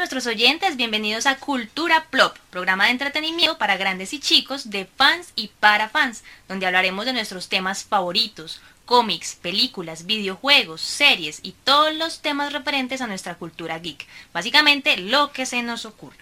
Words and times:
nuestros 0.00 0.26
oyentes, 0.26 0.78
bienvenidos 0.78 1.26
a 1.26 1.36
Cultura 1.36 2.06
Plop, 2.08 2.34
programa 2.48 2.86
de 2.86 2.92
entretenimiento 2.92 3.58
para 3.58 3.76
grandes 3.76 4.14
y 4.14 4.18
chicos, 4.18 4.70
de 4.70 4.86
fans 4.86 5.34
y 5.36 5.48
para 5.60 5.90
fans, 5.90 6.24
donde 6.48 6.64
hablaremos 6.64 7.04
de 7.04 7.12
nuestros 7.12 7.50
temas 7.50 7.84
favoritos, 7.84 8.62
cómics, 8.86 9.34
películas, 9.34 10.06
videojuegos, 10.06 10.80
series 10.80 11.40
y 11.42 11.52
todos 11.52 11.94
los 11.94 12.22
temas 12.22 12.54
referentes 12.54 13.02
a 13.02 13.06
nuestra 13.08 13.34
cultura 13.34 13.78
geek. 13.78 14.06
Básicamente 14.32 14.96
lo 14.96 15.32
que 15.32 15.44
se 15.44 15.62
nos 15.62 15.84
ocurre. 15.84 16.16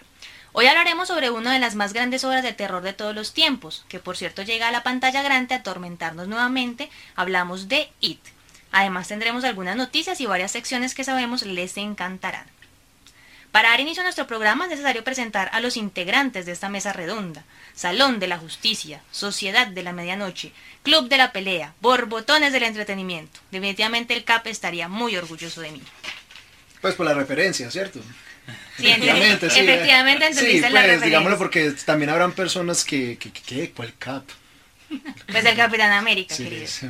Hoy 0.51 0.67
hablaremos 0.67 1.07
sobre 1.07 1.29
una 1.29 1.53
de 1.53 1.59
las 1.59 1.75
más 1.75 1.93
grandes 1.93 2.25
obras 2.25 2.43
de 2.43 2.51
terror 2.51 2.83
de 2.83 2.91
todos 2.91 3.15
los 3.15 3.33
tiempos, 3.33 3.85
que 3.87 3.99
por 3.99 4.17
cierto 4.17 4.41
llega 4.41 4.67
a 4.67 4.71
la 4.71 4.83
pantalla 4.83 5.21
grande 5.21 5.55
a 5.55 5.59
atormentarnos 5.59 6.27
nuevamente. 6.27 6.89
Hablamos 7.15 7.69
de 7.69 7.89
It. 8.01 8.19
Además 8.73 9.07
tendremos 9.07 9.45
algunas 9.45 9.77
noticias 9.77 10.19
y 10.19 10.25
varias 10.25 10.51
secciones 10.51 10.93
que 10.93 11.05
sabemos 11.05 11.43
les 11.43 11.77
encantarán. 11.77 12.58
Para 13.51 13.69
dar 13.69 13.79
inicio 13.79 14.01
a 14.01 14.03
nuestro 14.03 14.27
programa 14.27 14.65
es 14.65 14.69
necesario 14.71 15.03
presentar 15.03 15.49
a 15.53 15.59
los 15.59 15.75
integrantes 15.75 16.45
de 16.45 16.51
esta 16.51 16.69
mesa 16.69 16.93
redonda. 16.93 17.43
Salón 17.73 18.19
de 18.19 18.27
la 18.27 18.37
Justicia, 18.37 19.01
Sociedad 19.11 19.67
de 19.67 19.81
la 19.83 19.91
Medianoche, 19.91 20.51
Club 20.83 21.09
de 21.09 21.17
la 21.17 21.31
Pelea, 21.31 21.73
Borbotones 21.81 22.53
del 22.53 22.63
Entretenimiento. 22.63 23.39
Definitivamente 23.51 24.13
el 24.13 24.23
CAP 24.23 24.47
estaría 24.47 24.87
muy 24.87 25.15
orgulloso 25.17 25.61
de 25.61 25.71
mí. 25.71 25.81
Pues 26.81 26.93
por 26.95 27.05
la 27.07 27.13
referencia, 27.13 27.71
¿cierto? 27.71 27.99
Sí, 28.77 28.87
efectivamente, 28.89 29.49
sí. 29.49 29.59
Efectivamente 29.59 30.27
entendiste 30.27 30.67
sí, 30.67 30.73
la 30.73 30.81
pues, 30.83 31.01
digámoslo 31.01 31.37
porque 31.37 31.71
también 31.85 32.09
habrán 32.09 32.31
personas 32.33 32.83
que, 32.83 33.17
que. 33.17 33.71
¿Cuál 33.71 33.93
cap? 33.97 34.23
Pues 35.31 35.45
el 35.45 35.55
Capitán 35.55 35.91
América, 35.91 36.33
Sí, 36.35 36.43
querido. 36.45 36.67
sí. 36.67 36.87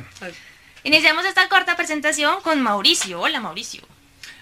Iniciamos 0.84 1.24
esta 1.26 1.48
corta 1.48 1.76
presentación 1.76 2.40
con 2.42 2.62
Mauricio. 2.62 3.20
Hola, 3.20 3.40
Mauricio. 3.40 3.82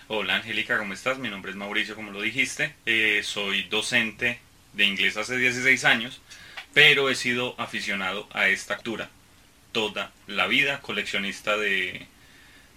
Hola 0.09 0.37
Angélica, 0.37 0.79
¿cómo 0.79 0.95
estás? 0.95 1.19
Mi 1.19 1.29
nombre 1.29 1.51
es 1.51 1.57
Mauricio, 1.57 1.95
como 1.95 2.11
lo 2.11 2.23
dijiste. 2.23 2.75
Eh, 2.87 3.21
soy 3.25 3.65
docente 3.65 4.41
de 4.73 4.85
inglés 4.87 5.17
hace 5.17 5.37
16 5.37 5.85
años, 5.85 6.21
pero 6.73 7.11
he 7.11 7.15
sido 7.15 7.55
aficionado 7.61 8.27
a 8.33 8.49
esta 8.49 8.75
actura 8.75 9.11
toda 9.73 10.13
la 10.27 10.47
vida, 10.47 10.81
coleccionista 10.81 11.57
de, 11.59 12.07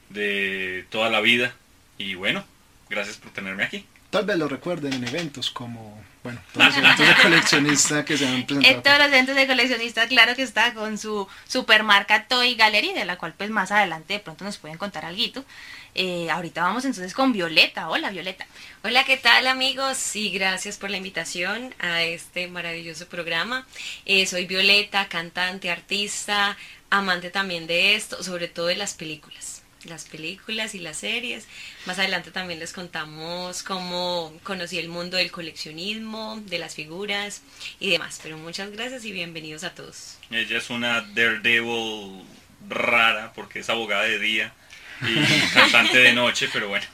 de 0.10 0.86
toda 0.90 1.10
la 1.10 1.22
vida. 1.22 1.54
Y 1.98 2.16
bueno, 2.16 2.44
gracias 2.90 3.18
por 3.18 3.32
tenerme 3.32 3.64
aquí. 3.64 3.86
Tal 4.10 4.26
vez 4.26 4.38
lo 4.38 4.50
recuerden 4.50 4.92
en 4.92 5.08
eventos 5.08 5.50
como, 5.52 6.04
bueno, 6.22 6.42
todos 6.54 6.66
los 6.68 6.78
eventos 6.78 7.08
de 7.08 7.16
coleccionista 7.16 8.04
que 8.04 8.18
se 8.18 8.28
han 8.28 8.34
En 8.36 8.46
presentado. 8.46 8.82
todos 8.82 8.98
los 8.98 9.08
eventos 9.08 9.36
de 9.38 9.48
coleccionistas, 9.48 10.08
claro 10.08 10.36
que 10.36 10.44
está 10.44 10.74
con 10.74 10.98
su 10.98 11.30
supermarca 11.48 12.28
Toy 12.28 12.56
Gallery, 12.56 12.92
de 12.92 13.06
la 13.06 13.18
cual 13.18 13.34
pues 13.38 13.50
más 13.52 13.72
adelante 13.72 14.16
de 14.16 14.20
pronto 14.20 14.44
nos 14.44 14.58
pueden 14.58 14.78
contar 14.78 15.06
algo. 15.06 15.46
Eh, 15.94 16.30
ahorita 16.30 16.64
vamos 16.64 16.86
entonces 16.86 17.14
con 17.14 17.34
Violeta. 17.34 17.90
Hola, 17.90 18.12
Violeta. 18.12 18.48
Hola, 18.84 19.04
¿qué 19.04 19.18
tal 19.18 19.46
amigos? 19.48 20.16
Y 20.16 20.30
gracias 20.30 20.78
por 20.78 20.90
la 20.90 20.98
invitación 20.98 21.76
a 21.80 22.04
este 22.04 22.48
maravilloso 22.48 23.08
programa. 23.08 23.68
Eh, 24.06 24.26
soy 24.26 24.46
Violeta, 24.46 25.10
cantante, 25.10 25.70
artista, 25.70 26.58
amante 26.90 27.30
también 27.30 27.68
de 27.68 27.96
esto, 27.96 28.24
sobre 28.24 28.48
todo 28.48 28.68
de 28.68 28.78
las 28.78 28.94
películas. 28.94 29.64
Las 29.84 30.06
películas 30.06 30.76
y 30.76 30.80
las 30.80 30.98
series. 30.98 31.48
Más 31.86 32.00
adelante 32.00 32.32
también 32.32 32.60
les 32.60 32.72
contamos 32.72 33.64
cómo 33.64 34.32
conocí 34.44 34.78
el 34.78 34.88
mundo 34.88 35.18
del 35.18 35.32
coleccionismo, 35.32 36.40
de 36.46 36.60
las 36.60 36.76
figuras 36.76 37.42
y 37.80 37.90
demás. 37.90 38.20
Pero 38.24 38.38
muchas 38.38 38.72
gracias 38.72 39.04
y 39.04 39.12
bienvenidos 39.12 39.64
a 39.64 39.74
todos. 39.74 40.18
Ella 40.30 40.58
es 40.58 40.70
una 40.70 41.02
Daredevil 41.02 42.24
rara 42.70 43.34
porque 43.34 43.60
es 43.60 43.70
abogada 43.70 44.04
de 44.04 44.20
día 44.20 44.54
y 45.02 45.54
cantante 45.54 45.98
de 45.98 46.14
noche, 46.14 46.50
pero 46.52 46.70
bueno. 46.70 46.86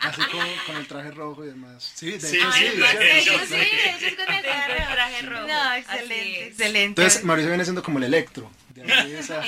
Así 0.00 0.20
como 0.30 0.44
con 0.66 0.76
el 0.76 0.86
traje 0.86 1.10
rojo 1.10 1.44
y 1.44 1.48
demás. 1.48 1.92
Sí, 1.94 2.12
de 2.12 2.20
Sí, 2.20 2.36
hecho, 2.36 2.52
sí, 2.52 2.60
sí, 2.60 2.64
de 2.76 4.16
con 4.16 4.34
el 4.34 4.44
Con 4.44 4.76
el 4.76 4.86
traje 4.92 5.22
rojo. 5.22 5.46
No, 5.48 5.72
excelente, 5.74 6.46
excelente. 6.46 7.02
Entonces, 7.02 7.24
Mauricio 7.24 7.48
viene 7.50 7.64
siendo 7.64 7.82
como 7.82 7.98
el 7.98 8.04
electro. 8.04 8.50
De 8.74 8.92
ahí 8.92 9.12
esa- 9.14 9.40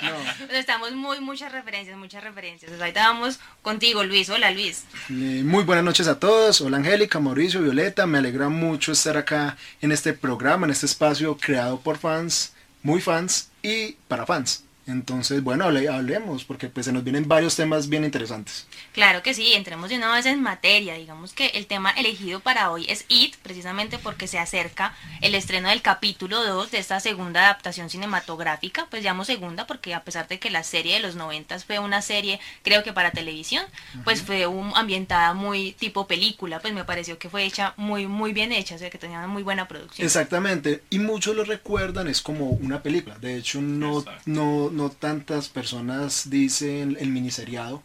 no. 0.00 0.10
Bueno, 0.38 0.54
estamos 0.54 0.92
muy, 0.92 1.20
muchas 1.20 1.52
referencias, 1.52 1.98
muchas 1.98 2.24
referencias. 2.24 2.62
Entonces, 2.72 2.80
ahorita 2.80 3.08
vamos 3.08 3.38
contigo, 3.60 4.02
Luis. 4.04 4.30
Hola, 4.30 4.50
Luis. 4.50 4.84
Eh, 5.10 5.42
Muy 5.44 5.64
buenas 5.64 5.84
noches 5.84 6.08
a 6.08 6.18
todos. 6.18 6.62
Hola 6.62 6.78
Angélica, 6.78 7.20
Mauricio, 7.20 7.60
Violeta. 7.60 8.06
Me 8.06 8.18
alegra 8.18 8.48
mucho 8.48 8.92
estar 8.92 9.18
acá 9.18 9.58
en 9.82 9.92
este 9.92 10.14
programa, 10.14 10.66
en 10.66 10.70
este 10.72 10.86
espacio 10.86 11.36
creado 11.36 11.78
por 11.80 11.98
fans, 11.98 12.54
muy 12.82 13.02
fans 13.02 13.50
y 13.62 13.92
para 14.08 14.24
fans. 14.24 14.64
Entonces, 14.86 15.42
bueno, 15.42 15.64
hable- 15.64 15.88
hablemos 15.88 16.44
porque 16.44 16.68
pues 16.68 16.86
se 16.86 16.92
nos 16.92 17.04
vienen 17.04 17.28
varios 17.28 17.54
temas 17.56 17.88
bien 17.88 18.04
interesantes. 18.04 18.66
Claro 18.92 19.22
que 19.22 19.32
sí, 19.34 19.52
entremos 19.54 19.90
de 19.90 19.96
una 19.96 20.12
vez 20.12 20.26
en 20.26 20.42
materia. 20.42 20.94
Digamos 20.94 21.32
que 21.32 21.46
el 21.54 21.66
tema 21.66 21.90
elegido 21.90 22.40
para 22.40 22.70
hoy 22.70 22.86
es 22.88 23.04
It, 23.08 23.36
precisamente 23.42 23.98
porque 23.98 24.26
se 24.26 24.38
acerca 24.38 24.94
el 25.20 25.34
estreno 25.34 25.68
del 25.68 25.82
capítulo 25.82 26.42
2 26.44 26.70
de 26.72 26.78
esta 26.78 26.98
segunda 27.00 27.44
adaptación 27.44 27.90
cinematográfica. 27.90 28.86
Pues 28.90 29.04
llamo 29.04 29.24
segunda 29.24 29.66
porque 29.66 29.94
a 29.94 30.02
pesar 30.04 30.28
de 30.28 30.38
que 30.38 30.50
la 30.50 30.62
serie 30.64 30.94
de 30.94 31.00
los 31.00 31.14
noventas 31.14 31.64
fue 31.64 31.78
una 31.78 32.02
serie, 32.02 32.40
creo 32.62 32.82
que 32.82 32.92
para 32.92 33.10
televisión, 33.12 33.64
pues 34.04 34.22
fue 34.22 34.46
un, 34.46 34.72
ambientada 34.74 35.32
muy 35.34 35.72
tipo 35.72 36.06
película. 36.06 36.60
Pues 36.60 36.74
me 36.74 36.84
pareció 36.84 37.18
que 37.18 37.28
fue 37.30 37.44
hecha 37.44 37.74
muy, 37.76 38.06
muy 38.06 38.32
bien 38.32 38.52
hecha, 38.52 38.74
o 38.74 38.78
sea 38.78 38.90
que 38.90 38.98
tenía 38.98 39.18
una 39.18 39.26
muy 39.28 39.42
buena 39.42 39.68
producción. 39.68 40.04
Exactamente, 40.04 40.82
y 40.90 40.98
muchos 40.98 41.36
lo 41.36 41.44
recuerdan, 41.44 42.08
es 42.08 42.20
como 42.20 42.46
una 42.50 42.82
película. 42.82 43.16
De 43.18 43.36
hecho, 43.36 43.60
no, 43.62 44.00
Exacto. 44.00 44.22
no, 44.26 44.70
no 44.72 44.90
tantas 44.90 45.48
personas 45.48 46.30
dicen 46.30 46.96
el 47.00 47.08
miniseriado. 47.10 47.82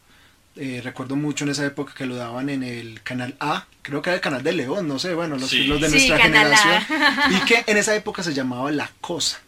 Eh, 0.56 0.82
recuerdo 0.84 1.16
mucho 1.16 1.44
en 1.46 1.52
esa 1.52 1.66
época 1.66 1.94
que 1.96 2.08
lo 2.08 2.16
daban 2.16 2.50
en 2.50 2.64
el 2.64 3.04
canal 3.04 3.36
A, 3.40 3.68
creo 3.84 4.02
que 4.02 4.10
era 4.10 4.16
el 4.16 4.22
canal 4.22 4.42
de 4.42 4.54
León, 4.54 4.88
no 4.88 4.98
sé, 4.98 5.14
bueno, 5.14 5.38
los, 5.38 5.50
Sí. 5.52 5.66
los 5.68 5.80
de 5.80 5.88
Sí, 5.88 5.94
nuestra 6.10 6.16
A. 6.16 6.20
generación. 6.20 6.84
Y 7.32 7.46
que 7.46 7.64
en 7.68 7.78
esa 7.78 7.96
época 7.96 8.24
se 8.24 8.34
llamaba 8.34 8.72
La 8.72 8.90
Cosa. 9.00 9.40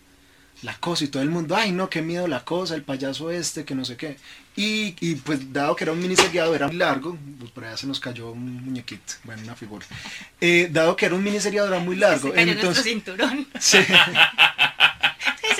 La 0.62 0.76
Cosa 0.76 1.06
y 1.06 1.08
todo 1.08 1.24
el 1.24 1.30
mundo, 1.30 1.56
ay 1.56 1.72
no, 1.72 1.90
qué 1.90 2.02
miedo 2.04 2.28
La 2.28 2.44
Cosa, 2.46 2.76
el 2.76 2.84
payaso 2.84 3.32
este, 3.32 3.66
que 3.66 3.74
no 3.74 3.86
sé 3.86 3.98
qué. 3.98 4.18
Y, 4.56 4.94
y 5.00 5.16
pues 5.16 5.52
dado 5.52 5.76
que 5.76 5.86
era 5.86 5.94
un 5.94 6.00
miniseriado, 6.02 6.54
era 6.54 6.68
muy 6.68 6.76
largo, 6.76 7.18
pues 7.40 7.50
por 7.52 7.64
allá 7.64 7.78
se 7.78 7.88
nos 7.88 8.00
cayó 8.00 8.32
un 8.32 8.66
muñequito, 8.66 9.14
bueno, 9.24 9.42
una 9.44 9.56
figura. 9.56 9.86
Eh, 10.42 10.68
dado 10.72 10.96
que 10.96 11.06
era 11.08 11.16
un 11.16 11.24
miniseriado, 11.24 11.70
era 11.70 11.80
muy 11.80 11.96
largo. 11.96 12.28
Se 12.30 12.34
cayó 12.36 12.46
nuestro 12.46 12.68
entonces, 12.70 12.84
cinturón. 12.84 13.48
sí. 13.60 13.78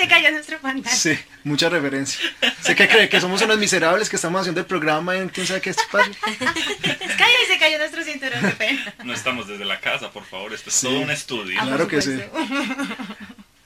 Se 0.00 0.08
cayó 0.08 0.30
nuestro 0.32 0.58
pantalla. 0.58 0.94
Sí, 0.96 1.18
mucha 1.44 1.68
referencia. 1.68 2.20
Sé 2.62 2.74
que 2.74 2.88
cree 2.88 3.08
que 3.08 3.20
somos 3.20 3.42
unos 3.42 3.58
miserables 3.58 4.08
que 4.08 4.16
estamos 4.16 4.40
haciendo 4.40 4.60
el 4.60 4.66
programa 4.66 5.16
en 5.16 5.28
quién 5.28 5.46
sabe 5.46 5.60
qué 5.60 5.70
espacio. 5.70 6.12
Cayó 6.24 7.36
y 7.44 7.52
se 7.52 7.58
cayó 7.58 7.78
nuestro 7.78 8.02
cinturón, 8.02 8.40
qué 8.40 8.48
pena. 8.56 8.94
No 9.04 9.12
estamos 9.12 9.46
desde 9.48 9.64
la 9.64 9.78
casa, 9.80 10.10
por 10.10 10.24
favor. 10.24 10.52
Esto 10.54 10.70
es 10.70 10.76
Sí. 10.76 10.86
todo 10.86 11.00
un 11.00 11.10
estudio. 11.10 11.58
Ah, 11.60 11.64
Claro 11.66 11.84
por 11.84 11.88
que 11.88 12.02
sí. 12.02 12.18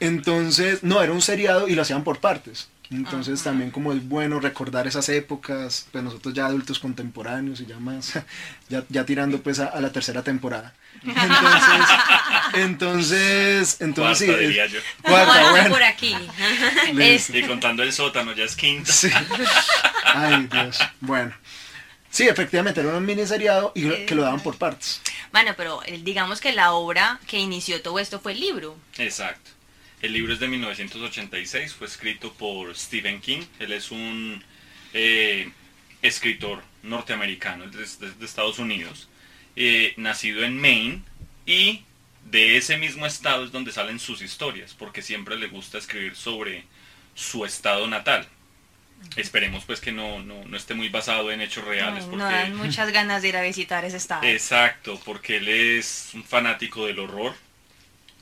Entonces, 0.01 0.83
no, 0.83 1.01
era 1.03 1.13
un 1.13 1.23
seriado 1.23 1.69
y 1.69 1.75
lo 1.75 1.83
hacían 1.83 2.05
por 2.05 2.19
partes. 2.21 2.69
Entonces 2.91 3.43
también 3.43 3.71
como 3.71 3.93
es 3.93 4.07
bueno 4.07 4.39
recordar 4.41 4.87
esas 4.87 5.09
épocas, 5.09 5.87
pues 5.91 6.05
nosotros 6.05 6.35
ya 6.35 6.47
adultos 6.47 6.79
contemporáneos 6.79 7.61
y 7.61 7.67
ya 7.67 7.79
más, 7.79 8.13
ya, 8.69 8.85
ya 8.89 9.05
tirando 9.07 9.41
pues 9.43 9.59
a, 9.59 9.67
a 9.67 9.81
la 9.81 9.91
tercera 9.91 10.23
temporada. 10.23 10.75
Entonces, 11.03 11.89
entonces, 12.55 13.81
entonces 13.81 14.19
sí, 14.19 14.27
Cuarta, 14.27 14.43
es- 14.43 14.49
diría 14.49 14.67
yo. 14.67 14.81
cuarta, 15.03 15.25
Cuarta 15.27 15.51
bueno. 15.51 15.71
por 15.71 15.83
aquí. 15.83 16.15
Listo. 16.93 17.37
Y 17.37 17.43
contando 17.45 17.83
el 17.83 17.93
sótano, 17.93 18.33
ya 18.33 18.45
es 18.45 18.55
quinta. 18.57 18.93
Sí. 18.93 19.11
Ay, 20.05 20.49
Dios. 20.51 20.79
Bueno. 21.01 21.33
Sí, 22.11 22.29
efectivamente, 22.29 22.81
era 22.81 22.97
un 22.97 23.05
miniseriado 23.05 23.73
y 23.75 23.83
lo- 23.83 24.07
que 24.07 24.15
lo 24.15 24.23
daban 24.23 24.41
por 24.41 24.57
partes. 24.57 25.01
Bueno, 25.33 25.53
pero 25.57 25.83
eh, 25.85 26.01
digamos 26.03 26.41
que 26.41 26.53
la 26.53 26.73
obra 26.73 27.19
que 27.27 27.39
inició 27.39 27.83
todo 27.83 27.99
esto 27.99 28.21
fue 28.21 28.33
el 28.33 28.41
libro. 28.41 28.77
Exacto. 28.99 29.51
El 30.05 30.13
libro 30.13 30.35
es 30.35 30.39
de 30.39 30.49
1986, 30.49 31.73
fue 31.73 31.87
escrito 31.87 32.31
por 32.35 32.77
Stephen 32.77 33.23
King. 33.23 33.41
Él 33.59 33.73
es 33.73 33.91
un 33.91 34.45
eh, 34.93 35.51
escritor 36.03 36.63
norteamericano, 36.83 37.69
desde 37.69 38.11
de, 38.11 38.27
Estados 38.27 38.59
Unidos, 38.59 39.09
eh, 39.57 39.95
nacido 39.97 40.45
en 40.45 40.61
Maine 40.61 41.01
y 41.47 41.85
de 42.31 42.59
ese 42.59 42.77
mismo 42.77 43.07
estado 43.07 43.47
es 43.47 43.51
donde 43.51 43.73
salen 43.73 43.99
sus 43.99 44.21
historias, 44.21 44.75
porque 44.75 45.01
siempre 45.01 45.39
le 45.39 45.47
gusta 45.47 45.79
escribir 45.79 46.15
sobre 46.17 46.65
su 47.15 47.47
estado 47.47 47.87
natal. 47.87 48.29
Esperemos 49.17 49.65
pues 49.65 49.81
que 49.81 49.93
no, 49.93 50.23
no, 50.23 50.45
no 50.45 50.55
esté 50.55 50.75
muy 50.75 50.91
basado 50.91 51.33
en 51.33 51.41
hechos 51.41 51.65
reales. 51.65 52.05
Ay, 52.05 52.11
porque... 52.11 52.25
no 52.25 52.31
dan 52.31 52.55
muchas 52.57 52.93
ganas 52.93 53.23
de 53.23 53.29
ir 53.29 53.39
a 53.39 53.43
visitar 53.43 53.87
ese 53.87 53.97
estado. 53.97 54.23
Exacto, 54.27 55.01
porque 55.03 55.39
él 55.39 55.49
es 55.49 56.11
un 56.13 56.25
fanático 56.25 56.85
del 56.85 56.99
horror. 56.99 57.35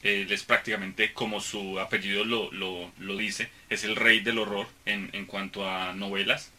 Él 0.02 0.31
es 0.32 0.43
prácticamente 0.43 1.12
como 1.12 1.40
su 1.40 1.78
apellido 1.81 2.25
lo, 2.25 2.50
lo, 2.52 2.90
lo 2.99 3.16
dice, 3.16 3.49
es 3.70 3.84
el 3.84 3.96
rey 3.96 4.20
del 4.20 4.38
horror 4.38 4.66
en, 4.84 5.10
en 5.12 5.26
cuanto 5.26 5.69
a 5.69 5.93
novelas 5.94 6.50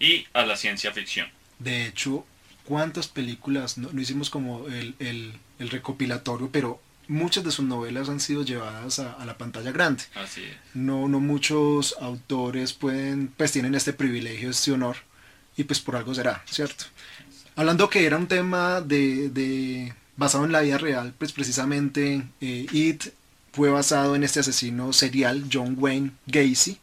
y 0.00 0.26
a 0.32 0.44
la 0.44 0.56
ciencia 0.56 0.92
ficción. 0.92 1.28
De 1.58 1.86
hecho, 1.86 2.24
¿cuántas 2.64 3.08
películas? 3.08 3.78
No, 3.78 3.90
no 3.92 4.00
hicimos 4.00 4.30
como 4.30 4.66
el, 4.68 4.94
el- 4.98 5.34
el 5.58 5.70
recopilatorio, 5.70 6.50
pero 6.52 6.80
muchas 7.08 7.42
de 7.42 7.50
sus 7.50 7.64
novelas 7.64 8.08
han 8.08 8.20
sido 8.20 8.44
llevadas 8.44 8.98
a, 9.00 9.12
a 9.14 9.24
la 9.24 9.36
pantalla 9.38 9.72
grande. 9.72 10.04
Así 10.14 10.44
es. 10.44 10.56
No, 10.74 11.08
no 11.08 11.18
muchos 11.20 11.96
autores 12.00 12.72
pueden, 12.74 13.28
pues 13.36 13.50
tienen 13.52 13.74
este 13.74 13.92
privilegio, 13.92 14.50
este 14.50 14.70
honor, 14.72 14.96
y 15.56 15.64
pues 15.64 15.80
por 15.80 15.96
algo 15.96 16.14
será, 16.14 16.42
¿cierto? 16.46 16.84
Hablando 17.56 17.90
que 17.90 18.06
era 18.06 18.16
un 18.16 18.28
tema 18.28 18.80
de, 18.80 19.30
de 19.30 19.92
basado 20.18 20.44
en 20.44 20.52
la 20.52 20.60
vida 20.60 20.76
real, 20.76 21.14
pues 21.16 21.32
precisamente 21.32 22.22
eh, 22.40 22.66
It 22.72 23.04
fue 23.52 23.70
basado 23.70 24.14
en 24.16 24.24
este 24.24 24.40
asesino 24.40 24.92
serial, 24.92 25.44
John 25.50 25.76
Wayne 25.78 26.10
Gacy, 26.26 26.78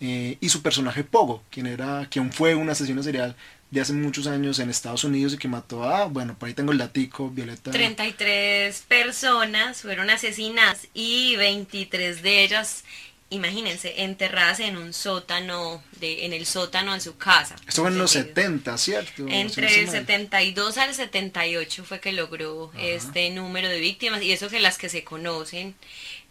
eh, 0.00 0.38
y 0.40 0.48
su 0.48 0.62
personaje 0.62 1.04
Pogo, 1.04 1.42
quien, 1.50 1.66
era, 1.66 2.06
quien 2.10 2.32
fue 2.32 2.54
un 2.54 2.70
asesino 2.70 3.02
serial 3.02 3.36
de 3.70 3.80
hace 3.80 3.92
muchos 3.92 4.26
años 4.26 4.58
en 4.60 4.70
Estados 4.70 5.04
Unidos 5.04 5.34
y 5.34 5.38
que 5.38 5.48
mató 5.48 5.84
a, 5.84 6.06
bueno, 6.06 6.36
por 6.38 6.48
ahí 6.48 6.54
tengo 6.54 6.72
el 6.72 6.78
datico, 6.78 7.28
Violeta. 7.28 7.72
33 7.72 8.84
personas 8.88 9.82
fueron 9.82 10.08
asesinadas 10.08 10.86
y 10.94 11.36
23 11.36 12.22
de 12.22 12.44
ellas, 12.44 12.84
imagínense, 13.30 14.02
enterradas 14.02 14.60
en 14.60 14.76
un 14.76 14.92
sótano, 14.92 15.82
de, 16.00 16.26
en 16.26 16.32
el 16.32 16.46
sótano 16.46 16.94
de 16.94 17.00
su 17.00 17.16
casa. 17.16 17.56
Esto 17.66 17.82
fue 17.82 17.90
en 17.90 17.98
los 17.98 18.10
70, 18.10 18.76
¿cierto? 18.76 19.26
Entre 19.28 19.80
el 19.80 19.88
72 19.88 20.76
al 20.78 20.94
78 20.94 21.84
fue 21.84 22.00
que 22.00 22.12
logró 22.12 22.72
este 22.76 23.30
número 23.30 23.68
de 23.68 23.80
víctimas 23.80 24.22
y 24.22 24.32
eso 24.32 24.48
que 24.48 24.60
las 24.60 24.78
que 24.78 24.88
se 24.88 25.04
conocen 25.04 25.74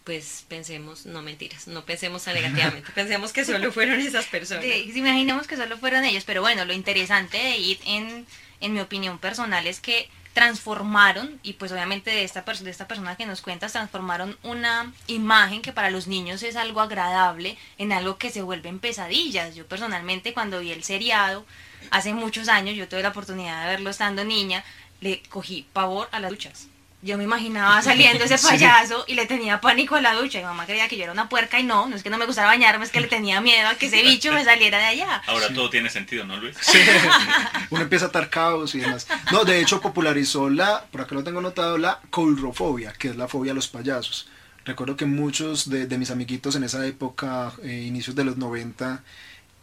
pues 0.03 0.45
pensemos, 0.47 1.05
no 1.05 1.21
mentiras, 1.21 1.67
no 1.67 1.85
pensemos 1.85 2.23
tan 2.23 2.33
negativamente, 2.33 2.91
pensemos 2.95 3.31
que 3.31 3.45
solo 3.45 3.71
fueron 3.71 3.99
esas 3.99 4.25
personas. 4.25 4.63
Sí, 4.63 4.91
imaginemos 4.95 5.45
que 5.45 5.55
solo 5.55 5.77
fueron 5.77 6.03
ellos, 6.03 6.23
pero 6.25 6.41
bueno, 6.41 6.65
lo 6.65 6.73
interesante 6.73 7.37
de 7.37 7.57
IT 7.57 7.81
en, 7.85 8.25
en 8.59 8.73
mi 8.73 8.79
opinión 8.79 9.19
personal 9.19 9.67
es 9.67 9.79
que 9.79 10.09
transformaron, 10.33 11.39
y 11.43 11.53
pues 11.53 11.71
obviamente 11.71 12.11
de 12.11 12.23
esta, 12.23 12.41
de 12.43 12.69
esta 12.69 12.87
persona 12.87 13.15
que 13.15 13.25
nos 13.25 13.41
cuentas, 13.41 13.73
transformaron 13.73 14.37
una 14.43 14.93
imagen 15.07 15.61
que 15.61 15.73
para 15.73 15.89
los 15.89 16.07
niños 16.07 16.43
es 16.43 16.55
algo 16.55 16.81
agradable 16.81 17.57
en 17.77 17.91
algo 17.91 18.17
que 18.17 18.29
se 18.29 18.41
vuelve 18.41 18.69
en 18.69 18.79
pesadillas. 18.79 19.55
Yo 19.55 19.67
personalmente 19.67 20.33
cuando 20.33 20.59
vi 20.59 20.71
el 20.71 20.83
seriado, 20.83 21.45
hace 21.91 22.13
muchos 22.13 22.47
años, 22.47 22.75
yo 22.75 22.87
tuve 22.87 23.03
la 23.03 23.09
oportunidad 23.09 23.63
de 23.63 23.71
verlo 23.71 23.89
estando 23.89 24.23
niña, 24.23 24.63
le 25.01 25.21
cogí 25.23 25.67
pavor 25.73 26.09
a 26.11 26.19
las 26.19 26.31
duchas 26.31 26.67
yo 27.01 27.17
me 27.17 27.23
imaginaba 27.23 27.81
saliendo 27.83 28.23
ese 28.23 28.37
payaso 28.37 29.05
y 29.07 29.15
le 29.15 29.25
tenía 29.25 29.61
pánico 29.61 29.95
a 29.95 30.01
la 30.01 30.13
ducha. 30.13 30.39
Y 30.39 30.43
mamá 30.43 30.65
creía 30.65 30.87
que 30.87 30.97
yo 30.97 31.03
era 31.03 31.11
una 31.11 31.29
puerca 31.29 31.59
y 31.59 31.63
no, 31.63 31.87
no 31.87 31.95
es 31.95 32.03
que 32.03 32.09
no 32.09 32.17
me 32.17 32.25
gustara 32.25 32.47
bañarme, 32.47 32.85
es 32.85 32.91
que 32.91 33.01
le 33.01 33.07
tenía 33.07 33.41
miedo 33.41 33.67
a 33.67 33.75
que 33.75 33.87
ese 33.87 34.01
bicho 34.01 34.31
me 34.31 34.43
saliera 34.43 34.77
de 34.77 34.85
allá. 34.85 35.21
Ahora 35.27 35.53
todo 35.53 35.69
tiene 35.69 35.89
sentido, 35.89 36.25
¿no, 36.25 36.37
Luis? 36.37 36.57
Sí. 36.61 36.79
Uno 37.69 37.81
empieza 37.83 38.05
a 38.05 38.07
atar 38.09 38.29
caos 38.29 38.75
y 38.75 38.79
demás. 38.79 39.07
No, 39.31 39.43
de 39.45 39.61
hecho 39.61 39.81
popularizó 39.81 40.49
la, 40.49 40.85
por 40.91 41.01
acá 41.01 41.15
lo 41.15 41.23
tengo 41.23 41.41
notado, 41.41 41.77
la 41.77 41.99
coulrofobia, 42.09 42.93
que 42.93 43.09
es 43.09 43.15
la 43.15 43.27
fobia 43.27 43.51
a 43.51 43.55
los 43.55 43.67
payasos. 43.67 44.27
Recuerdo 44.65 44.95
que 44.97 45.05
muchos 45.05 45.69
de, 45.69 45.97
mis 45.97 46.11
amiguitos 46.11 46.55
en 46.55 46.63
esa 46.63 46.85
época, 46.85 47.53
eh, 47.63 47.85
inicios 47.87 48.15
de 48.15 48.23
los 48.23 48.37
90, 48.37 49.01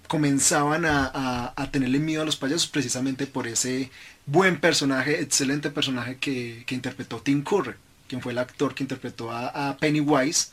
comenzaban 0.06 0.84
a, 0.84 1.52
a, 1.56 1.70
tenerle 1.70 1.98
miedo 1.98 2.22
a 2.22 2.24
los 2.24 2.36
payasos 2.36 2.66
precisamente 2.66 3.26
por 3.26 3.46
ese 3.46 3.90
buen 4.26 4.60
personaje, 4.60 5.20
excelente 5.20 5.70
personaje 5.70 6.16
que, 6.16 6.64
interpretó 6.70 7.20
Tim 7.20 7.42
Curry, 7.42 7.74
quien 8.08 8.20
fue 8.20 8.32
el 8.32 8.38
actor 8.38 8.74
que 8.74 8.84
interpretó 8.84 9.30
a, 9.30 9.76
Pennywise 9.78 10.50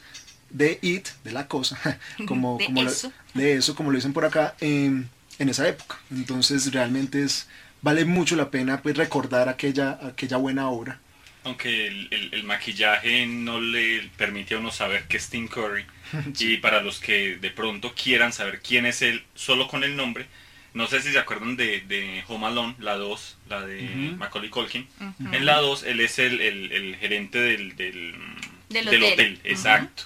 de 0.50 0.80
It, 0.82 1.08
de 1.24 1.32
la 1.32 1.48
cosa, 1.48 2.00
como, 2.28 2.58
de, 2.58 2.66
como 2.66 2.84
eso. 2.84 3.12
Lo, 3.34 3.42
de 3.42 3.54
eso, 3.54 3.76
como 3.76 3.92
lo 3.92 3.96
dicen 3.96 4.14
por 4.14 4.26
acá, 4.26 4.56
en, 4.60 5.10
en 5.40 5.50
esa 5.50 5.68
época. 5.68 6.00
Entonces 6.12 6.72
realmente 6.72 7.24
es, 7.24 7.48
vale 7.82 8.06
mucho 8.06 8.36
la 8.36 8.52
pena 8.52 8.82
pues 8.82 8.98
recordar 8.98 9.50
aquella, 9.50 10.00
aquella 10.02 10.38
buena 10.38 10.70
obra. 10.70 11.00
Aunque 11.44 11.88
el, 11.88 12.30
el, 12.32 12.44
maquillaje 12.46 13.26
no 13.26 13.60
le 13.60 14.10
permite 14.16 14.56
a 14.56 14.60
uno 14.60 14.72
saber 14.72 15.08
que 15.10 15.18
es 15.18 15.28
Tim 15.28 15.50
Curry. 15.50 15.84
Y 16.40 16.58
para 16.58 16.82
los 16.82 17.00
que 17.00 17.38
de 17.38 17.50
pronto 17.50 17.94
quieran 17.94 18.34
saber 18.34 18.62
quién 18.62 18.86
es 18.86 19.02
él 19.02 19.24
solo 19.36 19.68
con 19.68 19.84
el 19.84 19.96
nombre, 19.96 20.28
no 20.74 20.88
sé 20.88 21.02
si 21.02 21.12
se 21.12 21.20
acuerdan 21.20 21.56
de, 21.56 21.82
de 21.82 22.24
Home 22.28 22.48
Alone, 22.48 22.76
la 22.80 22.96
2, 22.96 23.38
la 23.50 23.62
de 23.62 23.82
Macaulay 24.18 24.50
Culkin. 24.50 24.88
En 25.32 25.46
la 25.46 25.60
2 25.60 25.84
él 25.84 26.00
es 26.00 26.18
el, 26.18 26.42
el, 26.42 26.96
gerente 27.00 27.40
del, 27.40 27.76
del, 27.76 29.04
hotel. 29.04 29.40
exacto. 29.44 30.04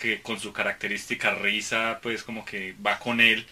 Que 0.00 0.22
con 0.22 0.40
su 0.40 0.52
característica 0.52 1.34
risa, 1.34 1.98
pues 2.02 2.22
como 2.22 2.44
que 2.44 2.74
va 2.84 2.98
con 2.98 3.20
él 3.20 3.46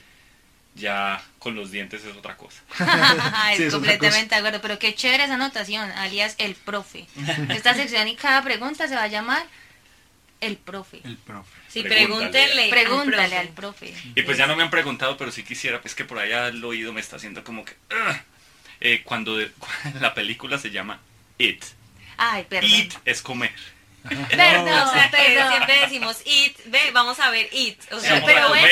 ya 0.78 1.22
con 1.38 1.54
los 1.54 1.70
dientes 1.70 2.04
es 2.04 2.16
otra 2.16 2.36
cosa. 2.36 2.62
es 3.58 3.72
completamente 3.72 4.34
de 4.34 4.36
acuerdo, 4.36 4.60
pero 4.60 4.78
qué 4.78 4.94
chévere 4.94 5.24
esa 5.24 5.34
anotación, 5.34 5.90
alias 5.90 6.36
el 6.38 6.54
profe. 6.54 7.06
Esta 7.50 7.74
sección 7.74 8.08
y 8.08 8.16
cada 8.16 8.42
pregunta 8.42 8.88
se 8.88 8.94
va 8.94 9.02
a 9.02 9.08
llamar 9.08 9.44
el 10.40 10.56
profe. 10.56 11.00
El 11.04 11.16
profe. 11.16 11.50
Sí, 11.68 11.82
pregúntele. 11.82 12.68
Pregúntale 12.68 13.36
al 13.36 13.48
profe. 13.48 13.94
Y 14.14 14.22
pues 14.22 14.38
ya 14.38 14.46
no 14.46 14.56
me 14.56 14.62
han 14.62 14.70
preguntado, 14.70 15.16
pero 15.16 15.30
sí 15.32 15.42
quisiera, 15.42 15.80
pues 15.80 15.94
que 15.94 16.04
por 16.04 16.18
allá 16.18 16.48
el 16.48 16.64
oído 16.64 16.92
me 16.92 17.00
está 17.00 17.16
haciendo 17.16 17.44
como 17.44 17.64
que... 17.64 17.74
Eh, 18.80 19.02
cuando 19.04 19.36
la 20.00 20.14
película 20.14 20.58
se 20.58 20.70
llama 20.70 21.00
It. 21.38 21.64
Ay, 22.16 22.46
perdón. 22.48 22.70
It 22.70 22.94
es 23.04 23.22
comer. 23.22 23.52
Perdón, 24.30 24.88
siempre 25.50 25.80
decimos 25.80 26.22
it, 26.24 26.56
ve, 26.66 26.90
vamos 26.92 27.18
a 27.20 27.30
ver 27.30 27.48
it. 27.52 27.78
O 27.92 28.00
sea, 28.00 28.24
pero 28.24 28.48
bueno, 28.48 28.68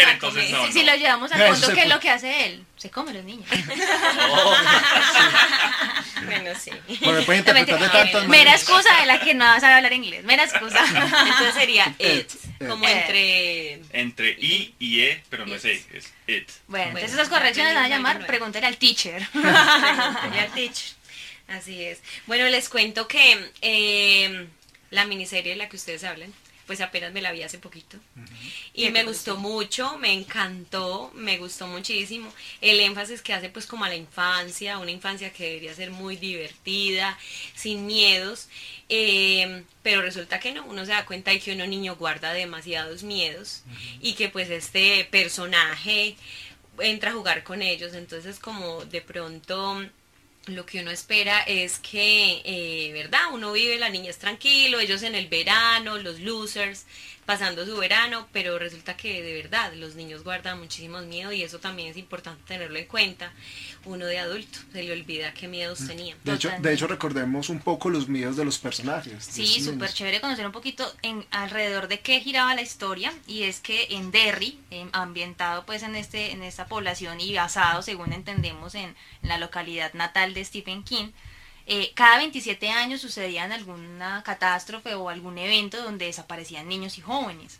si, 0.72 0.82
lo 0.82 0.94
llevamos 0.94 1.30
al 1.32 1.52
fondo, 1.52 1.74
¿qué 1.74 1.82
es 1.82 1.88
lo 1.88 2.00
que 2.00 2.10
hace 2.10 2.46
él? 2.46 2.64
Se 2.76 2.90
come 2.90 3.12
los 3.12 3.24
niños. 3.24 3.48
bueno, 6.24 6.50
sí. 6.58 6.70
Bueno, 7.00 7.20
interpretar 7.20 7.78
de 7.78 7.88
tantas 7.88 8.28
Mera 8.28 8.52
excusa 8.52 9.00
de 9.00 9.06
la 9.06 9.20
que 9.20 9.34
no 9.34 9.44
sabe 9.60 9.74
hablar 9.74 9.92
inglés. 9.92 10.24
Mera 10.24 10.44
excusa. 10.44 10.84
Entonces 10.86 11.54
sería 11.54 11.94
it. 11.98 12.30
Como 12.58 12.86
entre. 12.86 13.80
Entre 13.92 14.30
i 14.30 14.74
y 14.78 15.00
e, 15.00 15.22
pero 15.30 15.46
no 15.46 15.54
es 15.54 15.64
e, 15.64 15.82
es 15.92 16.12
it. 16.26 16.50
Bueno, 16.68 16.88
entonces 16.88 17.14
esas 17.14 17.28
correcciones 17.28 17.74
van 17.74 17.84
a 17.84 17.88
llamar 17.88 18.26
pregúntale 18.26 18.66
al 18.66 18.76
teacher. 18.76 19.26
Pregúntale 19.32 20.40
al 20.40 20.52
teacher. 20.52 20.96
Así 21.48 21.84
es. 21.84 22.00
Bueno, 22.26 22.44
les 22.46 22.68
cuento 22.68 23.06
que. 23.06 23.52
Eh, 23.62 24.48
la 24.90 25.04
miniserie 25.04 25.52
de 25.52 25.56
la 25.56 25.68
que 25.68 25.76
ustedes 25.76 26.04
hablan, 26.04 26.32
pues 26.66 26.80
apenas 26.80 27.12
me 27.12 27.22
la 27.22 27.32
vi 27.32 27.42
hace 27.42 27.58
poquito. 27.58 27.96
Y 28.74 28.90
me 28.90 29.04
gustó 29.04 29.36
mucho, 29.36 29.96
me 29.98 30.12
encantó, 30.12 31.12
me 31.14 31.38
gustó 31.38 31.66
muchísimo. 31.68 32.32
El 32.60 32.80
énfasis 32.80 33.22
que 33.22 33.32
hace 33.32 33.48
pues 33.48 33.66
como 33.66 33.84
a 33.84 33.88
la 33.88 33.94
infancia, 33.94 34.78
una 34.78 34.90
infancia 34.90 35.32
que 35.32 35.44
debería 35.44 35.74
ser 35.74 35.92
muy 35.92 36.16
divertida, 36.16 37.16
sin 37.54 37.86
miedos. 37.86 38.48
Eh, 38.88 39.62
pero 39.82 40.02
resulta 40.02 40.40
que 40.40 40.52
no, 40.52 40.64
uno 40.64 40.84
se 40.84 40.92
da 40.92 41.06
cuenta 41.06 41.30
de 41.30 41.40
que 41.40 41.52
uno 41.52 41.66
niño 41.66 41.96
guarda 41.96 42.32
demasiados 42.32 43.04
miedos 43.04 43.62
y 44.00 44.14
que 44.14 44.28
pues 44.28 44.50
este 44.50 45.04
personaje 45.10 46.16
entra 46.80 47.10
a 47.10 47.14
jugar 47.14 47.44
con 47.44 47.62
ellos. 47.62 47.94
Entonces 47.94 48.40
como 48.40 48.84
de 48.84 49.02
pronto 49.02 49.86
lo 50.46 50.64
que 50.64 50.80
uno 50.80 50.90
espera 50.90 51.40
es 51.40 51.78
que, 51.78 52.42
eh, 52.44 52.92
¿verdad? 52.92 53.20
Uno 53.32 53.52
vive, 53.52 53.78
la 53.78 53.90
niña 53.90 54.10
es 54.10 54.18
tranquilo, 54.18 54.78
ellos 54.78 55.02
en 55.02 55.14
el 55.14 55.28
verano, 55.28 55.98
los 55.98 56.20
losers, 56.20 56.86
pasando 57.26 57.66
su 57.66 57.76
verano, 57.76 58.28
pero 58.32 58.58
resulta 58.58 58.96
que 58.96 59.20
de 59.20 59.34
verdad 59.34 59.72
los 59.74 59.96
niños 59.96 60.22
guardan 60.22 60.60
muchísimos 60.60 61.04
miedos 61.06 61.34
y 61.34 61.42
eso 61.42 61.58
también 61.58 61.88
es 61.88 61.96
importante 61.96 62.42
tenerlo 62.46 62.78
en 62.78 62.86
cuenta. 62.86 63.32
Uno 63.84 64.06
de 64.06 64.20
adulto 64.20 64.60
se 64.72 64.84
le 64.84 64.92
olvida 64.92 65.34
qué 65.34 65.48
miedos 65.48 65.80
mm. 65.80 65.86
tenía. 65.88 66.16
De 66.24 66.34
hecho, 66.34 66.50
de 66.58 66.72
hecho, 66.72 66.86
recordemos 66.86 67.48
un 67.48 67.58
poco 67.58 67.90
los 67.90 68.08
miedos 68.08 68.36
de 68.36 68.44
los 68.44 68.58
personajes. 68.58 69.24
Sí, 69.24 69.60
súper 69.60 69.92
chévere 69.92 70.20
conocer 70.20 70.46
un 70.46 70.52
poquito 70.52 70.90
en 71.02 71.26
alrededor 71.30 71.88
de 71.88 72.00
qué 72.00 72.20
giraba 72.20 72.54
la 72.54 72.62
historia 72.62 73.12
y 73.26 73.42
es 73.42 73.60
que 73.60 73.88
en 73.90 74.12
Derry, 74.12 74.58
ambientado 74.92 75.66
pues 75.66 75.82
en 75.82 75.96
este 75.96 76.30
en 76.30 76.42
esta 76.42 76.66
población 76.66 77.20
y 77.20 77.34
basado, 77.34 77.82
según 77.82 78.12
entendemos, 78.12 78.74
en 78.76 78.94
la 79.22 79.38
localidad 79.38 79.92
natal 79.94 80.32
de 80.32 80.44
Stephen 80.44 80.84
King, 80.84 81.08
eh, 81.68 81.90
cada 81.94 82.18
27 82.18 82.70
años 82.70 83.00
sucedían 83.00 83.50
alguna 83.50 84.22
catástrofe 84.24 84.94
o 84.94 85.08
algún 85.08 85.36
evento 85.36 85.82
donde 85.82 86.06
desaparecían 86.06 86.68
niños 86.68 86.96
y 86.96 87.00
jóvenes. 87.00 87.58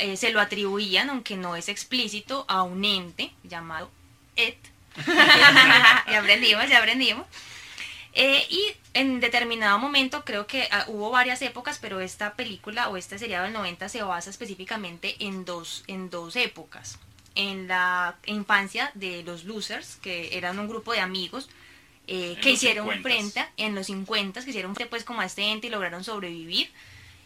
Eh, 0.00 0.16
se 0.16 0.32
lo 0.32 0.40
atribuían, 0.40 1.10
aunque 1.10 1.36
no 1.36 1.54
es 1.54 1.68
explícito, 1.68 2.44
a 2.48 2.64
un 2.64 2.84
ente 2.84 3.32
llamado 3.44 3.88
ET. 4.34 4.58
ya 5.06 6.18
aprendimos, 6.18 6.68
ya 6.68 6.78
aprendimos. 6.78 7.26
Eh, 8.14 8.44
y 8.50 8.72
en 8.94 9.20
determinado 9.20 9.78
momento, 9.78 10.24
creo 10.24 10.48
que 10.48 10.66
ah, 10.72 10.84
hubo 10.88 11.10
varias 11.10 11.40
épocas, 11.42 11.78
pero 11.80 12.00
esta 12.00 12.34
película 12.34 12.88
o 12.88 12.96
este 12.96 13.16
seriado 13.16 13.44
del 13.44 13.52
90 13.52 13.88
se 13.88 14.02
basa 14.02 14.30
específicamente 14.30 15.14
en 15.20 15.44
dos, 15.44 15.84
en 15.86 16.10
dos 16.10 16.34
épocas. 16.34 16.98
En 17.36 17.68
la 17.68 18.16
infancia 18.26 18.90
de 18.94 19.22
los 19.22 19.44
losers, 19.44 19.96
que 20.02 20.36
eran 20.36 20.58
un 20.58 20.68
grupo 20.68 20.92
de 20.92 20.98
amigos 20.98 21.48
eh, 22.12 22.36
que 22.42 22.50
hicieron 22.50 22.88
frente 23.02 23.46
en 23.56 23.76
los 23.76 23.86
50, 23.86 24.42
que 24.42 24.50
hicieron 24.50 24.74
frente 24.74 24.90
pues 24.90 25.04
como 25.04 25.20
a 25.20 25.26
este 25.26 25.44
ente 25.44 25.68
y 25.68 25.70
lograron 25.70 26.02
sobrevivir. 26.02 26.68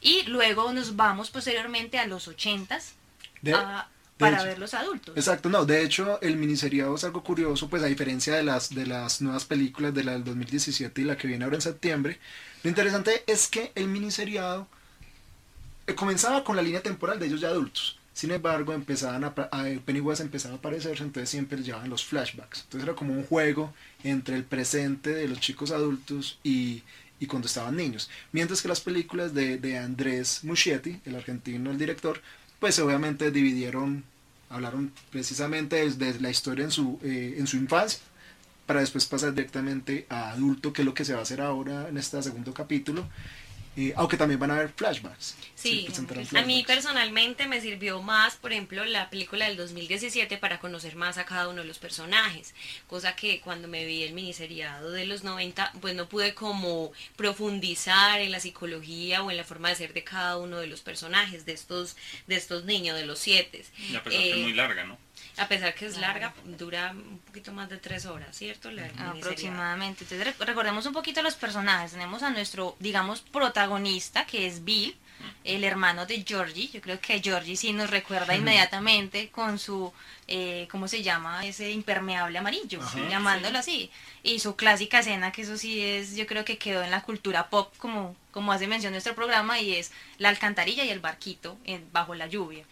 Y 0.02 0.24
luego 0.24 0.70
nos 0.74 0.94
vamos 0.94 1.30
posteriormente 1.30 1.98
a 1.98 2.06
los 2.06 2.28
80 2.28 2.78
para 4.18 4.44
ver 4.44 4.58
los 4.58 4.74
adultos. 4.74 5.16
Exacto, 5.16 5.48
no, 5.48 5.64
de 5.64 5.82
hecho 5.82 6.20
el 6.20 6.36
miniseriado 6.36 6.96
es 6.96 7.04
algo 7.04 7.24
curioso, 7.24 7.70
pues 7.70 7.82
a 7.82 7.86
diferencia 7.86 8.36
de 8.36 8.42
las, 8.42 8.74
de 8.74 8.84
las 8.84 9.22
nuevas 9.22 9.46
películas 9.46 9.94
de 9.94 10.04
la 10.04 10.12
del 10.12 10.24
2017 10.24 11.00
y 11.00 11.04
la 11.04 11.16
que 11.16 11.28
viene 11.28 11.44
ahora 11.44 11.56
en 11.56 11.62
septiembre, 11.62 12.20
lo 12.62 12.68
interesante 12.68 13.24
es 13.26 13.48
que 13.48 13.72
el 13.74 13.88
miniseriado 13.88 14.68
eh, 15.86 15.94
comenzaba 15.94 16.44
con 16.44 16.56
la 16.56 16.62
línea 16.62 16.82
temporal 16.82 17.18
de 17.18 17.24
ellos 17.24 17.40
ya 17.40 17.48
adultos 17.48 17.98
Sin 18.14 18.30
embargo, 18.30 18.73
empezaban 18.73 19.25
a, 19.25 19.28
a- 19.28 19.64
Pennywise 19.85 20.23
empezaba 20.23 20.54
a 20.54 20.59
aparecerse, 20.59 21.02
entonces 21.04 21.30
siempre 21.30 21.62
llevaban 21.62 21.90
los 21.90 22.04
flashbacks. 22.04 22.62
Entonces 22.62 22.88
era 22.88 22.97
como 22.97 23.12
un 23.12 23.25
juego 23.25 23.75
entre 24.04 24.37
el 24.37 24.44
presente 24.44 25.11
de 25.14 25.28
los 25.28 25.40
chicos 25.40 25.73
adultos 25.73 26.38
y, 26.44 26.83
y 27.21 27.26
cuando 27.26 27.47
estaban 27.49 27.76
niños. 27.76 28.11
Mientras 28.33 28.62
que 28.62 28.68
las 28.68 28.80
películas 28.80 29.35
de, 29.35 29.59
de 29.59 29.78
Andrés 29.78 30.44
Muschietti, 30.44 31.00
el 31.04 31.16
argentino, 31.16 31.71
el 31.73 31.78
director, 31.78 32.21
pues 32.61 32.78
obviamente 32.78 33.30
dividieron, 33.33 34.04
hablaron 34.49 34.92
precisamente 35.11 35.88
de 35.90 36.21
la 36.21 36.30
historia 36.30 36.64
en 36.64 36.71
su, 36.71 36.99
eh, 37.02 37.35
en 37.38 37.47
su 37.47 37.56
infancia, 37.56 38.00
para 38.66 38.80
después 38.80 39.06
pasar 39.06 39.35
directamente 39.35 40.06
a 40.09 40.30
adulto, 40.33 40.73
que 40.73 40.83
es 40.83 40.87
lo 40.87 40.94
que 40.94 41.04
se 41.04 41.12
va 41.12 41.21
a 41.21 41.23
hacer 41.23 41.40
ahora 41.40 41.88
en 41.88 41.99
este 41.99 42.23
segundo 42.23 42.54
capítulo. 42.54 43.06
Eh, 43.76 43.93
aunque 43.97 44.16
también 44.16 44.38
van 44.38 44.50
a 44.52 44.57
haber 44.57 44.73
flashbacks. 44.73 45.37
Sí, 45.54 45.88
a 46.35 46.43
mí 46.43 46.62
personalmente 46.66 47.47
me 47.47 47.61
sirvió 47.61 48.02
más, 48.02 48.37
por 48.37 48.52
ejemplo, 48.52 48.85
la 48.85 49.09
película 49.09 49.47
del 49.47 49.57
2017 49.57 50.37
para 50.37 50.61
conocer 50.61 50.95
más 50.95 51.16
a 51.16 51.25
cada 51.25 51.49
uno 51.49 51.62
de 51.62 51.69
los 51.69 51.78
personajes, 51.78 52.54
cosa 52.87 53.16
que 53.16 53.40
cuando 53.40 53.66
me 53.66 53.87
vi 53.87 54.02
el 54.02 54.12
miniseriado 54.12 54.90
de 54.90 55.07
los 55.07 55.25
90, 55.25 55.73
pues 55.81 55.95
no 55.95 56.09
pude 56.09 56.35
como 56.35 56.93
profundizar 57.16 58.21
en 58.21 58.31
la 58.31 58.40
psicología 58.40 59.23
o 59.23 59.31
en 59.31 59.37
la 59.38 59.45
forma 59.45 59.71
de 59.71 59.76
ser 59.76 59.93
de 59.95 60.04
cada 60.04 60.37
uno 60.37 60.59
de 60.59 60.66
los 60.66 60.83
personajes, 60.83 61.47
de 61.47 61.52
estos, 61.52 61.97
de 62.26 62.37
estos 62.37 62.64
niños, 62.64 62.97
de 62.97 63.07
los 63.07 63.19
siete. 63.19 63.64
Y 63.90 63.97
a 63.97 64.02
pesar 64.02 64.21
que 64.21 64.31
es 64.31 64.37
Eh, 64.37 64.43
muy 64.43 64.52
larga, 64.52 64.85
¿no? 64.85 64.99
A 65.37 65.49
pesar 65.49 65.75
que 65.75 65.87
es 65.87 65.97
larga, 65.99 66.33
dura 66.44 66.90
un 66.92 67.18
poquito 67.18 67.52
más 67.52 67.68
de 67.68 67.78
tres 67.78 68.06
horas, 68.06 68.37
¿cierto? 68.37 68.71
La. 68.71 68.87
Aproximadamente. 69.11 70.04
Entonces 70.04 70.26
rec- 70.37 70.44
recordemos 70.47 70.87
un 70.87 70.92
poquito 70.92 71.23
los 71.23 71.35
personajes. 71.35 71.92
Tenemos 71.92 72.23
a 72.23 72.30
nuestro, 72.30 72.76
digamos, 72.78 73.21
protagonista, 73.21 74.26
que 74.26 74.47
es 74.47 74.64
Bill, 74.64 74.97
el 75.44 75.64
hermano 75.64 76.06
de 76.06 76.23
Georgie. 76.26 76.68
Yo 76.73 76.80
creo 76.80 77.00
que 77.00 77.21
Georgie 77.21 77.56
sí 77.56 77.73
nos 77.73 77.90
recuerda 77.90 78.35
inmediatamente 78.37 79.30
con 79.30 79.59
su, 79.59 79.92
eh, 80.28 80.68
¿cómo 80.71 80.88
se 80.88 81.02
llama? 81.02 81.44
Ese 81.47 81.71
impermeable 81.71 82.38
amarillo, 82.38 82.80
Ajá. 82.83 82.99
llamándolo 83.09 83.59
así. 83.59 83.90
Y 84.23 84.38
su 84.40 84.56
clásica 84.56 85.00
escena, 85.00 85.33
que 85.33 85.42
eso 85.42 85.56
sí 85.56 85.80
es, 85.80 86.16
yo 86.16 86.26
creo 86.26 86.44
que 86.44 86.59
quedó 86.59 86.83
en 86.83 86.90
la 86.90 87.02
cultura 87.02 87.49
pop, 87.49 87.73
como, 87.78 88.16
como 88.33 88.52
hace 88.52 88.66
mención 88.66 88.92
nuestro 88.92 89.14
programa, 89.14 89.61
y 89.61 89.75
es 89.75 89.92
la 90.18 90.28
alcantarilla 90.28 90.85
y 90.85 90.90
el 90.90 91.00
barquito 91.00 91.56
en- 91.64 91.87
bajo 91.92 92.14
la 92.14 92.26
lluvia. 92.26 92.64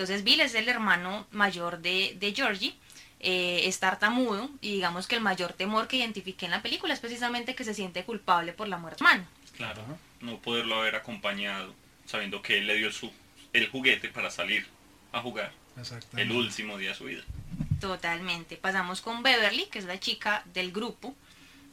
Entonces 0.00 0.24
Bill 0.24 0.40
es 0.40 0.54
el 0.54 0.66
hermano 0.66 1.26
mayor 1.30 1.80
de, 1.80 2.16
de 2.18 2.32
Georgie, 2.32 2.74
eh, 3.20 3.64
es 3.64 3.80
tartamudo 3.80 4.48
y 4.62 4.72
digamos 4.72 5.06
que 5.06 5.16
el 5.16 5.20
mayor 5.20 5.52
temor 5.52 5.88
que 5.88 5.98
identifiqué 5.98 6.46
en 6.46 6.52
la 6.52 6.62
película 6.62 6.94
es 6.94 7.00
precisamente 7.00 7.54
que 7.54 7.64
se 7.64 7.74
siente 7.74 8.02
culpable 8.04 8.54
por 8.54 8.66
la 8.66 8.78
muerte 8.78 9.04
de 9.04 9.10
su 9.10 9.12
hermano. 9.12 9.28
Claro. 9.58 9.82
No 10.22 10.38
poderlo 10.38 10.76
haber 10.76 10.96
acompañado, 10.96 11.74
sabiendo 12.06 12.40
que 12.40 12.56
él 12.56 12.66
le 12.66 12.76
dio 12.76 12.90
su 12.90 13.12
el 13.52 13.68
juguete 13.68 14.08
para 14.08 14.30
salir 14.30 14.66
a 15.12 15.20
jugar 15.20 15.52
el 16.16 16.32
último 16.32 16.78
día 16.78 16.90
de 16.90 16.94
su 16.94 17.04
vida. 17.04 17.22
Totalmente. 17.78 18.56
Pasamos 18.56 19.02
con 19.02 19.22
Beverly, 19.22 19.66
que 19.66 19.80
es 19.80 19.84
la 19.84 20.00
chica 20.00 20.44
del 20.54 20.72
grupo, 20.72 21.14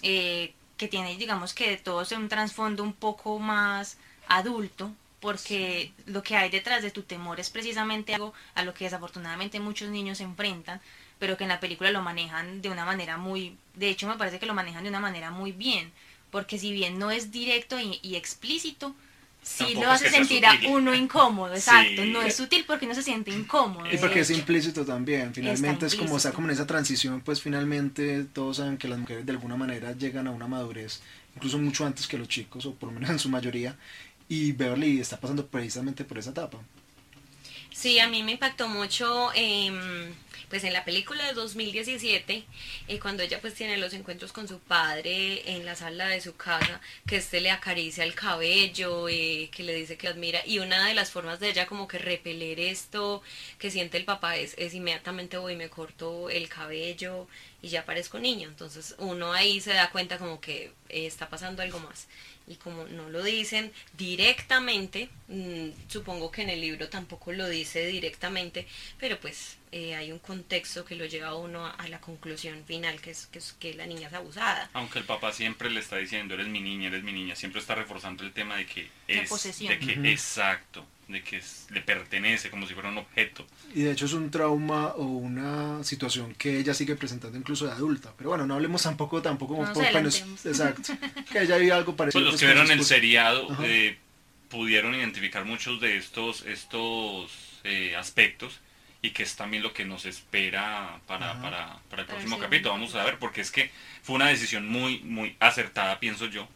eh, 0.02 0.54
que 0.76 0.90
tiene, 0.90 1.16
digamos 1.16 1.54
que 1.54 1.70
de 1.70 1.78
todos 1.78 2.12
un 2.12 2.28
trasfondo 2.28 2.84
un 2.84 2.92
poco 2.92 3.40
más 3.40 3.98
adulto, 4.28 4.92
porque 5.20 5.92
lo 6.06 6.22
que 6.24 6.36
hay 6.36 6.50
detrás 6.50 6.84
de 6.84 6.92
tu 6.92 7.04
temor 7.04 7.40
es 7.40 7.50
precisamente 7.50 8.14
algo 8.14 8.34
a 8.56 8.64
lo 8.64 8.74
que 8.74 8.86
desafortunadamente 8.86 9.60
muchos 9.60 9.90
niños 9.90 10.20
se 10.20 10.24
enfrentan, 10.24 10.80
pero 11.20 11.38
que 11.38 11.44
en 11.44 11.50
la 11.50 11.60
película 11.60 11.92
lo 11.92 12.02
manejan 12.02 12.62
de 12.62 12.70
una 12.70 12.86
manera 12.86 13.18
muy, 13.18 13.58
de 13.76 13.90
hecho 13.90 14.08
me 14.08 14.18
parece 14.18 14.40
que 14.40 14.46
lo 14.46 14.54
manejan 14.54 14.84
de 14.84 14.90
una 14.90 15.00
manera 15.00 15.32
muy 15.32 15.52
bien, 15.52 15.92
porque 16.32 16.60
si 16.60 16.72
bien 16.72 17.00
no 17.00 17.10
es 17.12 17.32
directo 17.32 17.80
y, 17.80 18.00
y 18.04 18.16
explícito, 18.16 18.96
sí 19.42 19.74
Tampoco 19.74 19.86
lo 19.86 19.92
es 19.92 20.02
hace 20.02 20.10
sentir 20.10 20.46
a 20.46 20.60
uno 20.68 20.94
incómodo, 20.94 21.54
exacto, 21.56 22.04
Sí. 22.04 22.12
no 22.12 22.22
es 22.22 22.36
sutil 22.36 22.66
porque 22.66 22.86
no 22.86 22.94
se 22.96 23.04
siente 23.04 23.32
incómodo. 23.32 23.88
Y 23.90 23.98
porque 23.98 24.20
es 24.22 24.30
implícito 24.30 24.86
también, 24.86 25.34
finalmente 25.34 25.86
es 25.86 25.96
como 25.96 26.16
implícito. 26.16 26.18
está 26.18 26.34
como 26.34 26.48
en 26.48 26.54
esa 26.54 26.68
transición, 26.68 27.22
pues 27.22 27.42
finalmente 27.42 28.26
todos 28.26 28.58
saben 28.58 28.78
que 28.78 28.88
las 28.90 29.00
mujeres 29.00 29.26
de 29.26 29.32
alguna 29.32 29.56
manera 29.56 29.94
llegan 29.94 30.28
a 30.28 30.32
una 30.32 30.48
madurez, 30.48 31.02
incluso 31.36 31.58
mucho 31.58 31.86
antes 31.86 32.08
que 32.08 32.18
los 32.18 32.28
chicos, 32.28 32.66
o 32.66 32.74
por 32.76 32.90
lo 32.90 32.94
menos 32.96 33.10
en 33.12 33.20
su 33.20 33.30
mayoría, 33.30 33.78
y 34.30 34.52
Beverly 34.52 35.00
está 35.00 35.20
pasando 35.20 35.48
precisamente 35.48 36.04
por 36.04 36.18
esa 36.18 36.32
etapa. 36.32 36.60
Sí, 37.78 38.00
a 38.00 38.08
mí 38.08 38.24
me 38.24 38.32
impactó 38.34 38.68
mucho, 38.68 39.30
em, 39.36 40.12
pues 40.50 40.64
en 40.64 40.74
la 40.74 40.84
película 40.84 41.24
de 41.28 41.34
2017, 41.34 42.44
eh, 42.88 43.00
cuando 43.00 43.22
ella 43.22 43.40
pues 43.40 43.54
tiene 43.54 43.78
los 43.78 43.94
encuentros 43.94 44.32
con 44.32 44.48
su 44.48 44.60
padre 44.60 45.44
en 45.52 45.64
la 45.64 45.76
sala 45.76 46.08
de 46.08 46.20
su 46.20 46.36
casa, 46.36 46.82
que 47.06 47.18
este 47.18 47.40
le 47.40 47.52
acaricia 47.52 48.04
el 48.04 48.16
cabello, 48.16 49.08
eh, 49.10 49.50
que 49.52 49.62
le 49.62 49.76
dice 49.76 49.96
que 49.96 50.08
admira, 50.08 50.42
y 50.46 50.58
una 50.58 50.88
de 50.88 50.96
las 50.96 51.12
formas 51.12 51.40
de 51.40 51.50
ella 51.50 51.68
como 51.68 51.88
que 51.88 52.00
repeler 52.00 52.60
esto 52.60 53.22
que 53.60 53.70
siente 53.70 53.98
el 53.98 54.06
papá 54.06 54.38
es, 54.38 54.56
es 54.58 54.74
inmediatamente 54.74 55.38
voy 55.38 55.54
y 55.54 55.58
me 55.58 55.70
corto 55.70 56.30
el 56.32 56.50
cabello 56.50 57.28
y 57.62 57.68
ya 57.70 57.86
parezco 57.86 58.18
niño, 58.18 58.48
entonces 58.50 58.96
uno 58.98 59.34
ahí 59.34 59.62
se 59.62 59.74
da 59.74 59.92
cuenta 59.92 60.18
como 60.18 60.42
que 60.42 60.72
eh, 60.90 61.06
está 61.06 61.30
pasando 61.30 61.62
algo 61.62 61.80
más 61.80 62.08
y 62.48 62.56
como 62.56 62.86
no 62.88 63.10
lo 63.10 63.24
dicen 63.24 63.72
directamente, 63.98 65.10
mm, 65.27 65.70
supongo 65.88 66.32
que 66.32 66.42
en 66.44 66.50
el 66.50 66.62
libro 66.62 66.89
tampoco 66.89 67.32
lo 67.34 67.48
dice 67.50 67.86
directamente, 67.88 68.68
pero 68.98 69.20
pues 69.20 69.58
eh, 69.72 69.96
hay 69.96 70.12
un 70.12 70.20
contexto 70.20 70.86
que 70.86 70.96
lo 70.96 71.06
lleva 71.06 71.30
a 71.30 71.36
uno 71.36 71.66
a, 71.66 71.72
a 71.72 71.88
la 71.89 72.00
conclusión 72.00 72.63
final, 72.66 73.01
que 73.01 73.12
es, 73.12 73.27
que 73.27 73.39
es 73.39 73.54
que 73.60 73.74
la 73.74 73.86
niña 73.86 74.08
es 74.08 74.13
abusada. 74.13 74.70
Aunque 74.74 75.00
el 75.00 75.06
papá 75.06 75.34
siempre 75.34 75.70
le 75.70 75.80
está 75.82 75.98
diciendo, 75.98 76.34
eres 76.36 76.48
mi 76.48 76.62
niña, 76.62 76.88
eres 76.88 77.04
mi 77.04 77.12
niña, 77.12 77.36
siempre 77.36 77.60
está 77.62 77.75
reforzando 77.75 78.24
el 78.24 78.32
tema 78.34 78.56
de 78.58 78.66
que 78.66 78.89
La 79.08 79.24
es, 79.24 79.30
posesión. 79.30 79.77
de 79.77 79.80
que 79.80 80.12
exacto, 80.12 80.86
de 81.08 81.24
que 81.24 81.38
es- 81.38 81.68
le 81.70 81.82
pertenece 81.82 82.50
como 82.50 82.68
si 82.68 82.74
fuera 82.74 82.90
un 82.90 82.98
objeto. 82.98 83.46
Y 83.74 83.84
de 83.84 83.92
hecho 83.92 84.06
es 84.06 84.14
un 84.14 84.30
trauma 84.30 84.88
o 84.96 85.04
una 85.06 85.84
situación 85.84 86.34
que 86.36 86.60
ella 86.60 86.74
sigue 86.74 86.96
presentando 86.96 87.38
incluso 87.38 87.66
de 87.66 87.72
adulta. 87.72 88.14
Pero 88.18 88.30
bueno, 88.30 88.46
no 88.46 88.56
hablemos 88.56 88.84
tampoco, 88.84 89.22
tampoco 89.22 89.56
como 89.56 89.68
No 89.68 89.80
menos-. 89.94 90.24
Exacto. 90.46 90.94
Que 91.32 91.42
ella 91.44 91.58
vive 91.58 91.72
algo 91.72 91.96
parecido. 91.96 92.22
Pues 92.24 92.26
los 92.26 92.34
pues, 92.34 92.42
que 92.42 92.48
vieron 92.54 92.72
el 92.72 92.84
seriado 92.84 93.48
eh, 93.64 93.98
pudieron 94.50 94.96
identificar 94.96 95.46
muchos 95.46 95.80
de 95.80 95.98
estos, 95.98 96.46
estos 96.46 97.32
eh, 97.64 97.96
aspectos 97.96 98.60
y 99.02 99.12
que 99.12 99.24
es 99.24 99.36
también 99.36 99.64
lo 99.64 99.74
que 99.74 99.86
nos 99.86 100.06
espera 100.06 101.00
para, 101.06 101.42
para, 101.42 101.80
para 101.90 102.02
el 102.02 102.08
próximo 102.08 102.40
capítulo. 102.40 102.72
Vamos 102.72 102.96
a 102.96 103.04
ver, 103.04 103.18
porque 103.20 103.42
es 103.42 103.52
que 103.52 103.72
fue 104.02 104.16
una 104.16 104.28
decisión 104.28 104.68
muy, 104.68 105.00
muy 105.00 105.36
acertada, 105.40 106.00
pienso 106.00 106.26
yo, 106.26 106.48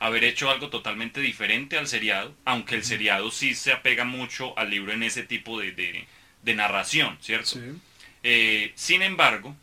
haber 0.00 0.24
hecho 0.24 0.50
algo 0.50 0.68
totalmente 0.70 1.20
diferente 1.20 1.76
al 1.78 1.88
seriado, 1.88 2.34
aunque 2.44 2.74
el 2.76 2.84
seriado 2.84 3.30
sí 3.30 3.54
se 3.54 3.72
apega 3.72 4.04
mucho 4.04 4.56
al 4.58 4.70
libro 4.70 4.92
en 4.92 5.02
ese 5.02 5.22
tipo 5.24 5.58
de, 5.60 5.72
de- 5.72 6.06
de 6.42 6.54
narración, 6.54 7.18
¿cierto? 7.20 7.46
Sí. 7.48 7.60
Eh, 8.22 8.72
sin 8.76 9.02
embargo, 9.02 9.56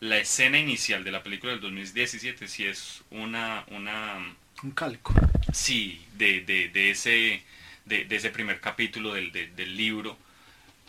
la 0.00 0.18
escena 0.18 0.58
inicial 0.58 1.02
de 1.04 1.10
la 1.12 1.22
película 1.22 1.52
del 1.52 1.60
2017 1.60 2.46
sí 2.48 2.64
es 2.64 3.02
una, 3.10 3.64
una 3.68 4.34
Un 4.62 4.70
calco. 4.70 5.12
Sí, 5.52 6.00
de, 6.14 6.40
de, 6.42 6.68
de 6.68 6.90
ese, 6.90 7.42
de, 7.84 8.04
de 8.04 8.16
ese 8.16 8.30
primer 8.30 8.60
capítulo 8.60 9.12
del, 9.14 9.32
de- 9.32 9.48
del 9.48 9.76
libro, 9.76 10.16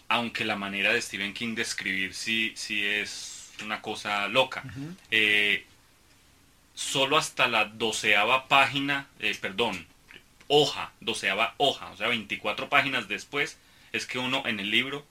aunque 0.10 0.46
la 0.46 0.56
manera 0.56 0.94
de 0.94 1.02
Stephen 1.02 1.34
King 1.34 1.56
de 1.56 1.62
escribir 1.64 2.14
sí, 2.14 2.52
sí 2.56 2.86
es 2.86 3.52
una 3.64 3.82
cosa 3.82 4.28
loca. 4.28 4.64
Eh, 5.10 5.66
solo 6.82 7.18
hasta 7.18 7.48
la 7.48 7.66
doceava 7.66 8.48
página, 8.48 9.08
eh, 9.20 9.38
perdón, 9.40 9.86
hoja, 10.48 10.92
doceava 11.00 11.54
hoja, 11.58 11.92
o 11.92 11.98
sea, 11.98 12.08
24 12.08 12.70
páginas 12.70 13.08
después, 13.08 13.58
es 13.94 14.06
que 14.06 14.18
uno 14.20 14.44
en 14.48 14.60
el 14.60 14.72
libro 14.72 15.06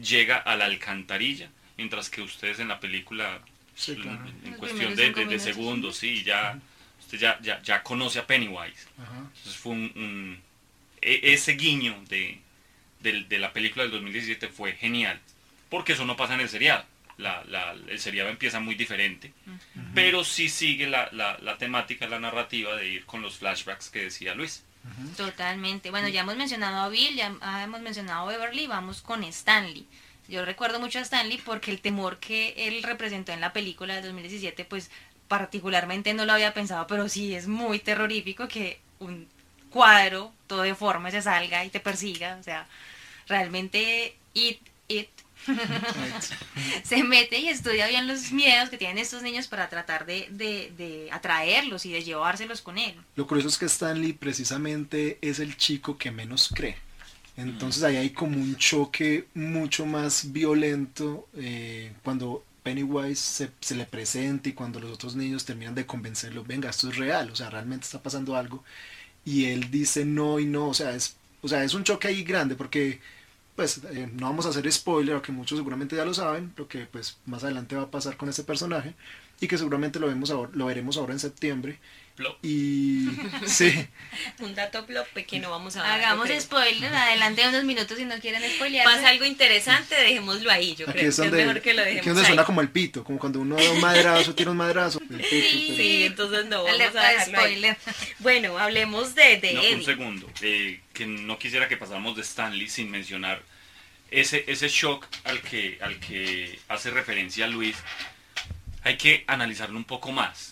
llega 0.00 0.36
a 0.36 0.56
la 0.56 0.64
alcantarilla, 0.66 1.48
mientras 1.76 2.10
que 2.10 2.22
ustedes 2.22 2.58
en 2.58 2.68
la 2.68 2.80
película, 2.80 3.40
Sí, 3.76 3.94
claro. 3.94 4.20
en, 4.44 4.54
cuestión 4.54 4.94
de, 4.96 5.12
de- 5.12 5.24
de 5.26 5.38
segundos, 5.38 5.96
sí, 5.96 6.22
ya, 6.24 6.58
usted 6.98 7.18
ya, 7.18 7.38
ya, 7.40 7.62
ya 7.62 7.82
conoce 7.82 8.18
a 8.18 8.26
Pennywise. 8.26 8.86
Ajá. 9.00 9.18
Entonces 9.36 9.56
fue 9.56 9.72
un, 9.72 9.92
un- 9.94 10.40
e- 11.00 11.20
ese 11.32 11.52
guiño 11.52 11.96
de, 12.08 12.38
del- 13.00 13.28
de 13.28 13.38
la 13.38 13.52
película 13.52 13.84
del 13.84 13.92
2017 13.92 14.48
fue 14.48 14.72
genial, 14.72 15.18
porque 15.70 15.92
eso 15.92 16.04
no 16.04 16.16
pasa 16.16 16.34
en 16.34 16.40
el 16.40 16.48
seriado. 16.48 16.84
La, 17.20 17.44
la- 17.44 17.72
el 17.88 17.98
seriado 18.00 18.28
empieza 18.30 18.58
muy 18.60 18.74
diferente, 18.74 19.32
pero 19.94 20.24
sí 20.24 20.48
sigue 20.48 20.86
la, 20.88 21.08
la- 21.12 21.38
la 21.42 21.56
temática, 21.58 22.06
la 22.08 22.18
narrativa 22.18 22.74
de 22.76 22.88
ir 22.88 23.04
con 23.06 23.22
los 23.22 23.36
flashbacks 23.38 23.90
que 23.90 24.04
decía 24.04 24.34
Luis. 24.34 24.64
Totalmente. 25.16 25.90
Bueno, 25.90 26.08
ya 26.08 26.22
hemos 26.22 26.36
mencionado 26.36 26.80
a 26.80 26.88
Bill, 26.88 27.14
ya 27.14 27.26
hemos 27.62 27.80
mencionado 27.80 28.22
a 28.28 28.32
Beverly, 28.32 28.66
vamos 28.66 29.02
con 29.02 29.22
Stanley. 29.24 29.86
Yo 30.28 30.44
recuerdo 30.44 30.80
mucho 30.80 30.98
a 30.98 31.02
Stanley 31.02 31.38
porque 31.44 31.70
el 31.70 31.80
temor 31.80 32.18
que 32.18 32.54
él 32.56 32.82
representó 32.82 33.32
en 33.32 33.40
la 33.40 33.52
película 33.52 33.94
de 33.96 34.02
2017, 34.02 34.64
pues 34.64 34.90
particularmente 35.28 36.14
no 36.14 36.24
lo 36.24 36.32
había 36.32 36.54
pensado, 36.54 36.86
pero 36.86 37.08
sí 37.08 37.34
es 37.34 37.46
muy 37.46 37.78
terrorífico 37.80 38.48
que 38.48 38.80
un 39.00 39.28
cuadro 39.70 40.32
todo 40.46 40.62
deforme 40.62 41.10
se 41.10 41.22
salga 41.22 41.64
y 41.64 41.70
te 41.70 41.80
persiga. 41.80 42.36
O 42.40 42.42
sea, 42.42 42.66
realmente 43.28 44.16
It, 44.34 44.60
It 44.88 45.08
se 46.82 47.02
mete 47.04 47.38
y 47.38 47.48
estudia 47.48 47.86
bien 47.86 48.06
los 48.06 48.32
miedos 48.32 48.68
que 48.68 48.78
tienen 48.78 48.98
estos 48.98 49.22
niños 49.22 49.48
para 49.48 49.68
tratar 49.68 50.06
de, 50.06 50.28
de, 50.30 50.72
de 50.76 51.08
atraerlos 51.12 51.86
y 51.86 51.92
de 51.92 52.02
llevárselos 52.02 52.62
con 52.62 52.78
él. 52.78 52.94
Lo 53.16 53.26
curioso 53.26 53.48
es 53.48 53.58
que 53.58 53.66
Stanley 53.66 54.12
precisamente 54.12 55.18
es 55.20 55.38
el 55.38 55.56
chico 55.56 55.96
que 55.98 56.10
menos 56.10 56.50
cree. 56.54 56.76
Entonces 57.36 57.82
ahí 57.82 57.96
hay 57.96 58.10
como 58.10 58.36
un 58.36 58.56
choque 58.56 59.26
mucho 59.34 59.86
más 59.86 60.32
violento 60.32 61.28
eh, 61.36 61.92
cuando 62.02 62.44
Pennywise 62.62 63.20
se, 63.20 63.50
se, 63.60 63.74
le 63.74 63.86
presenta 63.86 64.48
y 64.48 64.52
cuando 64.52 64.78
los 64.80 64.92
otros 64.92 65.16
niños 65.16 65.44
terminan 65.44 65.74
de 65.74 65.86
convencerlo, 65.86 66.44
venga, 66.44 66.68
esto 66.68 66.88
es 66.90 66.96
real, 66.96 67.30
o 67.30 67.36
sea, 67.36 67.48
realmente 67.48 67.84
está 67.86 68.02
pasando 68.02 68.36
algo. 68.36 68.62
Y 69.24 69.46
él 69.46 69.70
dice 69.70 70.04
no 70.04 70.38
y 70.38 70.46
no, 70.46 70.68
o 70.68 70.74
sea, 70.74 70.94
es, 70.94 71.16
o 71.42 71.48
sea, 71.48 71.64
es 71.64 71.74
un 71.74 71.84
choque 71.84 72.08
ahí 72.08 72.24
grande 72.24 72.56
porque 72.56 73.00
pues 73.60 73.82
eh, 73.90 74.08
no 74.10 74.24
vamos 74.24 74.46
a 74.46 74.48
hacer 74.48 74.72
spoiler, 74.72 75.12
aunque 75.12 75.32
muchos 75.32 75.58
seguramente 75.58 75.94
ya 75.94 76.06
lo 76.06 76.14
saben, 76.14 76.50
lo 76.56 76.66
que 76.66 76.86
pues 76.86 77.18
más 77.26 77.44
adelante 77.44 77.76
va 77.76 77.82
a 77.82 77.90
pasar 77.90 78.16
con 78.16 78.30
este 78.30 78.42
personaje 78.42 78.94
y 79.38 79.48
que 79.48 79.58
seguramente 79.58 80.00
lo, 80.00 80.06
vemos 80.06 80.30
lo 80.30 80.64
veremos 80.64 80.96
ahora 80.96 81.12
en 81.12 81.18
septiembre. 81.18 81.78
Y 82.42 83.08
sí. 83.46 83.86
Un 84.40 84.54
dato 84.54 84.86
plop 84.86 85.06
que 85.26 85.38
no 85.38 85.50
vamos 85.50 85.76
a 85.76 85.94
Hagamos 85.94 86.28
spoiler, 86.38 86.92
adelante 86.92 87.46
unos 87.48 87.64
minutos 87.64 87.96
si 87.96 88.04
no 88.04 88.18
quieren 88.20 88.42
spoilear. 88.54 88.84
Pasa 88.84 89.08
algo 89.08 89.24
interesante, 89.24 89.94
dejémoslo 89.94 90.50
ahí, 90.50 90.74
yo 90.74 90.86
creo. 90.86 91.08
Es, 91.08 91.18
es 91.18 91.32
mejor 91.32 91.60
que 91.60 91.74
lo 91.74 91.82
dejemos. 91.82 92.00
Aquí 92.00 92.08
es 92.08 92.14
donde 92.14 92.26
suena 92.26 92.44
como 92.44 92.60
el 92.60 92.70
pito, 92.70 93.04
como 93.04 93.18
cuando 93.18 93.40
uno 93.40 93.56
da 93.56 93.70
un 93.70 93.80
madrazo, 93.80 94.34
tira 94.34 94.50
un 94.50 94.56
madrazo. 94.56 95.00
sí, 95.28 96.04
entonces 96.04 96.46
no 96.46 96.64
vamos 96.64 96.80
a 96.80 97.08
dejarlo 97.08 97.38
spoiler. 97.38 97.76
Bueno, 98.18 98.58
hablemos 98.58 99.14
de, 99.14 99.38
de 99.38 99.54
no, 99.54 99.76
Un 99.76 99.84
segundo, 99.84 100.30
eh, 100.42 100.80
que 100.92 101.06
no 101.06 101.38
quisiera 101.38 101.68
que 101.68 101.76
pasáramos 101.76 102.16
de 102.16 102.22
Stanley 102.22 102.68
sin 102.68 102.90
mencionar 102.90 103.42
ese, 104.10 104.44
ese 104.46 104.68
shock 104.68 105.06
al 105.24 105.40
que, 105.40 105.78
al 105.80 105.98
que 106.00 106.58
hace 106.68 106.90
referencia 106.90 107.46
Luis. 107.46 107.76
Hay 108.82 108.96
que 108.96 109.24
analizarlo 109.26 109.76
un 109.76 109.84
poco 109.84 110.10
más 110.10 110.49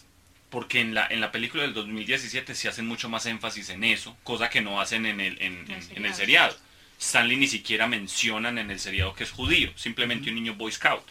porque 0.50 0.80
en 0.80 0.94
la, 0.94 1.06
en 1.10 1.20
la 1.20 1.30
película 1.30 1.62
del 1.62 1.74
2017 1.74 2.54
se 2.54 2.68
hacen 2.68 2.86
mucho 2.86 3.08
más 3.08 3.26
énfasis 3.26 3.68
en 3.70 3.84
eso, 3.84 4.16
cosa 4.24 4.48
que 4.48 4.60
no 4.60 4.80
hacen 4.80 5.06
en 5.06 5.20
el, 5.20 5.40
en, 5.40 5.66
en, 5.94 6.04
el 6.04 6.14
seriado. 6.14 6.56
Stanley 6.98 7.36
ni 7.36 7.46
siquiera 7.46 7.86
mencionan 7.86 8.58
en 8.58 8.70
el 8.70 8.80
seriado 8.80 9.14
que 9.14 9.24
es 9.24 9.30
judío, 9.30 9.70
simplemente 9.76 10.30
un 10.30 10.36
niño 10.36 10.54
Boy 10.54 10.72
Scout. 10.72 11.04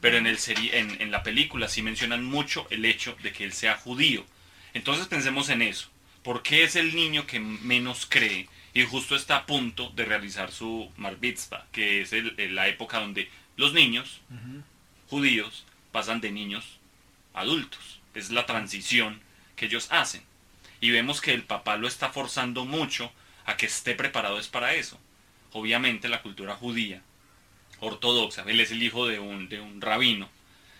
Pero 0.00 0.16
en, 0.16 0.26
el 0.26 0.38
en, 0.72 1.02
en 1.02 1.10
la 1.10 1.22
película 1.22 1.68
sí 1.68 1.82
mencionan 1.82 2.24
mucho 2.24 2.66
el 2.70 2.86
hecho 2.86 3.14
de 3.22 3.32
que 3.32 3.44
él 3.44 3.52
sea 3.52 3.76
judío. 3.76 4.24
Entonces 4.72 5.06
pensemos 5.06 5.50
en 5.50 5.60
eso. 5.60 5.88
¿Por 6.22 6.42
qué 6.42 6.64
es 6.64 6.76
el 6.76 6.94
niño 6.96 7.26
que 7.26 7.40
menos 7.40 8.06
cree 8.08 8.48
y 8.72 8.84
justo 8.84 9.16
está 9.16 9.36
a 9.36 9.46
punto 9.46 9.90
de 9.90 10.04
realizar 10.04 10.50
su 10.50 10.90
Mar 10.96 11.18
que 11.72 12.00
es 12.00 12.12
el, 12.12 12.54
la 12.54 12.68
época 12.68 13.00
donde 13.00 13.30
los 13.56 13.74
niños 13.74 14.20
judíos 15.08 15.64
pasan 15.92 16.20
de 16.20 16.32
niños 16.32 16.78
adultos? 17.34 17.95
Es 18.16 18.30
la 18.30 18.46
transición 18.46 19.20
que 19.54 19.66
ellos 19.66 19.88
hacen. 19.90 20.22
Y 20.80 20.90
vemos 20.90 21.20
que 21.20 21.32
el 21.32 21.44
papá 21.44 21.76
lo 21.76 21.88
está 21.88 22.10
forzando 22.10 22.64
mucho 22.64 23.12
a 23.44 23.56
que 23.56 23.66
esté 23.66 23.94
preparado 23.94 24.38
es 24.38 24.48
para 24.48 24.74
eso. 24.74 24.98
Obviamente 25.52 26.08
la 26.08 26.22
cultura 26.22 26.56
judía, 26.56 27.02
ortodoxa, 27.80 28.44
él 28.46 28.60
es 28.60 28.70
el 28.70 28.82
hijo 28.82 29.06
de 29.06 29.18
un, 29.18 29.48
de 29.48 29.60
un 29.60 29.80
rabino. 29.80 30.28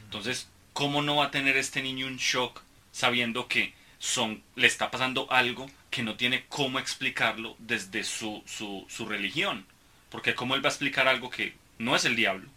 Entonces, 0.02 0.48
¿cómo 0.72 1.02
no 1.02 1.16
va 1.16 1.26
a 1.26 1.30
tener 1.30 1.56
este 1.56 1.82
niño 1.82 2.06
un 2.06 2.16
shock 2.16 2.62
sabiendo 2.92 3.48
que 3.48 3.74
son, 3.98 4.42
le 4.54 4.66
está 4.66 4.90
pasando 4.90 5.30
algo 5.30 5.70
que 5.90 6.02
no 6.02 6.16
tiene 6.16 6.44
cómo 6.48 6.78
explicarlo 6.78 7.56
desde 7.58 8.04
su, 8.04 8.42
su, 8.46 8.84
su 8.88 9.06
religión? 9.06 9.66
Porque 10.10 10.34
¿cómo 10.34 10.54
él 10.54 10.64
va 10.64 10.68
a 10.68 10.72
explicar 10.72 11.08
algo 11.08 11.30
que 11.30 11.54
no 11.78 11.96
es 11.96 12.04
el 12.04 12.16
diablo? 12.16 12.48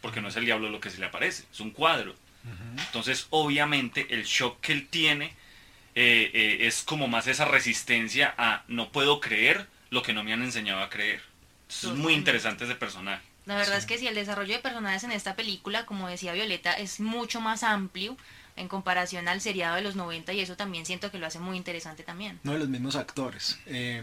Porque 0.00 0.20
no 0.20 0.28
es 0.28 0.36
el 0.36 0.44
diablo 0.44 0.68
lo 0.68 0.80
que 0.80 0.90
se 0.90 0.98
le 0.98 1.06
aparece, 1.06 1.44
es 1.50 1.60
un 1.60 1.70
cuadro. 1.70 2.14
Entonces, 2.86 3.26
obviamente, 3.30 4.06
el 4.10 4.24
shock 4.24 4.60
que 4.60 4.72
él 4.72 4.88
tiene 4.88 5.26
eh, 5.94 6.30
eh, 6.34 6.58
es 6.62 6.82
como 6.82 7.08
más 7.08 7.26
esa 7.26 7.44
resistencia 7.44 8.34
a 8.36 8.64
no 8.68 8.90
puedo 8.90 9.20
creer 9.20 9.66
lo 9.90 10.02
que 10.02 10.12
no 10.12 10.24
me 10.24 10.32
han 10.32 10.42
enseñado 10.42 10.80
a 10.80 10.90
creer. 10.90 11.22
es 11.68 11.84
muy 11.84 12.14
interesante 12.14 12.64
ese 12.64 12.74
personaje. 12.74 13.22
La 13.46 13.56
verdad 13.56 13.76
es 13.76 13.86
que 13.86 13.98
si 13.98 14.06
el 14.06 14.14
desarrollo 14.14 14.54
de 14.54 14.60
personajes 14.60 15.04
en 15.04 15.12
esta 15.12 15.36
película, 15.36 15.84
como 15.86 16.08
decía 16.08 16.32
Violeta, 16.32 16.72
es 16.72 17.00
mucho 17.00 17.40
más 17.40 17.62
amplio 17.62 18.16
en 18.56 18.68
comparación 18.68 19.28
al 19.28 19.40
seriado 19.40 19.76
de 19.76 19.82
los 19.82 19.96
90 19.96 20.32
y 20.32 20.40
eso 20.40 20.56
también 20.56 20.86
siento 20.86 21.10
que 21.10 21.18
lo 21.18 21.26
hace 21.26 21.38
muy 21.38 21.56
interesante 21.56 22.02
también. 22.02 22.40
No 22.42 22.52
de 22.52 22.60
los 22.60 22.68
mismos 22.68 22.96
actores. 22.96 23.58
Eh, 23.66 24.02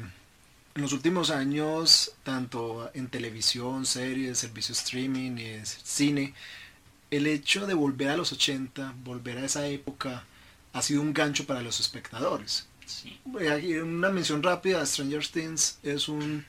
en 0.74 0.82
los 0.82 0.94
últimos 0.94 1.32
años, 1.32 2.14
tanto 2.24 2.92
en 2.94 3.08
televisión, 3.08 3.86
series, 3.86 4.40
servicio 4.40 4.74
streaming 4.74 5.38
y 5.38 5.66
cine, 5.66 6.34
el 7.12 7.28
hecho 7.28 7.68
de 7.68 7.74
volver 7.74 8.10
a 8.10 8.18
los 8.18 8.32
80, 8.32 8.96
volver 9.04 9.38
a 9.38 9.46
esa 9.46 9.68
época, 9.68 10.24
ha 10.74 10.82
sido 10.82 11.02
un 11.02 11.14
gancho 11.14 11.46
para 11.46 11.62
los 11.62 11.80
espectadores. 11.80 12.68
Sí. 12.86 13.20
Una 13.26 14.10
mención 14.10 14.42
rápida, 14.42 14.86
Stranger 14.86 15.26
Things 15.28 15.80
es 15.84 16.08
un, 16.08 16.46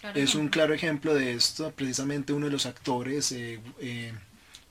claro 0.00 0.20
es 0.20 0.34
un 0.34 0.48
claro 0.48 0.74
ejemplo 0.74 1.14
de 1.14 1.32
esto. 1.32 1.72
Precisamente 1.72 2.32
uno 2.32 2.46
de 2.46 2.52
los 2.52 2.66
actores, 2.66 3.32
eh, 3.32 3.60
eh, 3.80 4.12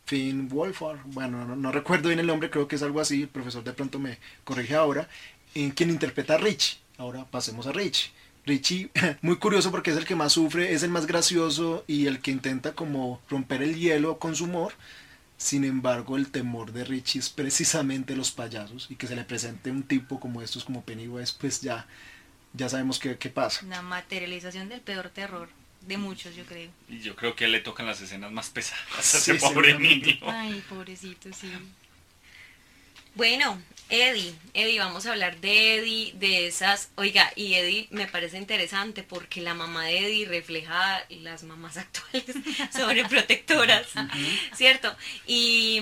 Finn 0.06 0.48
Wolfhard, 0.48 1.00
bueno, 1.06 1.56
no, 1.56 1.72
recuerdo 1.72 2.10
bien 2.10 2.20
el 2.20 2.28
nombre, 2.28 2.50
creo 2.50 2.68
que 2.68 2.76
es 2.76 2.84
algo 2.84 3.00
así, 3.00 3.24
el 3.24 3.28
profesor 3.28 3.64
de 3.64 3.74
pronto 3.74 3.98
me 4.00 4.18
corrige 4.44 4.76
ahora, 4.76 5.08
en 5.56 5.72
quien 5.72 5.90
interpreta 5.90 6.36
a 6.36 6.38
Richie. 6.38 6.78
Ahora 6.98 7.26
pasemos 7.26 7.66
a 7.66 7.72
Richie. 7.72 8.12
Richie, 8.46 8.90
muy 9.22 9.38
curioso 9.38 9.72
porque 9.72 9.92
es 9.92 9.98
el 9.98 10.06
que 10.06 10.16
más 10.16 10.34
sufre, 10.34 10.74
es 10.74 10.84
el 10.84 10.90
más 10.90 11.08
gracioso 11.08 11.84
y 11.88 12.08
el 12.08 12.20
que 12.20 12.32
intenta 12.32 12.74
como 12.74 13.22
romper 13.30 13.64
el 13.64 13.76
hielo 13.76 14.20
con 14.20 14.36
su 14.36 14.46
humor 14.46 14.74
sin 15.42 15.64
embargo, 15.64 16.18
el 16.18 16.30
temor 16.30 16.72
de 16.72 16.84
Richie 16.84 17.18
es 17.18 17.30
precisamente 17.30 18.16
los 18.16 18.30
payasos 18.30 18.86
y 18.92 18.96
que 18.96 19.08
se 19.08 19.16
le 19.16 19.24
presente 19.24 19.72
un 19.72 19.82
tipo 19.82 20.20
como 20.20 20.44
estos, 20.44 20.64
como 20.64 20.84
Pennywise, 20.84 21.34
pues 21.40 21.62
ya, 21.62 21.88
ya 22.54 22.70
sabemos 22.70 23.00
qué, 23.00 23.18
qué 23.18 23.30
pasa. 23.30 23.66
Una 23.66 23.82
materialización 23.82 24.70
del 24.70 24.82
peor 24.82 25.10
terror 25.10 25.50
de 25.82 25.98
muchos, 25.98 26.36
yo 26.36 26.46
creo. 26.46 26.70
Y 26.88 27.00
yo 27.00 27.16
creo 27.16 27.36
que 27.36 27.48
le 27.48 27.60
tocan 27.60 27.88
las 27.88 28.00
escenas 28.02 28.32
más 28.32 28.52
pesadas 28.52 28.86
a 29.16 29.18
ese 29.18 29.34
pobre 29.34 29.80
niño. 29.80 30.16
Ay, 30.28 30.64
pobrecito, 30.70 31.30
sí. 31.34 31.52
Bueno, 33.16 33.60
Eddie, 33.92 34.34
Eddie, 34.54 34.80
vamos 34.80 35.06
a 35.06 35.12
hablar 35.12 35.42
de 35.42 35.76
Eddie, 35.76 36.14
de 36.16 36.48
esas, 36.48 36.92
oiga, 36.96 37.30
y 37.36 37.56
Eddie 37.56 37.88
me 37.92 38.08
parece 38.08 38.38
interesante 38.38 39.04
porque 39.04 39.42
la 39.42 39.54
mamá 39.54 39.84
de 39.84 40.00
Eddie 40.00 40.26
refleja 40.26 41.06
las 41.10 41.44
mamás 41.44 41.76
actuales 41.78 42.24
sobreprotectoras, 42.74 43.88
¿cierto? 44.56 44.96
Y, 45.28 45.82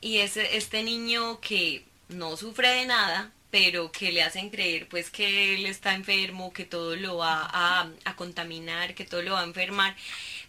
y 0.00 0.18
es 0.18 0.38
este 0.38 0.82
niño 0.82 1.38
que 1.42 1.84
no 2.08 2.38
sufre 2.38 2.70
de 2.70 2.86
nada, 2.86 3.30
pero 3.50 3.92
que 3.92 4.12
le 4.12 4.22
hacen 4.22 4.48
creer 4.48 4.88
pues 4.88 5.10
que 5.10 5.54
él 5.56 5.66
está 5.66 5.94
enfermo, 5.94 6.54
que 6.54 6.64
todo 6.64 6.96
lo 6.96 7.18
va 7.18 7.42
a, 7.52 7.90
a 8.06 8.16
contaminar, 8.16 8.94
que 8.94 9.04
todo 9.04 9.20
lo 9.20 9.34
va 9.34 9.42
a 9.42 9.44
enfermar, 9.44 9.94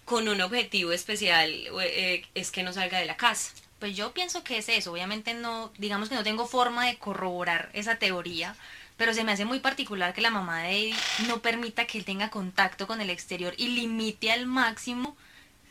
con 0.06 0.30
un 0.30 0.40
objetivo 0.40 0.94
especial, 0.94 1.52
eh, 1.82 2.26
es 2.34 2.50
que 2.52 2.64
no 2.64 2.72
salga 2.72 3.00
de 3.00 3.06
la 3.06 3.18
casa. 3.18 3.52
Pues 3.80 3.96
yo 3.96 4.12
pienso 4.14 4.44
que 4.44 4.58
es 4.58 4.70
eso. 4.70 4.92
Obviamente 4.92 5.34
no, 5.34 5.72
digamos 5.78 6.10
que 6.10 6.16
no 6.16 6.24
tengo 6.24 6.48
forma 6.48 6.86
de 6.86 6.98
corroborar 6.98 7.70
esa 7.74 7.98
teoría, 7.98 8.56
pero 8.98 9.14
se 9.14 9.24
me 9.24 9.32
hace 9.32 9.46
muy 9.46 9.60
particular 9.60 10.14
que 10.14 10.22
la 10.22 10.32
mamá 10.32 10.64
de 10.64 10.72
Eddie 10.72 10.96
no 11.28 11.42
permita 11.42 11.86
que 11.86 12.00
él 12.00 12.06
tenga 12.06 12.30
contacto 12.30 12.88
con 12.88 13.02
el 13.02 13.10
exterior 13.12 13.54
y 13.58 13.68
limite 13.70 14.32
al 14.32 14.48
máximo 14.48 15.16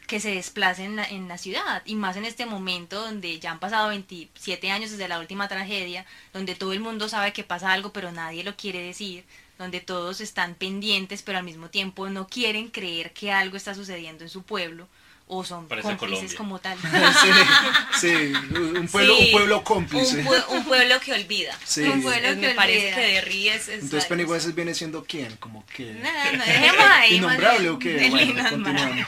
que 0.07 0.21
se 0.21 0.31
desplace 0.31 0.85
en 0.85 0.97
la, 0.97 1.05
en 1.05 1.27
la 1.29 1.37
ciudad. 1.39 1.83
Y 1.85 1.97
más 1.97 2.17
en 2.17 2.25
este 2.25 2.47
momento 2.47 3.01
donde 3.01 3.41
ya 3.41 3.51
han 3.51 3.59
pasado 3.59 3.89
27 3.89 4.71
años 4.71 4.93
desde 4.93 5.09
la 5.09 5.19
última 5.19 5.49
tragedia, 5.49 6.07
donde 6.33 6.55
todo 6.55 6.73
el 6.73 6.81
mundo 6.81 7.09
sabe 7.09 7.33
que 7.33 7.43
pasa 7.45 7.73
algo, 7.73 7.93
pero 7.93 8.13
nadie 8.13 8.45
lo 8.45 8.57
quiere 8.57 8.81
decir, 8.83 9.25
donde 9.59 9.81
todos 9.81 10.21
están 10.21 10.55
pendientes, 10.55 11.23
pero 11.23 11.39
al 11.39 11.45
mismo 11.45 11.71
tiempo 11.71 12.09
no 12.09 12.29
quieren 12.29 12.69
creer 12.69 13.13
que 13.13 13.33
algo 13.33 13.57
está 13.57 13.75
sucediendo 13.75 14.23
en 14.23 14.31
su 14.31 14.45
pueblo 14.45 14.87
o 15.29 15.45
son 15.45 15.67
cómplices 15.69 16.35
como 16.35 16.61
tal. 16.61 16.79
sí, 18.01 18.09
un 18.55 18.89
pueblo, 18.89 19.19
un 19.19 19.31
pueblo 19.33 19.65
cómplice. 19.65 20.25
Un, 20.49 20.65
pueblo 20.65 21.01
que 21.01 21.13
olvida. 21.13 21.59
Sí. 21.65 21.83
Un 21.83 22.03
pueblo 22.03 22.29
que 22.41 22.49
me 22.49 22.55
parece 22.55 22.95
que 22.95 23.01
de 23.01 23.21
ríes 23.23 23.69
es 23.69 23.83
Entonces 23.83 24.07
Pennywise 24.07 24.53
viene 24.53 24.75
siendo 24.75 25.05
quién, 25.05 25.37
como 25.37 25.67
que 25.67 25.95
no, 25.95 26.33
no, 26.33 26.45
dejemos 26.45 26.87
ahí. 26.91 27.17
Innombrable 27.17 27.71
o 27.71 27.79
qué, 27.79 28.09
bueno, 28.09 28.49
continuamos. 28.51 29.07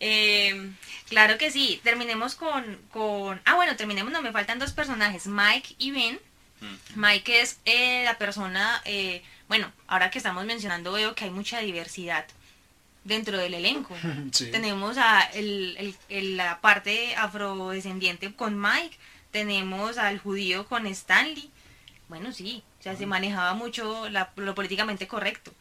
eh, 0.00 0.70
claro 1.08 1.36
que 1.36 1.50
sí, 1.50 1.80
terminemos 1.84 2.34
con, 2.34 2.78
con 2.90 3.40
ah 3.44 3.56
bueno, 3.56 3.76
terminemos, 3.76 4.10
no 4.10 4.22
me 4.22 4.32
faltan 4.32 4.58
dos 4.58 4.72
personajes, 4.72 5.26
Mike 5.26 5.74
y 5.78 5.90
Ben. 5.90 6.18
Mike 6.94 7.42
es 7.42 7.58
eh, 7.66 8.02
la 8.04 8.16
persona, 8.16 8.80
eh, 8.86 9.22
bueno, 9.48 9.70
ahora 9.86 10.10
que 10.10 10.16
estamos 10.16 10.46
mencionando 10.46 10.92
veo 10.92 11.14
que 11.14 11.24
hay 11.24 11.30
mucha 11.30 11.60
diversidad 11.60 12.24
dentro 13.06 13.38
del 13.38 13.54
elenco. 13.54 13.94
Tenemos 14.52 14.98
a 14.98 15.22
el, 15.34 15.96
el, 16.08 16.36
la 16.36 16.60
parte 16.60 17.14
afrodescendiente 17.16 18.34
con 18.34 18.60
Mike, 18.60 18.96
tenemos 19.30 19.98
al 19.98 20.18
judío 20.18 20.66
con 20.66 20.86
Stanley. 20.86 21.50
Bueno, 22.08 22.32
sí, 22.32 22.62
o 22.80 22.82
sea, 22.82 22.96
se 22.96 23.06
manejaba 23.06 23.54
mucho 23.54 24.06
lo 24.36 24.54
políticamente 24.54 25.08
correcto. 25.08 25.52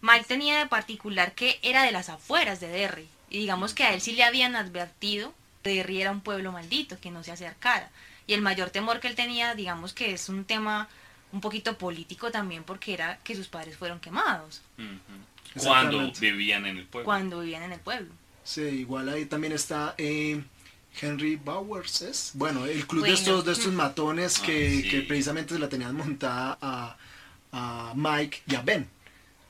Mike 0.00 0.24
tenía 0.26 0.58
de 0.58 0.66
particular 0.66 1.32
que 1.34 1.58
era 1.62 1.84
de 1.84 1.92
las 1.92 2.08
afueras 2.08 2.60
de 2.60 2.68
Derry. 2.68 3.08
Y 3.30 3.38
digamos 3.38 3.72
que 3.72 3.84
a 3.84 3.94
él 3.94 4.00
sí 4.00 4.12
le 4.12 4.24
habían 4.24 4.56
advertido 4.56 5.32
que 5.62 5.70
Derry 5.70 6.02
era 6.02 6.10
un 6.10 6.20
pueblo 6.20 6.52
maldito, 6.52 6.98
que 7.00 7.10
no 7.10 7.22
se 7.22 7.32
acercara. 7.32 7.90
Y 8.26 8.34
el 8.34 8.42
mayor 8.42 8.70
temor 8.70 9.00
que 9.00 9.08
él 9.08 9.14
tenía, 9.14 9.54
digamos 9.54 9.94
que 9.94 10.12
es 10.12 10.28
un 10.28 10.44
tema 10.44 10.88
un 11.32 11.40
poquito 11.40 11.78
político 11.78 12.30
también, 12.30 12.64
porque 12.64 12.92
era 12.92 13.18
que 13.24 13.34
sus 13.34 13.48
padres 13.48 13.76
fueron 13.76 14.00
quemados. 14.00 14.60
Cuando 15.56 16.12
vivían 16.20 16.66
en 16.66 16.78
el 16.78 16.84
pueblo. 16.86 17.04
cuando 17.04 17.40
vivían 17.40 17.62
en 17.64 17.72
el 17.72 17.80
pueblo. 17.80 18.12
Sí, 18.44 18.62
igual 18.62 19.08
ahí 19.08 19.26
también 19.26 19.52
está 19.52 19.94
eh, 19.98 20.42
Henry 21.00 21.36
Bowers, 21.36 22.02
¿es? 22.02 22.30
Bueno, 22.34 22.66
el 22.66 22.86
club 22.86 23.04
de 23.04 23.12
estos 23.12 23.44
de 23.44 23.52
estos 23.52 23.72
matones 23.72 24.40
Ah, 24.40 24.46
que, 24.46 24.70
sí. 24.82 24.88
que 24.88 25.02
precisamente 25.02 25.54
se 25.54 25.60
la 25.60 25.68
tenían 25.68 25.94
montada 25.94 26.58
a, 26.60 26.96
a 27.52 27.92
Mike 27.94 28.42
y 28.48 28.54
a 28.56 28.62
Ben. 28.62 28.88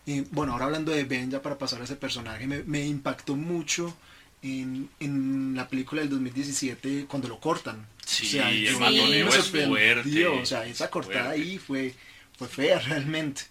Y 0.04 0.20
bueno, 0.32 0.52
ahora 0.52 0.64
hablando 0.66 0.92
de 0.92 1.04
Ben, 1.04 1.30
ya 1.30 1.40
para 1.42 1.56
pasar 1.58 1.80
a 1.80 1.84
ese 1.84 1.96
personaje, 1.96 2.46
me, 2.46 2.62
me 2.64 2.84
impactó 2.84 3.36
mucho 3.36 3.96
en, 4.42 4.90
en 5.00 5.54
la 5.54 5.68
película 5.68 6.00
del 6.02 6.10
2017 6.10 7.06
cuando 7.08 7.28
lo 7.28 7.38
cortan. 7.40 7.86
Sí, 8.04 8.36
el 8.38 8.64
yo 8.72 8.80
matoneo 8.80 9.26
me 9.30 9.36
es 9.36 9.48
fuerte, 9.50 10.26
O 10.26 10.44
sea, 10.44 10.66
esa 10.66 10.90
cortada 10.90 11.26
fuerte. 11.26 11.42
ahí 11.42 11.58
fue, 11.58 11.94
fue 12.36 12.48
fea 12.48 12.78
realmente. 12.88 13.42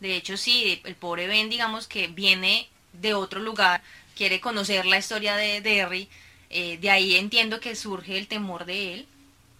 De 0.00 0.16
hecho, 0.16 0.36
sí, 0.36 0.80
el 0.84 0.94
pobre 0.94 1.26
Ben, 1.26 1.50
digamos 1.50 1.86
que 1.86 2.06
viene 2.08 2.68
de 2.92 3.14
otro 3.14 3.40
lugar, 3.40 3.82
quiere 4.16 4.40
conocer 4.40 4.86
la 4.86 4.98
historia 4.98 5.36
de 5.36 5.60
Derry, 5.60 6.08
eh, 6.50 6.78
de 6.80 6.90
ahí 6.90 7.16
entiendo 7.16 7.60
que 7.60 7.76
surge 7.76 8.18
el 8.18 8.26
temor 8.26 8.64
de 8.64 8.94
él. 8.94 9.06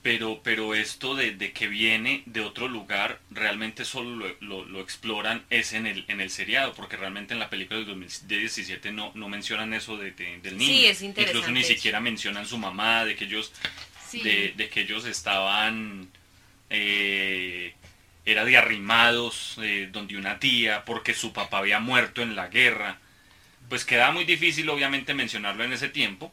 Pero, 0.02 0.40
pero 0.42 0.74
esto 0.74 1.14
de, 1.14 1.32
de 1.32 1.52
que 1.52 1.68
viene 1.68 2.22
de 2.24 2.40
otro 2.40 2.68
lugar, 2.68 3.20
realmente 3.30 3.84
solo 3.84 4.16
lo, 4.16 4.34
lo- 4.40 4.64
lo 4.64 4.80
exploran 4.80 5.44
es 5.50 5.74
en 5.74 5.86
el, 5.86 6.06
en 6.08 6.22
el 6.22 6.30
seriado, 6.30 6.72
porque 6.72 6.96
realmente 6.96 7.34
en 7.34 7.38
la 7.38 7.50
película 7.50 7.78
del 7.80 7.86
2017 7.86 8.92
no, 8.92 9.12
no 9.14 9.28
mencionan 9.28 9.74
eso 9.74 9.98
de, 9.98 10.12
de- 10.12 10.38
del 10.38 10.56
niño. 10.56 10.72
Sí, 10.72 10.86
es 10.86 11.02
interesante 11.02 11.38
Incluso 11.38 11.52
ni 11.52 11.62
siquiera 11.64 12.00
mencionan 12.00 12.46
su 12.46 12.56
mamá, 12.56 13.04
de 13.04 13.14
que 13.14 13.26
ellos, 13.26 13.52
Sí. 14.08 14.22
de, 14.22 14.54
de 14.56 14.68
que 14.70 14.80
ellos 14.80 15.04
estaban, 15.04 16.08
eh, 16.70 17.74
era 18.26 18.44
de 18.44 18.56
arrimados 18.56 19.56
eh, 19.62 19.88
donde 19.90 20.16
una 20.16 20.38
tía, 20.38 20.84
porque 20.84 21.14
su 21.14 21.32
papá 21.32 21.58
había 21.58 21.80
muerto 21.80 22.22
en 22.22 22.36
la 22.36 22.48
guerra. 22.48 22.98
Pues 23.68 23.84
queda 23.84 24.10
muy 24.12 24.24
difícil 24.24 24.68
obviamente 24.68 25.14
mencionarlo 25.14 25.64
en 25.64 25.72
ese 25.72 25.88
tiempo, 25.88 26.32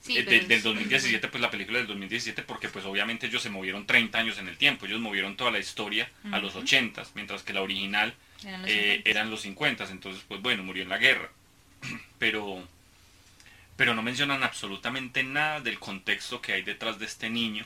Sí, 0.00 0.18
eh, 0.18 0.22
de- 0.22 0.40
del 0.40 0.52
es- 0.58 0.62
2017, 0.64 1.28
pues 1.28 1.40
la 1.40 1.50
película 1.50 1.78
del 1.78 1.86
2017, 1.86 2.42
porque 2.42 2.68
pues 2.68 2.84
obviamente 2.84 3.26
ellos 3.26 3.42
se 3.42 3.48
movieron 3.50 3.86
30 3.86 4.18
años 4.18 4.38
en 4.38 4.48
el 4.48 4.56
tiempo, 4.58 4.84
ellos 4.86 5.00
movieron 5.00 5.36
toda 5.36 5.50
la 5.50 5.58
historia 5.58 6.10
a 6.30 6.38
los 6.40 6.54
80, 6.56 7.04
mientras 7.14 7.42
que 7.42 7.52
la 7.54 7.62
original 7.62 8.14
Eran 8.44 8.62
los 8.62 8.70
eh, 8.70 8.74
50. 8.96 9.10
eran 9.10 9.30
los 9.30 9.40
50, 9.42 9.84
entonces 9.90 10.22
pues 10.28 10.42
bueno, 10.42 10.62
murió 10.62 10.82
en 10.82 10.88
la 10.90 10.98
guerra. 10.98 11.30
Pero, 12.18 12.66
pero 13.76 13.94
no 13.94 14.02
mencionan 14.02 14.42
absolutamente 14.42 15.22
nada 15.24 15.60
del 15.60 15.78
contexto 15.78 16.40
que 16.40 16.52
hay 16.52 16.62
detrás 16.62 16.98
de 16.98 17.06
este 17.06 17.28
niño. 17.28 17.64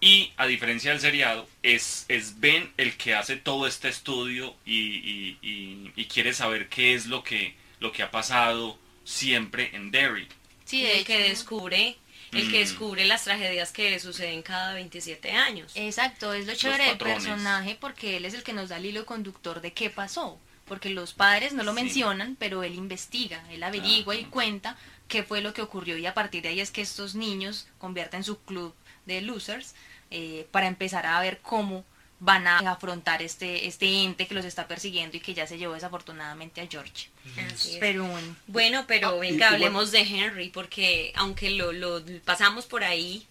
Y 0.00 0.32
a 0.38 0.46
diferencia 0.46 0.92
del 0.92 1.00
seriado, 1.00 1.46
es, 1.62 2.06
es 2.08 2.40
Ben 2.40 2.72
el 2.78 2.96
que 2.96 3.14
hace 3.14 3.36
todo 3.36 3.66
este 3.66 3.88
estudio 3.88 4.56
y, 4.64 4.72
y- 4.78 5.38
y- 5.42 5.92
y 5.94 6.04
quiere 6.06 6.32
saber 6.32 6.68
qué 6.70 6.94
es 6.94 7.06
lo 7.06 7.22
que, 7.22 7.54
lo 7.80 7.92
que 7.92 8.02
ha 8.02 8.10
pasado 8.10 8.78
siempre 9.04 9.70
en 9.74 9.90
Derry. 9.90 10.26
Sí, 10.64 10.86
el 10.86 11.04
que 11.04 11.18
descubre, 11.18 11.96
el 12.32 12.50
que 12.50 12.58
Mm. 12.58 12.60
descubre 12.60 13.04
las 13.04 13.24
tragedias 13.24 13.72
que 13.72 13.98
suceden 14.00 14.42
cada 14.42 14.72
27 14.74 15.32
años. 15.32 15.72
Exacto, 15.74 16.32
es 16.32 16.46
lo 16.46 16.54
chévere 16.54 16.84
del 16.84 16.98
personaje 16.98 17.76
porque 17.78 18.16
él 18.16 18.24
es 18.24 18.34
el 18.34 18.42
que 18.42 18.52
nos 18.52 18.68
da 18.70 18.76
el 18.78 18.86
hilo 18.86 19.04
conductor 19.04 19.60
de 19.60 19.72
qué 19.72 19.90
pasó. 19.90 20.40
Porque 20.66 20.88
los 20.90 21.12
padres 21.14 21.52
no 21.52 21.64
lo 21.64 21.74
Sí. 21.74 21.82
mencionan, 21.82 22.36
pero 22.38 22.62
él 22.62 22.74
investiga, 22.76 23.44
él 23.50 23.64
averigua 23.64 24.14
y 24.14 24.24
cuenta 24.26 24.78
qué 25.08 25.24
fue 25.24 25.40
lo 25.40 25.52
que 25.52 25.62
ocurrió 25.62 25.98
y 25.98 26.06
a 26.06 26.14
partir 26.14 26.42
de 26.42 26.50
ahí 26.50 26.60
es 26.60 26.70
que 26.70 26.80
estos 26.82 27.16
niños 27.16 27.66
convierten 27.78 28.22
su 28.22 28.40
club 28.44 28.72
de 29.04 29.20
losers 29.22 29.74
eh, 30.10 30.46
para 30.50 30.66
empezar 30.66 31.06
a 31.06 31.20
ver 31.20 31.38
cómo 31.42 31.84
van 32.22 32.46
a 32.46 32.58
afrontar 32.58 33.22
este, 33.22 33.66
este 33.66 33.86
ente 34.04 34.26
que 34.26 34.34
los 34.34 34.44
está 34.44 34.68
persiguiendo 34.68 35.16
y 35.16 35.20
que 35.20 35.32
ya 35.32 35.46
se 35.46 35.56
llevó 35.56 35.72
desafortunadamente 35.74 36.60
a 36.60 36.66
George. 36.66 37.08
Así. 37.52 37.78
Pero 37.80 38.04
bueno, 38.04 38.36
Bueno, 38.46 38.84
pero 38.86 39.08
Ah, 39.08 39.14
venga, 39.14 39.50
hablemos 39.50 39.90
de 39.90 40.00
Henry, 40.00 40.50
porque 40.50 41.12
aunque 41.16 41.50
lo, 41.50 41.72
lo 41.72 42.02
pasamos 42.24 42.66
por 42.66 42.84
ahí, 42.84 43.26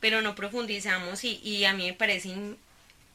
pero 0.00 0.22
no 0.22 0.34
profundizamos 0.34 1.24
y, 1.24 1.40
y 1.44 1.64
a 1.64 1.72
mí 1.74 1.86
me 1.86 1.94
parece 1.94 2.28
in- 2.28 2.56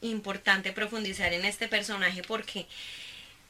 importante 0.02 0.72
profundizar 0.72 1.34
en 1.34 1.45
este 1.45 1.67
personaje 1.67 2.22
porque 2.24 2.67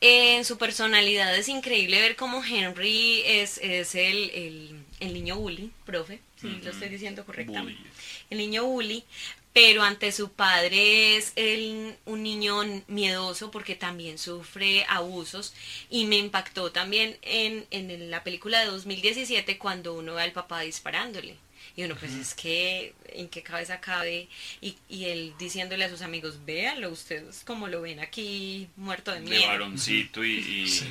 en 0.02 0.46
su 0.46 0.58
personalidad 0.58 1.36
es 1.38 1.50
increíble 1.50 2.00
ver 2.00 2.16
cómo 2.16 2.44
Henry 2.44 3.22
es, 3.26 3.58
es 3.62 3.96
el, 3.96 4.30
el, 4.32 4.86
el 5.02 5.14
niño 5.14 5.36
bully, 5.38 5.72
profe, 5.86 6.22
si 6.40 6.48
lo 6.48 6.58
Ujú. 6.58 6.70
estoy 6.70 6.90
diciendo 6.90 7.26
correctamente 7.26 7.82
Bully. 7.82 7.92
el 8.30 8.38
niño 8.38 8.66
bully, 8.66 9.04
pero 9.54 9.82
ante 9.84 10.12
su 10.12 10.32
padre 10.32 11.18
es 11.18 11.34
el- 11.36 11.96
un 12.06 12.24
niño 12.24 12.62
miedoso 12.88 13.50
porque 13.52 13.76
también 13.76 14.18
sufre 14.18 14.86
abusos 14.88 15.54
y 15.90 16.06
me 16.06 16.18
impactó 16.18 16.72
también 16.72 17.18
en, 17.24 17.66
en 17.72 18.12
la 18.12 18.24
película 18.24 18.60
de 18.60 18.68
2017 18.68 19.58
cuando 19.58 19.94
uno 19.96 20.16
ve 20.16 20.22
al 20.24 20.32
papá 20.32 20.62
disparándole. 20.62 21.36
Y 21.76 21.84
uno, 21.84 21.96
pues 21.96 22.12
es 22.14 22.34
que, 22.34 22.94
¿en 23.10 23.30
qué 23.30 23.42
cabeza 23.42 23.80
cabe? 23.80 24.28
Y, 24.60 24.76
y 24.90 25.06
él 25.06 25.34
diciéndole 25.40 25.86
a 25.86 25.90
sus 25.90 26.02
amigos, 26.02 26.44
véanlo 26.46 26.90
ustedes 26.90 27.44
como 27.46 27.68
lo 27.68 27.82
ven 27.82 28.00
aquí, 28.02 28.68
muerto 28.76 29.12
de 29.12 29.22
De 29.22 29.30
miedo. 29.30 29.48
varoncito 29.48 30.24
y, 30.24 30.40
y- 30.40 30.68
Sí. 30.68 30.86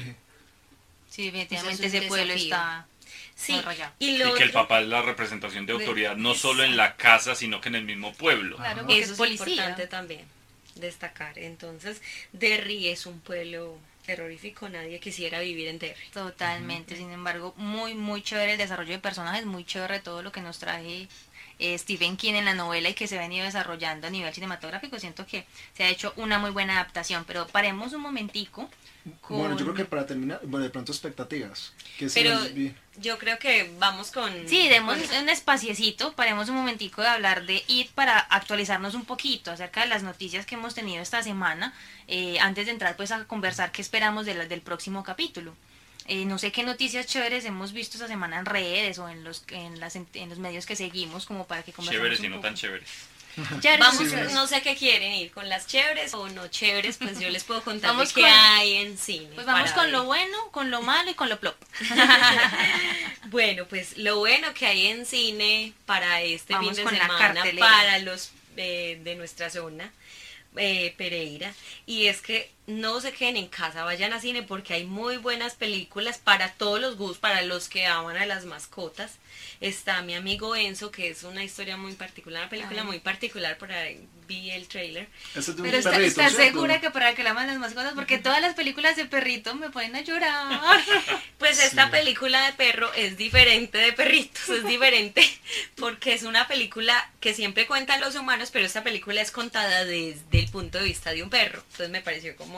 sí, 1.11 1.25
definitivamente 1.27 1.87
ese 1.87 2.03
pueblo 2.03 2.33
está 2.33 2.87
Sí, 3.41 3.55
y 4.01 4.19
que 4.35 4.43
el 4.43 4.51
papá 4.51 4.81
es 4.81 4.89
la 4.89 5.01
representación 5.01 5.65
de 5.65 5.73
De- 5.75 5.79
autoridad 5.85 6.17
no 6.17 6.35
solo 6.35 6.65
en 6.65 6.77
la 6.77 6.97
casa, 6.97 7.37
sino 7.37 7.61
que 7.61 7.69
en 7.69 7.77
el 7.77 7.85
mismo 7.85 8.13
pueblo. 8.13 8.57
Claro, 8.57 8.81
porque 8.85 8.99
Eso 8.99 9.13
es 9.13 9.19
policía. 9.19 9.47
importante 9.47 9.87
también 9.87 10.27
destacar. 10.75 11.39
Entonces, 11.39 12.03
Derry 12.33 12.89
es 12.89 13.07
un 13.07 13.21
pueblo 13.21 13.79
terrorífico, 14.05 14.69
nadie 14.69 14.99
quisiera 14.99 15.39
vivir 15.41 15.69
en 15.69 15.79
Derry. 15.79 16.01
Totalmente, 16.13 16.97
sin 16.97 17.13
embargo, 17.13 17.55
muy, 17.57 17.95
muy 17.95 18.23
chévere 18.23 18.53
el 18.53 18.59
desarrollo 18.59 18.93
de 18.93 18.99
personajes, 18.99 19.47
muy 19.47 19.65
chévere 19.65 20.01
todo 20.01 20.23
lo 20.23 20.33
que 20.33 20.41
nos 20.41 20.59
trae 20.59 21.07
eh, 21.61 21.79
Stephen 21.79 22.17
King 22.17 22.35
en 22.35 22.45
la 22.45 22.55
novela 22.55 22.89
y 22.89 22.95
que 22.95 23.07
se 23.07 23.19
ha 23.19 23.21
venido 23.21 23.45
desarrollando 23.45 24.09
a 24.09 24.11
nivel 24.11 24.35
cinematográfico. 24.35 24.99
Siento 24.99 25.27
que 25.27 25.45
se 25.77 25.85
ha 25.85 25.89
hecho 25.91 26.13
una 26.17 26.39
muy 26.41 26.51
buena 26.51 26.73
adaptación, 26.75 27.25
pero 27.25 27.47
paremos 27.47 27.93
un 27.93 28.01
momentico. 28.01 28.69
Con... 29.21 29.39
Bueno, 29.39 29.57
yo 29.57 29.65
creo 29.65 29.75
que 29.75 29.85
para 29.85 30.07
terminar, 30.07 30.41
bueno, 30.45 30.65
de 30.65 30.71
pronto 30.71 30.93
expectativas. 30.93 31.73
Que 31.99 32.09
Pero 32.13 32.39
yo 32.97 33.19
creo 33.19 33.39
que 33.39 33.71
vamos 33.79 34.11
con... 34.11 34.33
Sí, 34.49 34.69
demos 34.69 34.97
con- 34.99 35.17
un 35.23 35.29
espaciecito, 35.29 36.13
paremos 36.15 36.49
un 36.49 36.57
momentico 36.57 37.03
de 37.03 37.09
hablar 37.09 37.47
de 37.47 37.63
IT 37.67 37.91
para 37.93 38.19
actualizarnos 38.19 38.95
un 38.95 39.05
poquito 39.05 39.51
acerca 39.51 39.81
de 39.83 39.87
las 39.89 40.03
noticias 40.03 40.47
que 40.47 40.55
hemos 40.57 40.75
tenido 40.75 41.03
esta 41.03 41.23
semana, 41.23 41.75
eh, 42.07 42.39
antes 42.41 42.67
de 42.67 42.73
entrar 42.73 42.97
pues 42.97 43.11
a 43.11 43.25
conversar 43.25 43.73
qué 43.73 43.83
esperamos 43.83 44.27
de 44.27 44.35
la- 44.35 44.47
del 44.47 44.61
próximo 44.63 45.03
capítulo. 45.05 45.55
Eh, 46.07 46.25
no 46.25 46.39
sé 46.39 46.53
qué 46.53 46.63
noticias 46.63 47.07
chéveres 47.07 47.45
hemos 47.45 47.73
visto 47.73 47.99
esta 47.99 48.09
semana 48.09 48.39
en 48.39 48.47
redes 48.47 48.99
o 48.99 49.09
en 49.11 49.25
los 49.25 49.45
en, 49.51 49.79
las, 49.79 49.95
en 49.97 50.29
los 50.31 50.39
medios 50.39 50.65
que 50.65 50.75
seguimos 50.75 51.27
como 51.27 51.47
para 51.47 51.63
que 51.63 51.73
conversemos 51.73 51.99
Chéveres 52.03 52.21
un 52.21 52.25
y 52.25 52.29
no 52.31 52.41
tan 52.41 52.55
chéveres. 52.55 52.89
Vamos, 53.79 54.09
Sí, 54.09 54.15
no 54.35 54.47
sé 54.47 54.63
qué 54.63 54.75
quieren 54.77 55.13
ir, 55.13 55.31
con 55.31 55.49
las 55.49 55.67
chéveres 55.67 56.13
o 56.15 56.29
no 56.29 56.49
chéveres, 56.49 56.97
pues 56.97 57.19
yo 57.21 57.31
les 57.31 57.45
puedo 57.45 57.63
contar 57.63 57.91
Vamos 57.91 58.13
qué 58.13 58.23
con- 58.23 58.31
hay 58.31 58.75
en 58.75 58.99
cine. 58.99 59.29
Pues 59.35 59.47
vamos 59.47 59.71
con 59.73 59.85
ver. 59.85 59.93
lo 59.93 60.05
bueno, 60.05 60.37
con 60.51 60.71
lo 60.71 60.83
malo 60.83 61.11
y 61.11 61.15
con 61.15 61.29
lo 61.29 61.39
plop. 61.39 61.57
Bueno, 63.31 63.67
pues 63.67 63.99
lo 63.99 64.19
bueno 64.19 64.55
que 64.55 64.67
hay 64.67 64.87
en 64.87 65.05
cine 65.05 65.73
para 65.87 66.23
este 66.23 66.55
Vamos 66.55 66.77
fin 66.77 66.85
de 66.87 66.91
semana, 66.99 67.45
para 67.59 67.99
los 67.99 68.31
eh, 68.57 68.99
de 69.05 69.15
nuestra 69.17 69.51
zona, 69.51 69.93
eh, 70.57 70.95
Pereira, 70.97 71.53
y 71.87 72.07
es 72.07 72.21
que 72.23 72.51
no 72.69 73.01
se 73.01 73.13
queden 73.13 73.37
en 73.39 73.49
casa, 73.49 73.83
vayan 73.83 74.13
a 74.13 74.21
cine 74.21 74.43
porque 74.43 74.75
hay 74.75 74.85
muy 74.85 75.17
buenas 75.17 75.55
películas 75.55 76.19
para 76.19 76.53
todos 76.53 76.79
los 76.81 76.97
gustos, 76.97 77.19
para 77.19 77.41
los 77.43 77.69
que 77.69 77.87
aman 77.87 78.17
a 78.19 78.27
las 78.27 78.45
mascotas. 78.45 79.13
Está 79.61 80.03
mi 80.03 80.15
amigo 80.15 80.55
Enzo, 80.55 80.91
que 80.91 81.09
es 81.09 81.23
una 81.25 81.43
historia 81.43 81.77
muy 81.79 81.95
particular, 81.95 82.43
una 82.43 82.51
película 82.51 82.83
Ay. 82.83 82.87
muy 82.87 83.01
particular, 83.01 83.57
por 83.59 83.73
ahí 83.73 84.07
vi 84.27 84.51
el 84.51 84.69
trailer. 84.69 85.09
Este 85.29 85.41
es 85.41 85.47
de 85.47 85.53
un 85.55 85.63
Pero 85.63 85.79
está- 85.79 85.91
perrito, 85.93 86.09
¿estás 86.11 86.33
¿cierto? 86.35 86.45
segura 86.47 86.81
que 86.81 86.91
para 86.91 87.15
que 87.15 87.23
la 87.25 87.31
aman 87.31 87.47
las 87.47 87.57
mascotas? 87.59 87.95
Porque 87.95 88.19
todas 88.19 88.43
las 88.43 88.55
películas 88.55 88.97
de 88.97 89.07
perrito 89.07 89.55
me 89.55 89.71
ponen 89.71 89.97
a 89.97 90.03
llorar. 90.03 90.79
Pues 91.39 91.63
esta 91.63 91.85
Sí. 91.87 91.91
película 91.93 92.45
de 92.47 92.53
perro 92.55 92.93
es 92.95 93.17
diferente 93.17 93.79
de 93.79 93.93
perritos, 93.93 94.49
es 94.49 94.67
diferente 94.67 95.23
porque 95.77 96.13
es 96.13 96.25
una 96.25 96.49
película 96.49 97.11
que 97.21 97.33
siempre 97.33 97.67
cuentan 97.69 98.01
los 98.01 98.17
humanos, 98.17 98.51
pero 98.53 98.67
esta 98.67 98.83
película 98.83 99.21
es 99.23 99.31
contada 99.31 99.85
desde 99.85 100.21
el 100.33 100.49
punto 100.51 100.79
de 100.79 100.85
vista 100.85 101.13
de 101.13 101.23
un 101.23 101.31
perro. 101.31 101.61
Entonces 101.71 101.91
me 101.91 102.01
pareció 102.03 102.35
como 102.37 102.58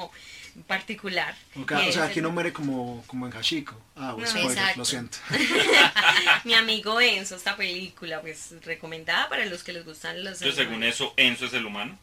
particular. 0.67 1.35
Ok, 1.57 1.71
Y 1.73 1.75
o 1.75 1.79
sea, 1.79 2.05
es 2.05 2.11
aquí 2.11 2.19
el- 2.19 2.25
no 2.25 2.31
muere 2.31 2.53
como, 2.53 3.05
como 3.07 3.27
en 3.27 3.33
Hashiko. 3.33 3.81
Ah, 3.97 4.13
pues 4.17 4.33
No, 4.35 4.41
spoiler, 4.41 4.59
exacto. 4.59 4.79
lo 4.79 4.85
siento. 4.85 5.19
Mi 6.45 6.55
amigo 6.55 7.01
Enzo, 7.01 7.37
esta 7.37 7.57
película, 7.57 8.21
pues 8.21 8.55
recomendada 8.65 9.29
para 9.29 9.45
los 9.47 9.63
que 9.63 9.73
les 9.73 9.85
gustan 9.85 10.23
los 10.25 10.41
Entonces, 10.43 10.65
según 10.67 10.83
eso, 10.85 11.15
Enzo 11.17 11.47
es 11.47 11.53
el 11.55 11.67
humano. 11.67 11.99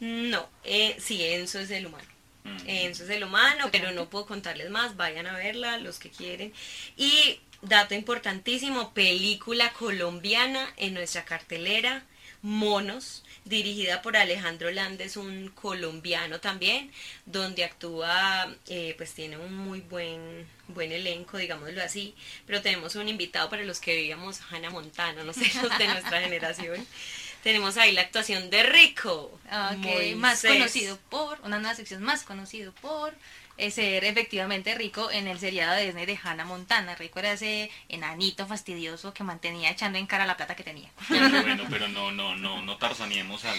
No, 0.00 0.48
eh, 0.64 0.96
sí, 1.00 1.24
Enzo 1.24 1.58
es 1.60 1.70
el 1.70 1.86
humano. 1.86 2.08
Mm. 2.44 2.56
Enzo 2.66 3.04
es 3.04 3.10
el 3.10 3.24
humano, 3.24 3.68
pero 3.72 3.90
no 3.92 4.08
puedo 4.08 4.26
contarles 4.26 4.70
más, 4.70 4.96
vayan 4.96 5.26
a 5.26 5.36
verla 5.36 5.78
los 5.78 5.98
que 5.98 6.10
quieren. 6.10 6.52
Y 6.96 7.40
dato 7.62 7.94
importantísimo, 7.94 8.92
película 8.94 9.72
colombiana 9.72 10.72
en 10.76 10.94
nuestra 10.94 11.24
cartelera, 11.24 12.04
Monos, 12.42 13.24
dirigida 13.44 14.02
por 14.02 14.16
Alejandro 14.16 14.70
Landes, 14.70 15.16
un 15.16 15.48
colombiano 15.48 16.40
también, 16.40 16.92
donde 17.26 17.64
actúa, 17.64 18.54
eh, 18.68 18.94
pues 18.96 19.12
tiene 19.12 19.36
un 19.36 19.54
muy 19.54 19.80
buen, 19.80 20.46
buen 20.68 20.92
elenco, 20.92 21.36
digámoslo 21.36 21.82
así, 21.82 22.14
pero 22.46 22.62
tenemos 22.62 22.94
un 22.94 23.08
invitado 23.08 23.50
para 23.50 23.64
los 23.64 23.80
que 23.80 23.94
veíamos 23.94 24.40
Hannah 24.50 24.70
Montana, 24.70 25.24
no 25.24 25.32
sé, 25.32 25.50
los 25.62 25.76
de 25.78 25.88
nuestra 25.88 26.20
generación. 26.20 26.86
Tenemos 27.42 27.76
ahí 27.76 27.92
la 27.92 28.02
actuación 28.02 28.50
de 28.50 28.62
Rico. 28.64 29.38
Más 30.16 30.42
conocido 30.42 30.98
por, 31.08 31.40
una 31.42 31.58
nueva 31.58 31.74
sección 31.74 32.02
más 32.02 32.24
conocido 32.24 32.72
por 32.72 33.14
ser 33.70 34.04
efectivamente 34.04 34.74
rico 34.74 35.10
en 35.10 35.28
el 35.28 35.38
seriado 35.38 35.74
de 35.74 35.86
Disney 35.86 36.06
de 36.06 36.18
Hannah 36.22 36.44
Montana. 36.44 36.94
Rico 36.94 37.18
era 37.18 37.32
ese 37.32 37.70
enanito 37.88 38.46
fastidioso 38.46 39.12
que 39.12 39.24
mantenía 39.24 39.70
echando 39.70 39.98
en 39.98 40.06
cara 40.06 40.26
la 40.26 40.36
plata 40.36 40.54
que 40.54 40.64
tenía. 40.64 40.88
bueno, 41.08 41.64
pero 41.68 41.88
no, 41.88 42.10
no, 42.12 42.36
no, 42.36 42.62
no 42.62 42.76
tarzaniemos 42.76 43.44
al, 43.44 43.58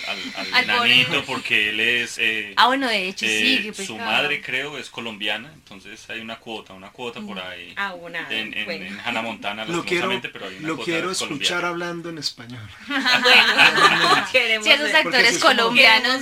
al, 0.53 0.63
enanito 0.63 1.23
porque 1.25 1.69
él 1.69 1.79
es... 1.79 2.17
Eh, 2.17 2.53
ah, 2.55 2.67
bueno, 2.67 2.87
de 2.87 3.07
hecho 3.07 3.25
sí. 3.25 3.71
Eh, 3.77 3.85
su 3.85 3.97
madre 3.97 4.41
creo 4.41 4.77
es 4.77 4.89
colombiana, 4.89 5.51
entonces 5.53 6.09
hay 6.09 6.19
una 6.19 6.37
cuota, 6.37 6.73
una 6.73 6.89
cuota 6.89 7.21
por 7.21 7.39
ahí. 7.39 7.73
Ah, 7.75 7.93
una. 7.93 8.27
En, 8.29 8.53
en, 8.53 8.99
Hannah 9.01 9.21
Montana, 9.21 9.65
lo 9.65 9.83
quiero, 9.83 10.09
pero 10.21 10.47
hay 10.47 10.57
una 10.57 10.67
Lo 10.67 10.77
quiero 10.77 11.11
escuchar 11.11 11.65
hablando 11.65 12.09
en 12.09 12.17
español. 12.17 12.67
bueno, 12.87 14.25
queremos 14.31 14.65
si 14.65 14.71
esos 14.71 14.93
actores 14.93 15.39
colombianos 15.39 16.21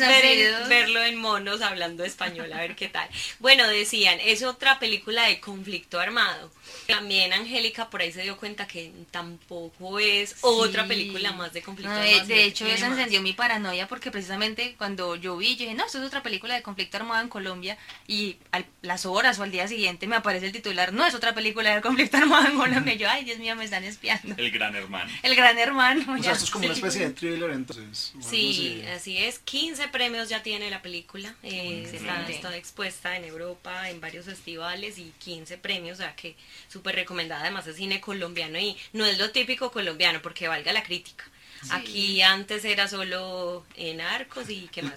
verlo 0.67 1.03
en 1.03 1.17
monos 1.17 1.61
hablando 1.61 2.03
español, 2.03 2.51
a 2.53 2.57
ver 2.57 2.75
qué 2.75 2.87
tal. 2.87 3.07
Bueno, 3.39 3.66
decían, 3.69 4.19
es 4.23 4.43
otra 4.43 4.79
película 4.79 5.27
de 5.27 5.39
conflicto 5.39 5.99
armado. 5.99 6.51
También 6.85 7.33
Angélica 7.33 7.89
por 7.89 8.01
ahí 8.01 8.11
se 8.11 8.23
dio 8.23 8.37
cuenta 8.37 8.67
que 8.67 8.91
tampoco 9.11 9.99
es 9.99 10.37
otra 10.41 10.87
película 10.87 11.31
más 11.33 11.53
de 11.53 11.61
conflicto 11.61 11.91
armado. 11.91 12.25
De, 12.25 12.43
hecho, 12.43 12.65
eso 12.65 12.85
encendió 12.85 13.21
mi 13.21 13.33
paranoia 13.33 13.87
porque 13.87 14.11
precisamente 14.11 14.75
cuando 14.77 15.15
yo 15.15 15.37
vi, 15.37 15.55
yo 15.55 15.63
dije, 15.63 15.73
no, 15.73 15.85
esto 15.85 15.99
es 15.99 16.05
otra 16.05 16.23
película 16.23 16.55
de 16.55 16.61
conflicto 16.61 16.97
armado 16.97 17.21
en 17.21 17.29
Colombia 17.29 17.77
y 18.07 18.37
a 18.51 18.63
las 18.81 19.05
horas 19.05 19.39
o 19.39 19.43
al 19.43 19.51
día 19.51 19.67
siguiente 19.67 20.07
me 20.07 20.15
aparece 20.15 20.47
el 20.47 20.51
titular, 20.51 20.93
no 20.93 21.05
es 21.05 21.13
otra 21.13 21.33
película 21.33 21.73
de 21.75 21.81
conflicto 21.81 22.17
armado 22.17 22.47
en 22.47 22.57
Colombia. 22.57 22.93
Y 22.93 22.97
yo, 22.97 23.09
ay, 23.09 23.23
Dios 23.23 23.39
mío, 23.39 23.55
me 23.55 23.65
están 23.65 23.83
espiando. 23.83 24.35
El 24.37 24.51
gran 24.51 24.75
hermano. 24.75 25.11
El 25.23 25.35
gran 25.35 25.57
hermano. 25.57 26.13
O 26.13 26.23
sea, 26.23 26.33
esto 26.33 26.45
es 26.45 26.51
como 26.51 26.65
una 26.65 26.73
especie 26.73 27.07
de 27.07 27.13
thriller 27.13 27.51
entonces. 27.51 28.13
Sí, 28.21 28.83
así. 28.93 29.17
es. 29.17 29.39
15 29.39 29.87
premios 29.89 30.29
ya 30.29 30.43
tiene 30.43 30.69
la 30.69 30.81
película. 30.81 31.35
Eh, 31.43 31.89
está, 31.91 32.27
está 32.29 32.55
expuesta 32.55 33.15
en 33.15 33.25
Europa, 33.25 33.56
en 33.89 34.01
varios 34.01 34.25
festivales 34.25 34.97
y 34.97 35.13
15 35.19 35.57
premios, 35.57 35.99
o 35.99 36.01
sea 36.01 36.15
que 36.15 36.35
súper 36.67 36.95
recomendada, 36.95 37.41
además 37.41 37.67
es 37.67 37.75
cine 37.75 38.01
colombiano 38.01 38.59
y 38.59 38.77
no 38.93 39.05
es 39.05 39.17
lo 39.17 39.31
típico 39.31 39.71
colombiano 39.71 40.21
porque 40.21 40.47
valga 40.47 40.73
la 40.73 40.83
crítica. 40.83 41.25
Aquí 41.71 42.21
antes 42.21 42.65
era 42.65 42.87
solo 42.87 43.65
en 43.75 44.01
arcos 44.01 44.49
y 44.49 44.67
qué 44.71 44.83
más. 44.83 44.95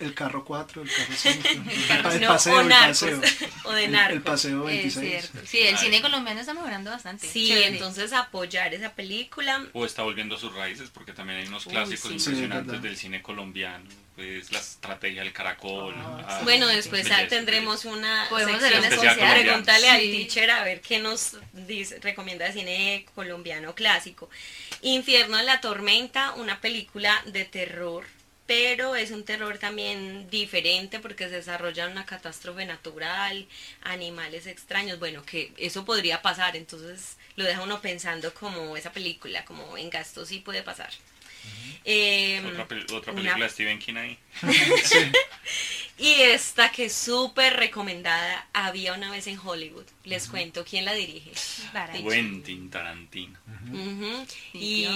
El, 0.00 0.14
carro 0.14 0.44
4, 0.44 0.82
el 0.82 0.90
carro 0.90 1.14
5, 1.16 1.48
el, 2.12 2.26
paseo, 2.26 2.60
el 2.60 2.68
paseo. 2.68 3.20
O 3.64 3.72
de 3.72 3.88
narcos. 3.88 4.16
El 4.16 4.22
paseo 4.22 4.64
26. 4.64 5.30
sí, 5.44 5.58
el 5.60 5.78
cine 5.78 6.00
colombiano 6.00 6.40
está 6.40 6.54
mejorando 6.54 6.90
bastante. 6.90 7.26
Sí, 7.26 7.52
entonces 7.52 8.12
apoyar 8.12 8.74
esa 8.74 8.94
película. 8.94 9.66
O 9.72 9.84
está 9.84 10.02
volviendo 10.02 10.36
a 10.36 10.38
sus 10.38 10.54
raíces 10.54 10.90
porque 10.90 11.12
también 11.12 11.40
hay 11.40 11.48
unos 11.48 11.64
clásicos 11.64 12.10
impresionantes 12.10 12.82
del 12.82 12.96
cine 12.96 13.22
colombiano 13.22 13.86
pues 14.16 14.50
la 14.50 14.58
estrategia 14.58 15.22
del 15.22 15.32
caracol. 15.32 15.94
Ah, 15.98 16.24
ah, 16.26 16.40
bueno, 16.42 16.66
después 16.66 17.06
tendremos 17.28 17.84
una 17.84 18.26
podemos 18.30 18.56
hacer 18.56 18.78
una 18.78 18.88
especial. 18.88 19.34
Pregúntale 19.42 19.90
al 19.90 20.00
teacher 20.00 20.50
a 20.50 20.64
ver 20.64 20.80
qué 20.80 20.98
nos 20.98 21.36
dice, 21.52 22.00
recomienda 22.00 22.46
de 22.46 22.52
cine 22.54 23.06
colombiano 23.14 23.74
clásico. 23.74 24.30
Infierno 24.80 25.38
en 25.38 25.44
la 25.44 25.60
tormenta, 25.60 26.05
una 26.36 26.60
película 26.60 27.22
de 27.26 27.44
terror, 27.44 28.04
pero 28.46 28.94
es 28.94 29.10
un 29.10 29.24
terror 29.24 29.58
también 29.58 30.28
diferente 30.30 31.00
porque 31.00 31.28
se 31.28 31.36
desarrolla 31.36 31.88
una 31.88 32.06
catástrofe 32.06 32.64
natural, 32.64 33.46
animales 33.82 34.46
extraños, 34.46 34.98
bueno, 34.98 35.24
que 35.24 35.52
eso 35.56 35.84
podría 35.84 36.22
pasar, 36.22 36.56
entonces 36.56 37.16
lo 37.34 37.44
deja 37.44 37.62
uno 37.62 37.80
pensando 37.80 38.32
como 38.34 38.76
esa 38.76 38.92
película, 38.92 39.44
como 39.44 39.76
en 39.76 39.90
gasto 39.90 40.24
sí 40.24 40.38
puede 40.40 40.62
pasar. 40.62 40.90
Eh, 41.84 42.42
otra, 42.44 42.66
película 42.66 43.44
de 43.44 43.48
Stephen 43.48 43.78
King 43.78 43.94
ahí. 43.94 44.18
Y 45.98 46.12
esta 46.20 46.70
que 46.70 46.86
es 46.86 46.92
súper 46.92 47.56
recomendada, 47.56 48.46
había 48.52 48.92
una 48.92 49.10
vez 49.10 49.26
en 49.28 49.38
Hollywood. 49.38 49.86
Les 50.04 50.28
cuento 50.28 50.62
quién 50.62 50.84
la 50.84 50.92
dirige. 50.92 51.32
Quentin 52.06 52.68
Tarantino. 52.68 53.38
Y 54.52 54.86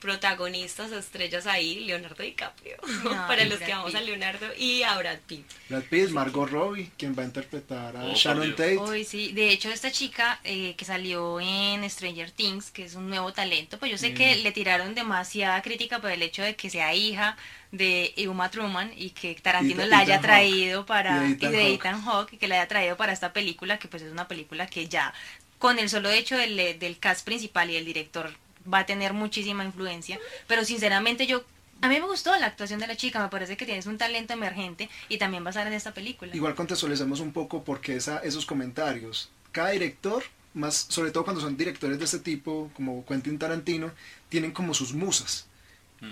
protagonistas 0.00 0.92
estrellas 0.92 1.46
ahí, 1.46 1.80
Leonardo 1.80 2.22
DiCaprio, 2.22 2.76
para 3.26 3.44
los 3.46 3.58
que 3.58 3.72
vamos 3.72 3.94
a 3.94 4.02
Leonardo, 4.02 4.48
y 4.56 4.82
a 4.82 4.98
Brad 4.98 5.18
Pitt. 5.26 5.46
Brad 5.68 5.82
Pitt, 5.84 6.10
Margot 6.10 6.48
Robbie, 6.48 6.90
quien 6.98 7.16
va 7.18 7.22
a 7.22 7.26
interpretar 7.26 7.96
a 7.96 8.04
oh, 8.04 8.14
Sharon 8.14 8.54
Tate. 8.54 9.04
sí. 9.04 9.32
De 9.32 9.50
hecho, 9.50 9.70
esta 9.70 9.90
chica 9.90 10.40
eh, 10.44 10.74
que 10.76 10.84
salió 10.84 11.40
en 11.40 11.88
Stranger 11.88 12.30
Things, 12.30 12.70
que 12.70 12.84
es 12.84 12.94
un 12.94 13.08
nuevo 13.08 13.32
talento, 13.32 13.78
pues 13.78 13.90
yo 13.90 13.96
sé 13.96 14.12
que 14.12 14.36
le 14.36 14.52
tiraron 14.52 14.94
demasiada 14.94 15.62
crítica 15.62 15.99
por 16.00 16.10
el 16.10 16.22
hecho 16.22 16.42
de 16.42 16.56
que 16.56 16.70
sea 16.70 16.94
hija 16.94 17.36
de 17.72 18.14
Uma 18.28 18.50
Truman 18.50 18.92
y 18.96 19.10
que 19.10 19.34
Tarantino 19.34 19.84
la 19.86 20.00
haya 20.00 20.20
traído 20.20 20.86
para 20.86 21.26
y 21.28 21.34
de 21.34 21.74
Ethan, 21.74 22.02
Hawke 22.02 22.34
y 22.34 22.36
que 22.36 22.48
la 22.48 22.56
haya 22.56 22.68
traído 22.68 22.96
para 22.96 23.12
esta 23.12 23.32
película 23.32 23.78
que 23.78 23.88
pues 23.88 24.02
es 24.02 24.10
una 24.10 24.26
película 24.26 24.66
que 24.66 24.88
ya 24.88 25.14
con 25.58 25.78
el 25.78 25.88
solo 25.88 26.10
hecho 26.10 26.36
del, 26.36 26.78
del 26.78 26.98
cast 26.98 27.24
principal 27.24 27.70
y 27.70 27.76
el 27.76 27.84
director 27.84 28.32
va 28.72 28.80
a 28.80 28.86
tener 28.86 29.12
muchísima 29.12 29.64
influencia 29.64 30.18
pero 30.46 30.64
sinceramente 30.64 31.26
yo 31.26 31.44
a 31.82 31.88
mí 31.88 31.98
me 31.98 32.06
gustó 32.06 32.36
la 32.38 32.46
actuación 32.46 32.78
de 32.78 32.86
la 32.86 32.96
chica, 32.96 33.22
me 33.22 33.28
parece 33.28 33.56
que 33.56 33.64
tienes 33.64 33.86
un 33.86 33.96
talento 33.96 34.34
emergente 34.34 34.90
y 35.08 35.18
también 35.18 35.42
va 35.42 35.48
a 35.48 35.50
estar 35.50 35.66
en 35.66 35.72
esta 35.72 35.94
película. 35.94 36.34
Igual 36.36 36.54
contextualizamos 36.54 37.20
un 37.20 37.32
poco 37.32 37.64
porque 37.64 37.96
esa, 37.96 38.18
esos 38.18 38.44
comentarios, 38.44 39.30
cada 39.50 39.70
director, 39.70 40.22
más 40.52 40.86
sobre 40.88 41.10
todo 41.10 41.24
cuando 41.24 41.40
son 41.40 41.56
directores 41.56 41.98
de 41.98 42.04
este 42.04 42.18
tipo, 42.18 42.70
como 42.74 43.04
Quentin 43.06 43.38
Tarantino, 43.38 43.92
tienen 44.28 44.52
como 44.52 44.74
sus 44.74 44.92
musas. 44.92 45.46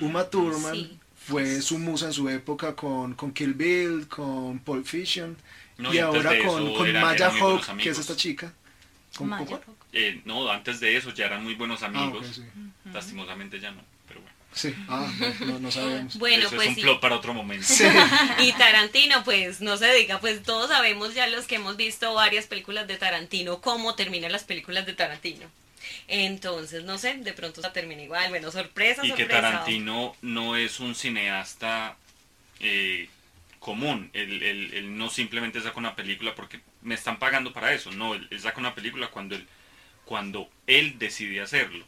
Uma 0.01 0.29
Thurman 0.29 0.98
fue 1.16 1.61
su 1.61 1.79
musa 1.79 2.07
en 2.07 2.12
su 2.12 2.29
época 2.29 2.74
con, 2.74 3.14
con 3.14 3.33
Kill 3.33 3.55
Bill, 3.55 4.09
con 4.09 4.59
Pulp 4.61 4.87
Fiction, 4.87 5.37
y, 5.92 5.98
ahora 5.98 6.33
con, 6.44 6.74
con 6.74 6.92
Maya 6.92 7.31
Hawk, 7.31 7.77
que 7.77 7.90
es 7.90 7.98
esta 7.98 8.16
chica. 8.16 8.53
¿Con 9.16 9.33
eh, 9.92 10.20
no, 10.24 10.51
antes 10.51 10.81
de 10.81 10.96
eso 10.96 11.12
ya 11.12 11.27
eran 11.27 11.42
muy 11.42 11.55
buenos 11.55 11.83
ah, 11.83 11.87
amigos. 11.87 12.42
Lastimosamente 12.92 13.59
ya 13.59 13.70
no, 13.70 13.83
pero 14.07 14.20
bueno. 14.20 14.37
Sí, 14.53 14.74
ah, 14.88 15.11
no, 15.40 15.59
no, 15.59 15.70
sabemos. 15.70 16.16
bueno, 16.18 16.46
eso 16.46 16.57
pues 16.57 16.68
es 16.68 16.77
un 16.77 16.83
plot 16.83 17.01
para 17.01 17.16
otro 17.16 17.35
momento. 17.35 17.66
y 18.40 18.53
Tarantino, 18.53 19.24
pues 19.24 19.61
no 19.61 19.77
se 19.77 19.92
diga, 19.94 20.20
pues 20.20 20.42
todos 20.42 20.68
sabemos 20.68 21.14
ya 21.14 21.27
los 21.27 21.46
que 21.46 21.57
hemos 21.57 21.77
visto 21.77 22.14
varias 22.14 22.46
películas 22.46 22.87
de 22.87 22.96
Tarantino, 22.96 23.61
cómo 23.61 23.94
terminan 23.94 24.33
las 24.33 24.44
películas 24.44 24.87
de 24.87 24.92
Tarantino. 24.92 25.46
Entonces, 26.07 26.85
no 26.85 26.98
sé, 26.98 27.14
de 27.14 27.33
pronto 27.33 27.62
se 27.62 27.70
termina 27.70 28.03
igual. 28.03 28.31
Bueno, 28.31 28.51
sorpresa, 28.51 29.05
y 29.05 29.12
que 29.12 29.27
Tarantino 29.27 30.16
no 30.22 30.57
es 30.57 30.81
un 30.81 30.94
cineasta 30.94 31.96
eh, 32.61 33.09
común. 33.59 34.11
Él, 34.12 34.96
no 34.96 35.11
simplemente 35.11 35.61
saca 35.61 35.79
una 35.79 35.96
película 35.96 36.35
porque 36.35 36.61
me 36.83 36.94
están 36.94 37.18
pagando 37.18 37.53
para 37.53 37.72
eso. 37.72 37.90
No, 37.92 38.14
él, 38.14 38.29
saca 38.40 38.61
una 38.61 38.74
película 38.74 39.11
cuando 39.11 39.35
él, 39.35 39.46
cuando 40.05 40.48
él 40.66 40.98
decide 40.98 41.40
hacerlo. 41.40 41.85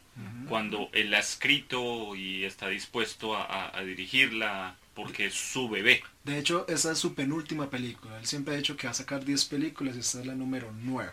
Cuando 0.47 0.89
él 0.93 1.13
ha 1.13 1.19
escrito 1.19 2.15
y 2.15 2.43
está 2.43 2.67
dispuesto 2.67 3.35
a, 3.35 3.75
a 3.75 3.81
dirigirla 3.83 4.75
porque 4.93 5.27
es 5.27 5.33
su 5.33 5.69
bebé. 5.69 6.03
De 6.23 6.37
hecho, 6.37 6.65
esa 6.67 6.91
es 6.91 6.99
su 6.99 7.15
penúltima 7.15 7.69
película. 7.69 8.19
Él 8.19 8.27
siempre 8.27 8.53
ha 8.53 8.57
dicho 8.57 8.77
que 8.77 8.87
va 8.87 8.91
a 8.91 8.93
sacar 8.93 9.25
10 9.25 9.45
películas 9.45 9.95
y 9.95 9.99
esta 9.99 10.19
es 10.19 10.25
la 10.25 10.35
número 10.35 10.71
9. 10.83 11.11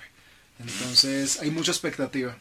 Entonces 0.58 1.40
hay 1.40 1.50
mucha 1.50 1.70
expectativa 1.70 2.36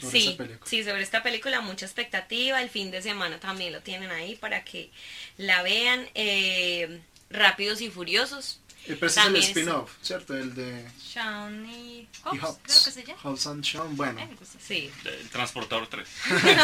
sí, 0.00 0.36
Sí, 0.64 0.84
sobre 0.84 1.02
esta 1.02 1.22
película 1.22 1.60
mucha 1.60 1.86
expectativa. 1.86 2.60
El 2.62 2.70
fin 2.70 2.90
de 2.90 3.02
semana 3.02 3.40
también 3.40 3.72
lo 3.72 3.80
tienen 3.80 4.10
ahí 4.10 4.36
para 4.36 4.64
que 4.64 4.90
la 5.36 5.62
vean. 5.62 6.08
Eh, 6.14 7.00
Rápidos 7.30 7.80
y 7.80 7.90
Furiosos. 7.90 8.60
El 8.86 8.98
es 9.04 9.16
el 9.18 9.36
spin-off, 9.36 9.90
¿cierto? 10.00 10.34
El 10.34 10.54
de... 10.54 10.88
Sean 10.98 11.68
y 11.68 12.08
Hobbs, 12.24 12.58
creo 12.62 12.84
que 12.84 12.90
se 12.90 13.04
llama. 13.04 13.20
Hobbs 13.22 13.46
and 13.46 13.64
Sean, 13.64 13.96
bueno. 13.96 14.18
Eh, 14.20 14.28
sí. 14.58 14.90
El 15.04 15.28
Transportador 15.28 15.88
3. 15.88 16.08
de, 16.30 16.56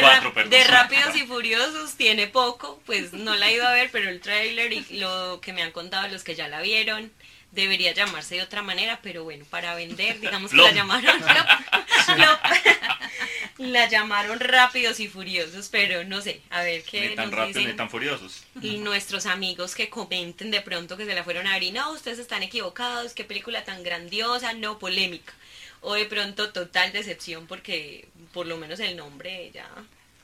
4, 0.00 0.48
de 0.48 0.64
Rápidos 0.64 1.14
y 1.14 1.24
Furiosos 1.24 1.94
tiene 1.94 2.26
poco, 2.26 2.80
pues 2.84 3.12
no 3.12 3.36
la 3.36 3.48
he 3.48 3.54
ido 3.54 3.68
a 3.68 3.72
ver, 3.72 3.90
pero 3.92 4.10
el 4.10 4.20
trailer 4.20 4.72
y 4.72 4.98
lo 4.98 5.40
que 5.40 5.52
me 5.52 5.62
han 5.62 5.70
contado 5.70 6.08
los 6.08 6.24
que 6.24 6.34
ya 6.34 6.48
la 6.48 6.60
vieron, 6.62 7.12
debería 7.52 7.92
llamarse 7.92 8.36
de 8.36 8.42
otra 8.42 8.62
manera, 8.62 8.98
pero 9.02 9.24
bueno, 9.24 9.44
para 9.48 9.74
vender, 9.74 10.18
digamos 10.20 10.50
que 10.50 10.56
la 10.56 10.72
llamaron 10.72 11.16
la 13.58 13.88
llamaron 13.88 14.40
rápidos 14.40 14.98
y 15.00 15.08
furiosos, 15.08 15.68
pero 15.68 16.04
no 16.04 16.20
sé, 16.20 16.40
a 16.50 16.62
ver 16.62 16.82
qué 16.82 17.10
ni 17.10 17.14
tan 17.14 17.30
rápidos 17.30 17.64
ni 17.64 17.74
tan 17.74 17.90
furiosos. 17.90 18.44
Y 18.60 18.78
nuestros 18.78 19.26
amigos 19.26 19.74
que 19.74 19.88
comenten 19.90 20.50
de 20.50 20.62
pronto 20.62 20.96
que 20.96 21.04
se 21.04 21.14
la 21.14 21.22
fueron 21.22 21.46
a 21.46 21.52
ver 21.52 21.62
y 21.62 21.72
no, 21.72 21.92
ustedes 21.92 22.18
están 22.18 22.42
equivocados, 22.42 23.12
qué 23.12 23.24
película 23.24 23.64
tan 23.64 23.82
grandiosa, 23.82 24.54
no 24.54 24.78
polémica. 24.78 25.32
O 25.82 25.94
de 25.94 26.06
pronto 26.06 26.52
total 26.52 26.92
decepción 26.92 27.46
porque 27.46 28.08
por 28.32 28.46
lo 28.46 28.56
menos 28.56 28.80
el 28.80 28.96
nombre 28.96 29.50
ya 29.52 29.68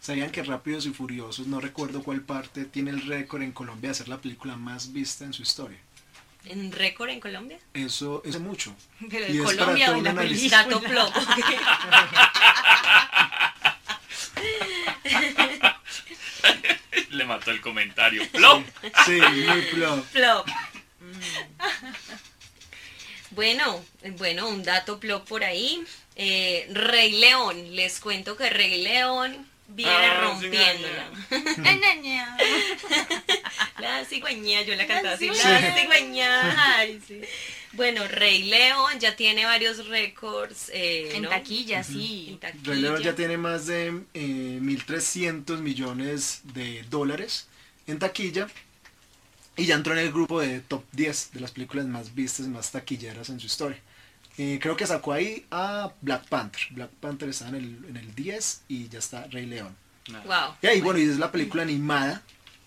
¿Sabían 0.01 0.31
que 0.31 0.43
Rápidos 0.43 0.87
y 0.87 0.91
Furiosos, 0.91 1.49
no 1.49 1.61
recuerdo 1.61 2.03
cuál 2.03 2.23
parte, 2.23 2.65
tiene 2.65 2.91
el 2.91 3.05
récord 3.05 3.43
en 3.43 3.53
Colombia 3.53 3.91
de 3.91 3.95
ser 3.95 4.09
la 4.09 4.21
película 4.21 4.57
más 4.57 4.93
vista 4.93 5.25
en 5.25 5.33
su 5.33 5.43
historia? 5.43 5.79
¿En 6.49 6.73
récord 6.73 7.11
en 7.11 7.21
Colombia? 7.21 7.59
Eso 7.75 8.23
es 8.25 8.39
mucho. 8.41 8.75
Pero 9.11 9.27
Y 9.29 9.39
en 9.39 9.45
Colombia 9.45 9.93
o 9.93 9.97
en 9.97 10.05
la 10.05 10.15
película. 10.15 10.67
Le 17.11 17.25
mató 17.25 17.51
el 17.51 17.61
comentario. 17.61 18.27
¡Plop! 18.31 18.65
Sí, 19.05 19.21
muy 19.21 19.63
plop. 19.63 20.05
Plop. 20.07 20.47
Mm. 21.01 21.21
Bueno, 23.33 23.85
bueno, 24.17 24.49
un 24.49 24.63
dato 24.63 24.99
plop 24.99 25.29
por 25.29 25.45
ahí. 25.45 25.85
Eh, 26.17 26.67
Rey 26.73 27.13
León, 27.13 27.77
les 27.77 28.01
cuento 28.01 28.37
que 28.37 28.51
Rey 28.51 28.83
León 28.83 29.47
viene 29.69 29.93
Ah, 29.93 30.21
rompiéndola. 30.23 31.11
La 33.79 34.05
cigüeña, 34.05 34.63
yo 34.63 34.75
la 34.75 34.87
cantaba 34.87 35.15
así. 35.15 35.29
La 35.29 35.75
cigüeña. 35.77 36.77
Ay, 36.77 37.01
sí. 37.07 37.21
Bueno, 37.73 38.09
Rey 38.09 38.45
León 38.45 38.99
ya 38.99 39.15
tiene 39.15 39.45
varios 39.45 39.87
récords. 39.89 40.71
eh, 40.73 41.11
En 41.15 41.25
¿no? 41.25 41.29
taquilla, 41.29 41.85
sí. 41.85 42.39
taquilla. 42.41 42.65
Rey 42.65 42.81
León 42.81 43.03
ya 43.03 43.15
tiene 43.15 43.37
más 43.37 43.67
de 43.67 43.89
eh, 44.15 44.59
1.300 44.63 45.59
millones 45.59 46.41
de 46.55 46.83
dólares 46.89 47.47
en 47.87 47.99
taquilla 47.99 48.49
y 49.59 49.67
ya 49.67 49.75
entró 49.75 49.93
en 49.93 49.99
el 49.99 50.11
grupo 50.13 50.41
de 50.41 50.61
top 50.61 50.83
10 50.93 51.33
de 51.35 51.41
las 51.41 51.51
películas 51.51 51.85
más 51.85 52.15
vistas 52.15 52.47
y 52.47 52.49
más 52.49 52.73
taquilleras 52.73 53.29
en 53.29 53.39
su 53.39 53.47
historia. 53.47 53.79
Eh, 54.39 54.61
creo 54.63 54.77
que 54.77 54.87
sacó 54.87 55.13
ahí 55.13 55.45
a 55.51 55.93
Black 56.01 56.29
Panther. 56.29 56.63
Black 56.71 56.91
Panther 57.01 57.29
está 57.29 57.49
en 57.49 57.57
el, 57.57 57.85
en 57.89 57.97
el 57.97 58.15
10 58.15 58.63
y 58.69 58.89
ya 58.89 59.01
está 59.01 59.25
Rey 59.25 59.47
León. 59.47 59.77
Wow. 60.25 60.55
Y 60.63 60.67
ahí, 60.69 60.81
bueno, 60.81 61.01
y 61.01 61.03
es 61.03 61.19
la 61.19 61.31
película 61.31 61.65
animada, 61.65 62.23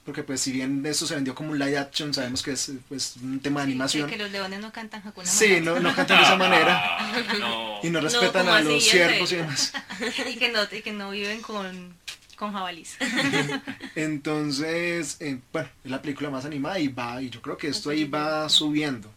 porque 0.06 0.22
pues 0.22 0.42
si 0.42 0.52
bien 0.52 0.86
eso 0.86 1.08
se 1.08 1.16
vendió 1.16 1.34
como 1.34 1.52
un 1.52 1.60
live 1.60 1.78
action, 1.78 2.14
sabemos 2.14 2.44
que 2.44 2.52
es 2.52 2.72
pues, 2.90 3.16
un 3.18 3.40
tema 3.40 3.62
de 3.62 3.68
animación. 3.68 4.10
Que 4.10 4.18
los 4.18 4.32
leones 4.32 4.60
no 4.60 4.72
cantan 4.72 5.02
Hakuna 5.06 5.26
Sí, 5.26 5.60
no, 5.62 5.80
no 5.80 5.96
cantan 5.96 6.18
de 6.18 6.24
esa 6.24 6.36
manera 6.36 7.10
no. 7.40 7.80
y 7.82 7.90
no 7.90 8.02
respetan 8.02 8.46
¿cómo 8.46 8.56
a 8.56 8.62
los 8.62 8.74
¿En 8.74 8.82
ciervos 8.82 9.32
y 9.32 9.36
demás. 9.38 9.74
y, 10.30 10.36
que 10.36 10.52
no, 10.52 10.60
y 10.72 10.82
que 10.82 10.92
no 10.92 11.12
viven 11.12 11.42
con, 11.42 11.96
con 12.36 12.52
jabalís. 12.52 12.98
Entonces, 13.96 15.18
eh, 15.22 15.40
bueno, 15.54 15.70
es 15.84 15.92
la 15.92 16.02
película 16.02 16.30
más 16.30 16.46
animada 16.46 16.80
y 16.80 16.90
va, 16.90 17.22
y 17.22 17.30
yo 17.30 17.42
creo 17.42 17.58
que 17.58 17.70
esto 17.70 17.92
ahí 17.92 18.04
va 18.06 18.50
subiendo. 18.50 19.12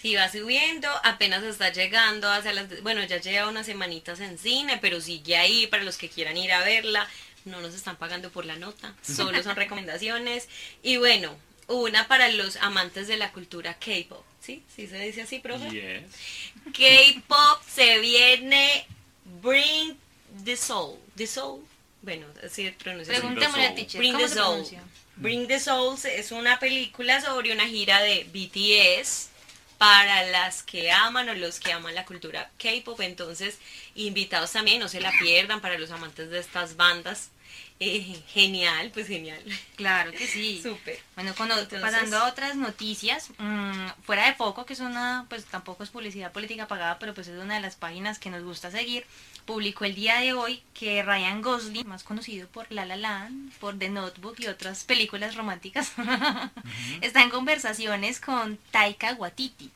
Sí, 0.00 0.14
va 0.14 0.30
subiendo, 0.30 0.88
apenas 1.02 1.42
está 1.44 1.72
llegando 1.72 2.30
hacia 2.30 2.52
las... 2.52 2.82
Bueno, 2.82 3.02
ya 3.04 3.18
lleva 3.18 3.48
unas 3.48 3.66
semanitas 3.66 4.20
en 4.20 4.38
cine, 4.38 4.78
pero 4.80 5.00
sigue 5.00 5.36
ahí 5.36 5.66
para 5.66 5.82
los 5.82 5.96
que 5.96 6.10
quieran 6.10 6.36
ir 6.36 6.52
a 6.52 6.60
verla. 6.62 7.08
No 7.46 7.60
nos 7.60 7.74
están 7.74 7.96
pagando 7.96 8.30
por 8.30 8.44
la 8.44 8.56
nota, 8.56 8.94
solo 9.02 9.42
son 9.42 9.56
recomendaciones. 9.56 10.48
Y 10.82 10.98
bueno, 10.98 11.34
una 11.68 12.06
para 12.06 12.28
los 12.28 12.56
amantes 12.56 13.08
de 13.08 13.16
la 13.16 13.32
cultura 13.32 13.74
K-pop. 13.74 14.22
¿Sí? 14.42 14.62
¿Sí 14.76 14.86
se 14.86 14.98
dice 14.98 15.22
así, 15.22 15.38
profe? 15.38 15.70
Yes. 15.70 16.02
K-pop 16.76 17.62
se 17.66 17.98
viene 18.00 18.86
Bring 19.42 19.96
the 20.44 20.56
Soul. 20.56 20.98
The 21.16 21.26
Soul. 21.26 21.64
Bueno, 22.02 22.26
así 22.44 22.70
pronuncia. 22.72 23.14
Pregúntamele 23.14 23.64
a 23.64 23.68
Soul. 23.68 23.76
teacher, 23.76 23.98
Bring 23.98 24.12
¿cómo 24.12 24.24
the 24.24 24.28
se 24.28 24.34
Soul. 24.34 24.46
pronuncia? 24.48 24.82
Bring 25.16 25.46
the 25.48 25.60
Souls 25.60 26.04
es 26.04 26.32
una 26.32 26.58
película 26.58 27.20
sobre 27.22 27.52
una 27.52 27.66
gira 27.66 28.02
de 28.02 28.24
BTS 28.24 29.28
para 29.78 30.22
las 30.28 30.62
que 30.62 30.90
aman 30.90 31.28
o 31.28 31.34
los 31.34 31.60
que 31.60 31.72
aman 31.72 31.94
la 31.94 32.04
cultura 32.04 32.50
K-pop. 32.58 33.00
Entonces, 33.00 33.58
invitados 33.94 34.52
también, 34.52 34.80
no 34.80 34.88
se 34.88 35.00
la 35.00 35.12
pierdan 35.18 35.60
para 35.60 35.78
los 35.78 35.90
amantes 35.90 36.30
de 36.30 36.38
estas 36.38 36.76
bandas. 36.76 37.30
Eh, 37.80 38.22
genial, 38.28 38.90
pues 38.94 39.08
genial. 39.08 39.42
Claro 39.76 40.12
que 40.12 40.26
sí. 40.28 40.60
Súper. 40.62 40.98
Bueno, 41.16 41.34
cuando- 41.36 41.58
Entonces- 41.58 41.80
pasando 41.80 42.18
a 42.18 42.28
otras 42.28 42.54
noticias, 42.54 43.30
mm, 43.38 43.88
fuera 44.04 44.26
de 44.26 44.34
foco, 44.34 44.64
que 44.64 44.74
es 44.74 44.80
una, 44.80 45.26
pues 45.28 45.44
tampoco 45.46 45.82
es 45.82 45.90
publicidad 45.90 46.30
política 46.32 46.68
pagada, 46.68 46.98
pero 47.00 47.14
pues 47.14 47.26
es 47.28 47.38
una 47.38 47.56
de 47.56 47.60
las 47.60 47.74
páginas 47.74 48.18
que 48.20 48.30
nos 48.30 48.44
gusta 48.44 48.70
seguir, 48.70 49.04
publicó 49.46 49.84
el 49.84 49.94
día 49.94 50.20
de 50.20 50.32
hoy 50.32 50.62
que 50.72 51.02
Ryan 51.02 51.42
Gosling, 51.42 51.86
más 51.86 52.02
conocido 52.04 52.48
por 52.48 52.70
La 52.70 52.84
La 52.86 52.96
Land, 52.96 53.52
por 53.60 53.78
The 53.78 53.88
Notebook 53.90 54.36
y 54.38 54.46
otras 54.46 54.84
películas 54.84 55.34
románticas, 55.36 55.92
está 57.00 57.22
en 57.22 57.30
conversaciones 57.30 58.20
con 58.20 58.58
Taika 58.70 59.14
Waititi 59.14 59.70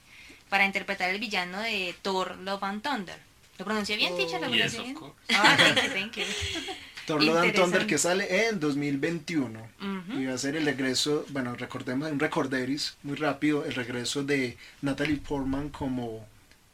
para 0.49 0.65
interpretar 0.65 1.11
el 1.11 1.21
villano 1.21 1.61
de 1.61 1.95
Thor 2.03 2.37
Love 2.39 2.63
and 2.65 2.83
Thunder. 2.83 3.19
¿Lo 3.59 3.65
pronuncié 3.65 3.97
bien, 3.97 4.13
Oh. 4.13 4.17
teacher? 4.17 4.41
¿Lo 4.41 4.49
Yes, 4.55 4.73
bien? 4.81 4.97
Ah, 5.35 5.57
thank 5.59 5.83
you, 5.83 5.91
thank 5.93 6.13
you. 6.17 6.25
Thor 7.07 7.23
Love 7.23 7.39
and 7.39 7.55
Thunder 7.55 7.87
que 7.87 7.99
sale 7.99 8.49
en 8.49 8.61
2021 8.61 9.61
Ujú. 9.81 10.19
y 10.21 10.27
va 10.27 10.35
a 10.35 10.39
ser 10.39 10.57
el 10.57 10.65
regreso, 10.65 11.25
bueno, 11.31 11.55
recordemos 11.57 12.11
un 12.11 12.21
recorderis 12.21 12.97
muy 13.03 13.17
rápido, 13.17 13.65
el 13.65 13.75
regreso 13.75 14.23
de 14.25 14.57
Natalie 14.83 15.17
Portman 15.17 15.71
como 15.71 16.27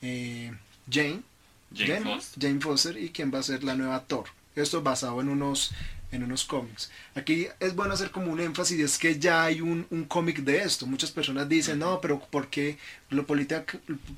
eh, 0.03 0.53
Jane, 0.91 1.23
Jane 1.75 2.01
Foster. 2.03 2.43
Jane 2.43 2.61
Foster 2.61 2.97
y 2.97 3.11
quien 3.11 3.33
va 3.33 3.39
a 3.41 3.43
ser 3.43 3.65
la 3.65 3.75
nueva 3.75 4.05
Thor. 4.05 4.27
Esto 4.55 4.83
basado 4.83 5.21
en 5.21 5.29
unos 5.29 5.73
en 6.15 6.23
unos 6.23 6.45
cómics. 6.45 6.91
Aquí 7.15 7.49
es 7.59 7.75
bueno 7.75 7.95
hacer 7.95 8.11
como 8.11 8.31
un 8.31 8.41
énfasis 8.41 8.79
es 8.79 8.99
que 8.99 9.19
ya 9.19 9.45
hay 9.45 9.61
un, 9.61 9.87
un 9.91 10.05
cómic 10.05 10.39
de 10.39 10.59
esto. 10.59 10.87
Muchas 10.87 11.11
personas 11.11 11.49
dicen, 11.49 11.81
no, 11.81 12.01
pero 12.01 12.21
¿por 12.21 12.49
qué 12.49 12.79
lo 13.11 13.27
política- 13.27 13.65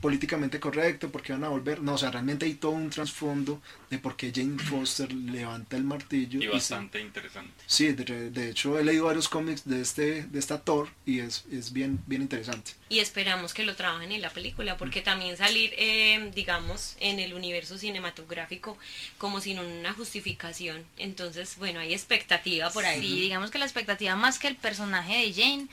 políticamente 0.01 0.61
correcto? 0.61 1.11
¿Por 1.11 1.23
qué 1.23 1.33
van 1.33 1.45
a 1.45 1.49
volver? 1.49 1.81
No, 1.83 1.95
o 1.95 1.99
sea, 1.99 2.11
realmente 2.11 2.47
hay 2.47 2.55
todo 2.55 2.73
un 2.73 2.89
trasfondo 2.91 3.61
de 3.91 3.99
por 3.99 4.17
qué 4.17 4.33
Jane 4.35 4.59
Foster 4.59 5.13
levanta 5.13 5.77
el 5.77 5.85
martillo. 5.85 6.39
Y 6.39 6.43
se- 6.45 6.49
bastante 6.49 7.01
interesante. 7.01 7.53
Sí, 7.67 7.89
de, 7.93 8.31
de 8.31 8.51
hecho 8.51 8.79
he 8.79 8.85
leído 8.85 9.05
varios 9.07 9.29
cómics 9.29 9.65
de 9.69 9.81
este 9.81 10.23
de 10.25 10.39
esta 10.39 10.61
Thor 10.61 10.89
y 11.05 11.19
es, 11.21 11.45
es 11.53 11.73
bien 11.73 12.01
bien 12.07 12.23
interesante. 12.23 12.73
Y 12.89 13.01
esperamos 13.01 13.53
que 13.55 13.65
lo 13.65 13.75
trabajen 13.77 14.13
en 14.13 14.23
la 14.23 14.31
película, 14.31 14.77
porque 14.77 15.03
también 15.03 15.37
salir, 15.37 15.73
eh, 15.77 16.31
digamos, 16.35 16.97
en 17.01 17.19
el 17.19 17.35
universo 17.35 17.79
cinematográfico 17.79 18.79
como 19.19 19.41
sin 19.41 19.59
una 19.59 19.93
justificación. 19.93 20.85
Entonces, 20.97 21.57
bueno, 21.59 21.81
hay 21.81 21.93
expectativa 21.93 22.71
por 22.71 22.85
ahí. 22.85 23.01
Sí, 23.01 23.21
digamos 23.21 23.51
que 23.51 23.59
la 23.59 23.65
expectativa 23.65 24.15
más 24.17 24.39
que 24.39 24.49
el 24.49 24.57
personaje 24.57 25.15
de 25.19 25.33
Jane, 25.35 25.67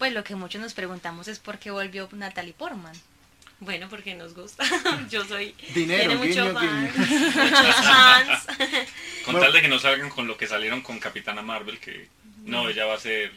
pues 0.00 0.12
lo 0.14 0.24
que 0.24 0.34
muchos 0.34 0.60
nos 0.60 0.72
preguntamos 0.74 1.28
es 1.28 1.38
por 1.38 1.58
qué 1.58 1.70
volvió 1.70 2.08
Natalie 2.12 2.54
Portman. 2.54 2.96
Bueno, 3.60 3.88
porque 3.90 4.14
nos 4.14 4.34
gusta. 4.34 4.64
Yo 5.10 5.22
soy. 5.26 5.54
Dinero, 5.74 6.08
tiene 6.08 6.16
mucho 6.16 6.44
guiño, 6.46 6.58
fans, 6.58 6.94
guiño. 6.96 7.10
muchos 7.44 7.76
fans. 7.76 8.44
Con 9.26 9.34
Bueno. 9.34 9.40
tal 9.40 9.52
de 9.52 9.60
que 9.60 9.68
no 9.68 9.78
salgan 9.78 10.08
con 10.08 10.26
lo 10.26 10.38
que 10.38 10.46
salieron 10.46 10.80
con 10.80 10.98
Capitana 10.98 11.42
Marvel, 11.42 11.78
que 11.78 12.08
no, 12.44 12.68
ella 12.70 12.86
va 12.86 12.94
a 12.94 12.98
ser. 12.98 13.30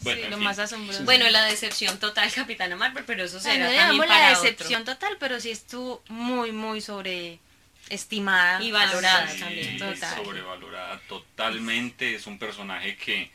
Bueno, 0.00 0.18
sí, 0.20 0.24
en 0.24 0.30
lo 0.30 0.36
fin. 0.38 0.44
más 0.46 0.58
asombroso. 0.58 1.04
Bueno, 1.04 1.28
la 1.28 1.44
decepción 1.44 1.98
total, 2.00 2.32
Capitana 2.32 2.74
Marvel, 2.76 3.04
pero 3.06 3.24
eso 3.24 3.38
Bueno, 3.40 3.68
será 3.68 3.82
no 3.82 3.88
también 3.88 4.08
para 4.08 4.20
la 4.30 4.38
otro. 4.38 4.42
decepción 4.50 4.84
total, 4.84 5.16
pero 5.20 5.38
sí 5.38 5.50
estuvo 5.50 6.02
muy, 6.08 6.50
muy 6.50 6.80
sobreestimada. 6.80 8.62
Y 8.62 8.72
valorada 8.72 9.28
sí, 9.28 9.38
también. 9.40 9.78
Total. 9.78 10.16
sobrevalorada 10.16 10.98
totalmente. 11.08 12.14
Es 12.14 12.26
un 12.26 12.38
personaje 12.38 12.96
que, 12.96 13.30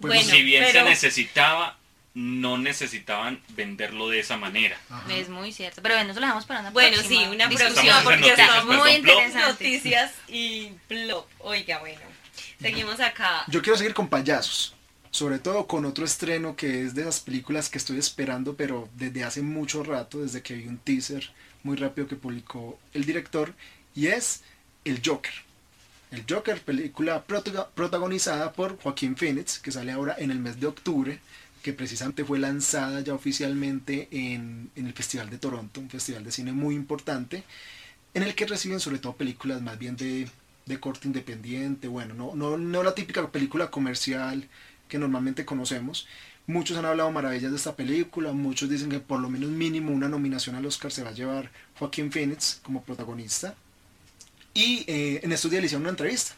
Pues, 0.00 0.14
Bueno, 0.14 0.30
si 0.30 0.42
bien 0.42 0.64
pero- 0.66 0.84
se 0.84 0.90
necesitaba, 0.90 1.78
no 2.14 2.56
necesitaban 2.58 3.40
venderlo 3.50 4.08
de 4.08 4.20
esa 4.20 4.36
manera. 4.36 4.78
Ajá. 4.88 5.12
Es 5.14 5.28
muy 5.28 5.52
cierto. 5.52 5.82
Pero 5.82 5.94
bueno, 5.96 6.10
eso 6.10 6.20
lo 6.20 6.26
dejamos 6.26 6.46
para 6.46 6.60
una 6.60 6.70
Bueno, 6.70 6.96
próxima 6.96 7.20
sí, 7.22 7.28
una 7.28 7.46
discusión, 7.46 7.74
próxima, 7.74 8.02
porque 8.04 8.32
perdón, 8.36 8.76
muy 8.76 8.90
interesante. 8.92 9.48
Noticias 9.48 10.12
y 10.28 10.72
blog. 10.88 11.26
Oiga, 11.40 11.78
bueno. 11.80 12.00
Seguimos 12.60 13.00
acá. 13.00 13.44
Yo 13.48 13.60
quiero 13.62 13.76
seguir 13.76 13.92
con 13.92 14.08
payasos, 14.08 14.74
sobre 15.10 15.38
todo 15.38 15.66
con 15.66 15.84
otro 15.84 16.04
estreno 16.06 16.56
que 16.56 16.82
es 16.82 16.94
de 16.94 17.02
esas 17.02 17.20
películas 17.20 17.68
que 17.68 17.76
estoy 17.78 17.98
esperando, 17.98 18.56
pero 18.56 18.88
desde 18.94 19.24
hace 19.24 19.42
mucho 19.42 19.82
rato, 19.84 20.20
desde 20.22 20.42
que 20.42 20.54
vi 20.54 20.66
un 20.66 20.78
teaser 20.78 21.30
muy 21.62 21.76
rápido 21.76 22.06
que 22.08 22.16
publicó 22.16 22.78
el 22.94 23.04
director, 23.04 23.52
y 23.94 24.06
es 24.06 24.42
El 24.86 25.02
Joker. 25.04 25.32
El 26.16 26.24
Joker, 26.28 26.58
película 26.62 27.26
protago- 27.26 27.68
protagonizada 27.74 28.52
por 28.54 28.78
Joaquín 28.80 29.16
Phoenix, 29.16 29.58
que 29.58 29.70
sale 29.70 29.92
ahora 29.92 30.16
en 30.18 30.30
el 30.30 30.38
mes 30.38 30.58
de 30.58 30.66
octubre, 30.66 31.20
que 31.62 31.74
precisamente 31.74 32.24
fue 32.24 32.38
lanzada 32.38 33.00
ya 33.02 33.12
oficialmente 33.12 34.08
en, 34.10 34.70
el 34.76 34.92
Festival 34.94 35.28
de 35.28 35.36
Toronto, 35.36 35.78
un 35.80 35.90
festival 35.90 36.24
de 36.24 36.32
cine 36.32 36.52
muy 36.52 36.74
importante, 36.74 37.44
en 38.14 38.22
el 38.22 38.34
que 38.34 38.46
reciben 38.46 38.80
sobre 38.80 38.98
todo 38.98 39.14
películas 39.16 39.60
más 39.60 39.78
bien 39.78 39.96
de, 39.96 40.26
de 40.64 40.80
corte 40.80 41.06
independiente, 41.06 41.86
bueno, 41.86 42.14
no, 42.14 42.34
no, 42.34 42.56
no 42.56 42.82
la 42.82 42.94
típica 42.94 43.30
película 43.30 43.70
comercial 43.70 44.48
que 44.88 44.98
normalmente 44.98 45.44
conocemos. 45.44 46.06
Muchos 46.46 46.78
han 46.78 46.86
hablado 46.86 47.10
maravillas 47.10 47.50
de 47.50 47.58
esta 47.58 47.76
película, 47.76 48.32
muchos 48.32 48.70
dicen 48.70 48.88
que 48.88 49.00
por 49.00 49.20
lo 49.20 49.28
menos 49.28 49.50
mínimo 49.50 49.92
una 49.92 50.08
nominación 50.08 50.56
al 50.56 50.64
Oscar 50.64 50.90
se 50.92 51.02
va 51.02 51.10
a 51.10 51.12
llevar 51.14 51.50
Joaquín 51.78 52.10
Phoenix 52.10 52.60
como 52.62 52.82
protagonista. 52.84 53.54
Y 54.56 54.84
eh, 54.86 55.20
en 55.22 55.32
estos 55.32 55.50
días 55.50 55.60
le 55.60 55.66
hicieron 55.66 55.82
una 55.82 55.90
entrevista. 55.90 56.34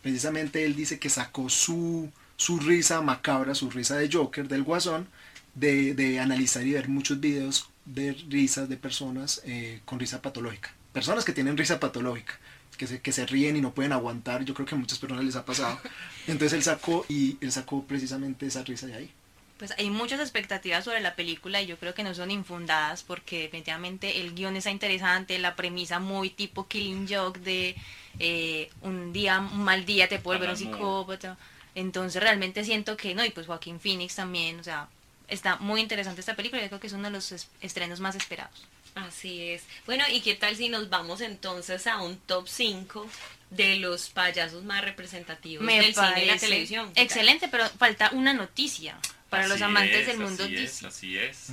Precisamente 0.00 0.64
él 0.64 0.76
dice 0.76 1.00
que 1.00 1.10
sacó 1.10 1.48
su, 1.48 2.08
su 2.36 2.60
risa 2.60 3.02
macabra, 3.02 3.56
su 3.56 3.68
risa 3.70 3.96
de 3.96 4.08
Joker, 4.10 4.46
del 4.46 4.62
Guasón, 4.62 5.08
de, 5.56 5.94
de 5.94 6.20
analizar 6.20 6.64
y 6.64 6.74
ver 6.74 6.88
muchos 6.88 7.18
videos 7.18 7.68
de 7.84 8.12
risas 8.30 8.68
de 8.68 8.76
personas 8.76 9.42
eh, 9.44 9.80
con 9.84 9.98
risa 9.98 10.22
patológica. 10.22 10.72
Personas 10.92 11.24
que 11.24 11.32
tienen 11.32 11.56
risa 11.56 11.80
patológica, 11.80 12.38
que 12.78 12.86
se, 12.86 13.00
que 13.00 13.10
se 13.10 13.26
ríen 13.26 13.56
y 13.56 13.60
no 13.60 13.74
pueden 13.74 13.92
aguantar. 13.92 14.44
Yo 14.44 14.54
creo 14.54 14.64
que 14.64 14.76
a 14.76 14.78
muchas 14.78 15.00
personas 15.00 15.24
les 15.24 15.34
ha 15.34 15.44
pasado. 15.44 15.80
Entonces 16.28 16.52
él 16.52 16.62
sacó 16.62 17.04
y 17.08 17.36
él 17.40 17.50
sacó 17.50 17.84
precisamente 17.84 18.46
esa 18.46 18.62
risa 18.62 18.86
de 18.86 18.94
ahí. 18.94 19.10
Pues 19.58 19.72
hay 19.78 19.88
muchas 19.88 20.20
expectativas 20.20 20.84
sobre 20.84 21.00
la 21.00 21.14
película 21.14 21.62
y 21.62 21.66
yo 21.66 21.78
creo 21.78 21.94
que 21.94 22.02
no 22.02 22.14
son 22.14 22.30
infundadas 22.30 23.02
porque 23.02 23.42
definitivamente 23.42 24.20
el 24.20 24.34
guion 24.34 24.54
está 24.56 24.70
interesante, 24.70 25.38
la 25.38 25.56
premisa 25.56 25.98
muy 25.98 26.28
tipo 26.28 26.66
Killing 26.68 27.06
Joke 27.08 27.40
de 27.40 27.74
eh, 28.18 28.70
un 28.82 29.12
día, 29.14 29.38
un 29.38 29.64
mal 29.64 29.86
día 29.86 30.08
te 30.08 30.18
puede 30.18 30.38
volver 30.38 30.50
un 30.50 30.58
psicópata. 30.58 31.38
Entonces 31.74 32.22
realmente 32.22 32.64
siento 32.64 32.96
que 32.98 33.14
no, 33.14 33.24
y 33.24 33.30
pues 33.30 33.46
Joaquín 33.46 33.80
Phoenix 33.80 34.14
también, 34.16 34.60
o 34.60 34.64
sea, 34.64 34.88
está 35.28 35.56
muy 35.56 35.80
interesante 35.80 36.20
esta 36.20 36.34
película 36.36 36.60
y 36.60 36.64
yo 36.64 36.68
creo 36.68 36.80
que 36.80 36.86
es 36.88 36.92
uno 36.92 37.04
de 37.04 37.10
los 37.10 37.32
es- 37.32 37.48
estrenos 37.62 38.00
más 38.00 38.14
esperados. 38.14 38.66
Así 38.94 39.42
es. 39.50 39.62
Bueno, 39.84 40.04
¿y 40.10 40.20
qué 40.20 40.34
tal 40.34 40.56
si 40.56 40.68
nos 40.70 40.88
vamos 40.88 41.20
entonces 41.20 41.86
a 41.86 42.00
un 42.02 42.16
top 42.18 42.46
5 42.48 43.06
de 43.50 43.76
los 43.76 44.08
payasos 44.08 44.64
más 44.64 44.82
representativos 44.82 45.64
Me 45.64 45.76
del 45.80 45.94
cine 45.94 46.06
y 46.06 46.26
la 46.26 46.26
parece 46.32 46.46
televisión? 46.46 46.90
Excelente, 46.94 47.48
pero 47.48 47.68
falta 47.70 48.10
una 48.12 48.32
noticia 48.32 48.96
para 49.36 49.48
los 49.48 49.62
amantes 49.62 50.00
es, 50.00 50.06
del 50.06 50.18
mundo 50.18 50.44
así 50.44 50.56
es, 50.56 50.82
así 50.84 51.18
es. 51.18 51.48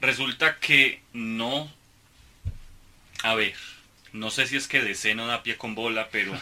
Resulta 0.00 0.58
que 0.58 1.00
no. 1.12 1.72
A 3.22 3.34
ver, 3.34 3.54
no 4.12 4.30
sé 4.30 4.46
si 4.46 4.56
es 4.56 4.66
que 4.66 4.80
DC 4.82 5.14
no 5.14 5.26
da 5.26 5.42
pie 5.42 5.56
con 5.56 5.74
bola, 5.74 6.08
pero 6.10 6.32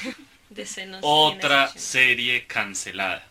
De 0.50 0.66
senos 0.66 1.00
otra 1.02 1.68
serie 1.68 2.46
cancelada. 2.46 3.26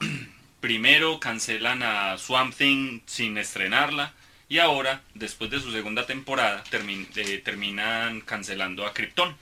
Primero 0.60 1.20
cancelan 1.20 1.82
a 1.82 2.18
Swamp 2.18 2.54
Thing 2.54 3.00
sin 3.06 3.38
estrenarla 3.38 4.12
y 4.48 4.58
ahora, 4.58 5.02
después 5.14 5.50
de 5.50 5.60
su 5.60 5.70
segunda 5.72 6.06
temporada, 6.06 6.62
termin- 6.70 7.08
eh, 7.16 7.38
terminan 7.38 8.20
cancelando 8.20 8.84
a 8.86 8.92
Krypton. 8.92 9.36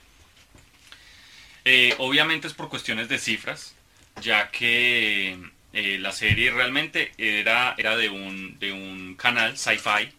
Eh, 1.65 1.93
obviamente 1.97 2.47
es 2.47 2.53
por 2.53 2.69
cuestiones 2.69 3.09
de 3.09 3.19
cifras, 3.19 3.75
ya 4.21 4.49
que 4.51 5.37
eh, 5.73 5.97
la 5.99 6.11
serie 6.11 6.51
realmente 6.51 7.11
era, 7.17 7.75
era 7.77 7.95
de, 7.97 8.09
un, 8.09 8.57
de 8.59 8.71
un 8.71 9.15
canal 9.15 9.57
sci-fi 9.57 10.09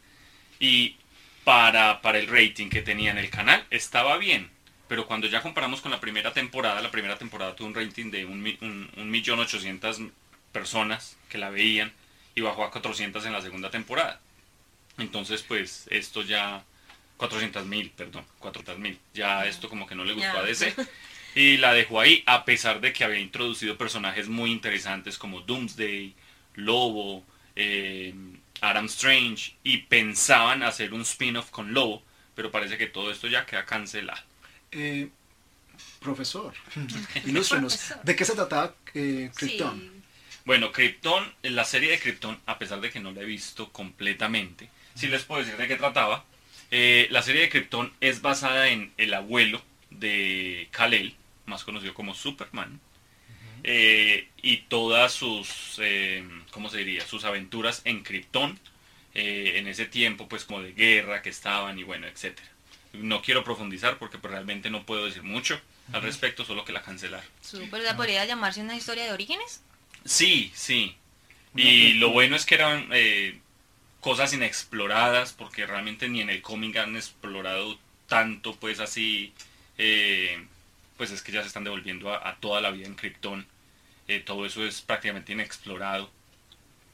y 0.58 0.96
para, 1.44 2.00
para 2.02 2.18
el 2.18 2.26
rating 2.28 2.68
que 2.68 2.82
tenía 2.82 3.10
en 3.10 3.18
el 3.18 3.30
canal 3.30 3.64
estaba 3.70 4.16
bien. 4.18 4.50
Pero 4.88 5.06
cuando 5.06 5.26
ya 5.28 5.42
comparamos 5.42 5.80
con 5.80 5.90
la 5.92 6.00
primera 6.00 6.32
temporada, 6.32 6.80
la 6.82 6.90
primera 6.90 7.16
temporada 7.18 7.54
tuvo 7.56 7.68
un 7.68 7.74
rating 7.74 8.10
de 8.10 8.24
un, 8.24 8.42
mi- 8.42 8.58
un, 8.60 8.90
un 8.96 9.10
millón 9.10 9.38
ochocientas 9.40 10.00
personas 10.52 11.16
que 11.28 11.38
la 11.38 11.50
veían 11.50 11.92
y 12.34 12.40
bajó 12.40 12.64
a 12.64 12.70
400 12.70 13.24
en 13.26 13.32
la 13.32 13.40
segunda 13.40 13.70
temporada. 13.70 14.20
Entonces, 14.98 15.42
pues 15.42 15.86
esto 15.90 16.22
ya... 16.22 16.64
400 17.16 17.66
mil, 17.66 17.90
perdón, 17.90 18.24
400 18.38 18.78
mil. 18.78 18.98
Ya 19.12 19.44
esto 19.44 19.68
como 19.68 19.86
que 19.86 19.94
no 19.94 20.04
le 20.04 20.14
gustó 20.14 20.38
a 20.38 20.42
DC. 20.42 20.74
Y 21.34 21.58
la 21.58 21.72
dejó 21.72 22.00
ahí 22.00 22.22
a 22.26 22.44
pesar 22.44 22.80
de 22.80 22.92
que 22.92 23.04
había 23.04 23.20
introducido 23.20 23.76
personajes 23.76 24.28
muy 24.28 24.50
interesantes 24.50 25.16
como 25.16 25.40
Doomsday, 25.40 26.14
Lobo, 26.56 27.24
eh, 27.56 28.14
Adam 28.60 28.86
Strange 28.86 29.54
y 29.62 29.78
pensaban 29.78 30.62
hacer 30.62 30.92
un 30.92 31.02
spin-off 31.02 31.50
con 31.50 31.72
Lobo, 31.72 32.02
pero 32.34 32.50
parece 32.50 32.76
que 32.76 32.86
todo 32.86 33.10
esto 33.10 33.26
ya 33.28 33.46
queda 33.46 33.64
cancelado. 33.64 34.20
Eh, 34.72 35.08
profesor, 36.00 36.54
ilústrenos. 37.24 37.94
¿De 38.02 38.16
qué 38.16 38.24
se 38.24 38.34
trataba 38.34 38.74
eh, 38.94 39.30
Krypton? 39.34 39.80
Sí. 39.80 39.90
Bueno, 40.44 40.72
Krypton, 40.72 41.32
la 41.42 41.64
serie 41.64 41.90
de 41.90 41.98
Krypton, 41.98 42.38
a 42.46 42.58
pesar 42.58 42.80
de 42.80 42.90
que 42.90 43.00
no 43.00 43.12
la 43.12 43.20
he 43.22 43.24
visto 43.24 43.70
completamente, 43.72 44.68
sí 44.94 45.06
les 45.08 45.22
puedo 45.24 45.42
decir 45.42 45.56
de 45.56 45.68
qué 45.68 45.76
trataba. 45.76 46.24
Eh, 46.70 47.08
la 47.10 47.22
serie 47.22 47.42
de 47.42 47.48
Krypton 47.48 47.92
es 48.00 48.22
basada 48.22 48.68
en 48.68 48.92
el 48.96 49.12
abuelo 49.14 49.62
de 49.90 50.68
Kal-El, 50.70 51.14
más 51.50 51.64
conocido 51.64 51.92
como 51.92 52.14
Superman, 52.14 52.80
eh, 53.62 54.28
y 54.40 54.58
todas 54.68 55.12
sus, 55.12 55.78
eh, 55.78 56.26
¿cómo 56.50 56.70
se 56.70 56.78
diría? 56.78 57.06
Sus 57.06 57.24
aventuras 57.24 57.82
en 57.84 58.02
Krypton, 58.02 58.58
eh, 59.14 59.54
en 59.56 59.66
ese 59.66 59.86
tiempo, 59.86 60.28
pues 60.28 60.44
como 60.44 60.62
de 60.62 60.72
guerra 60.72 61.20
que 61.20 61.28
estaban 61.28 61.78
y 61.78 61.82
bueno, 61.82 62.06
etcétera. 62.06 62.48
No 62.92 63.22
quiero 63.22 63.44
profundizar 63.44 63.98
porque 63.98 64.18
pues, 64.18 64.32
realmente 64.32 64.70
no 64.70 64.86
puedo 64.86 65.04
decir 65.04 65.22
mucho 65.22 65.60
al 65.92 66.02
respecto, 66.02 66.44
solo 66.44 66.64
que 66.64 66.72
la 66.72 66.82
cancelaron. 66.82 67.28
Súper, 67.40 67.80
o 67.80 67.82
sea, 67.82 67.96
podría 67.96 68.24
llamarse 68.24 68.60
una 68.60 68.76
historia 68.76 69.04
de 69.04 69.12
orígenes. 69.12 69.62
Sí, 70.04 70.52
sí. 70.54 70.96
Y 71.56 71.94
lo 71.94 72.10
bueno 72.10 72.36
es 72.36 72.46
que 72.46 72.54
eran 72.54 72.88
eh, 72.92 73.40
cosas 74.00 74.32
inexploradas, 74.32 75.32
porque 75.32 75.66
realmente 75.66 76.08
ni 76.08 76.20
en 76.20 76.30
el 76.30 76.42
cómic 76.42 76.76
han 76.76 76.96
explorado 76.96 77.78
tanto, 78.06 78.54
pues 78.56 78.78
así, 78.80 79.32
eh, 79.78 80.44
pues 81.00 81.10
es 81.12 81.22
que 81.22 81.32
ya 81.32 81.40
se 81.40 81.46
están 81.48 81.64
devolviendo 81.64 82.12
a, 82.12 82.28
a 82.28 82.36
toda 82.36 82.60
la 82.60 82.70
vida 82.70 82.86
en 82.86 82.94
Krypton. 82.94 83.46
Eh, 84.06 84.20
todo 84.20 84.44
eso 84.44 84.66
es 84.66 84.82
prácticamente 84.82 85.32
inexplorado. 85.32 86.10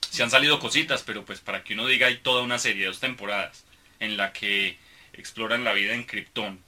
Se 0.09 0.23
han 0.23 0.31
salido 0.31 0.61
cositas, 0.61 1.03
pero 1.03 1.25
pues 1.25 1.41
para 1.41 1.65
que 1.65 1.75
uno 1.75 1.89
diga 1.89 2.07
hay 2.07 2.19
toda 2.19 2.43
una 2.45 2.61
serie 2.61 2.83
de 2.83 2.87
dos 2.87 3.01
temporadas 3.01 3.65
en 3.99 4.17
la 4.17 4.33
que 4.33 4.79
exploran 5.13 5.65
la 5.65 5.73
vida 5.73 5.93
en 5.95 6.05
Krypton 6.05 6.61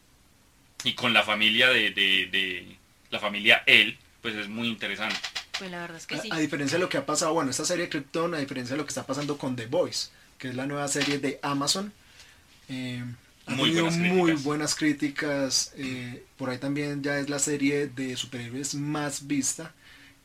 y 0.82 0.94
con 0.94 1.12
la 1.12 1.22
familia 1.22 1.68
de, 1.68 1.90
de, 1.92 2.26
de 2.32 2.76
la 3.10 3.20
familia 3.20 3.62
él, 3.66 3.96
pues 4.20 4.34
es 4.34 4.48
muy 4.48 4.66
interesante. 4.66 5.14
Pues 5.60 5.70
la 5.70 5.82
verdad 5.82 5.98
es 5.98 6.08
que 6.08 6.16
A- 6.16 6.20
sí. 6.22 6.28
A, 6.32 6.38
diferencia 6.38 6.76
de 6.76 6.82
lo 6.82 6.88
que 6.88 6.96
ha 6.96 7.06
pasado, 7.06 7.34
bueno, 7.34 7.52
esta 7.52 7.64
serie 7.64 7.84
de 7.84 7.90
Krypton, 7.90 8.34
a 8.34 8.38
diferencia 8.38 8.74
de 8.74 8.78
lo 8.78 8.84
que 8.84 8.90
está 8.90 9.06
pasando 9.06 9.38
con 9.38 9.54
The 9.54 9.66
Voice, 9.66 10.08
que 10.38 10.48
es 10.48 10.56
la 10.56 10.66
nueva 10.66 10.88
serie 10.88 11.18
de 11.18 11.38
Amazon, 11.42 11.92
eh, 12.68 13.04
Muy 13.48 13.70
buenas 13.70 13.96
muy 13.96 13.98
críticas. 13.98 14.42
buenas 14.42 14.74
críticas. 14.74 15.72
eh, 15.76 16.26
por 16.36 16.50
ahí 16.50 16.58
también 16.58 17.02
ya 17.02 17.18
es 17.18 17.28
la 17.30 17.38
serie 17.38 17.86
de 17.88 18.16
superhéroes 18.16 18.74
más 18.74 19.26
vista 19.26 19.74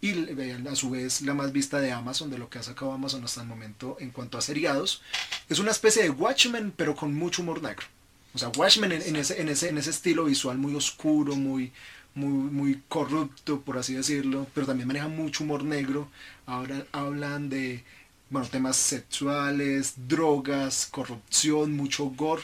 y 0.01 0.09
eh, 0.11 0.63
a 0.69 0.75
su 0.75 0.89
vez 0.91 1.21
la 1.21 1.33
más 1.33 1.51
vista 1.53 1.79
de 1.79 1.91
Amazon, 1.93 2.29
de 2.29 2.37
lo 2.37 2.49
que 2.49 2.59
ha 2.59 2.63
sacado 2.63 2.91
Amazon 2.91 3.23
hasta 3.23 3.41
el 3.41 3.47
momento 3.47 3.97
en 3.99 4.11
cuanto 4.11 4.37
a 4.37 4.41
seriados. 4.41 5.01
Es 5.49 5.59
una 5.59 5.71
especie 5.71 6.03
de 6.03 6.09
Watchmen, 6.09 6.73
pero 6.75 6.95
con 6.95 7.13
mucho 7.15 7.41
humor 7.41 7.61
negro. 7.63 7.85
O 8.33 8.37
sea, 8.39 8.49
Watchmen 8.49 8.91
en, 8.91 9.01
en 9.03 9.15
ese, 9.15 9.41
en, 9.41 9.49
ese, 9.49 9.69
en 9.69 9.77
ese 9.77 9.91
estilo 9.91 10.25
visual 10.25 10.57
muy 10.57 10.75
oscuro, 10.75 11.35
muy, 11.35 11.71
muy, 12.15 12.29
muy 12.51 12.81
corrupto, 12.89 13.61
por 13.61 13.77
así 13.77 13.93
decirlo, 13.93 14.47
pero 14.53 14.67
también 14.67 14.87
maneja 14.87 15.07
mucho 15.07 15.43
humor 15.45 15.63
negro. 15.63 16.09
Ahora 16.45 16.85
hablan 16.91 17.49
de 17.49 17.83
bueno, 18.29 18.47
temas 18.49 18.75
sexuales, 18.77 19.93
drogas, 20.07 20.87
corrupción, 20.91 21.73
mucho 21.73 22.05
gore. 22.05 22.43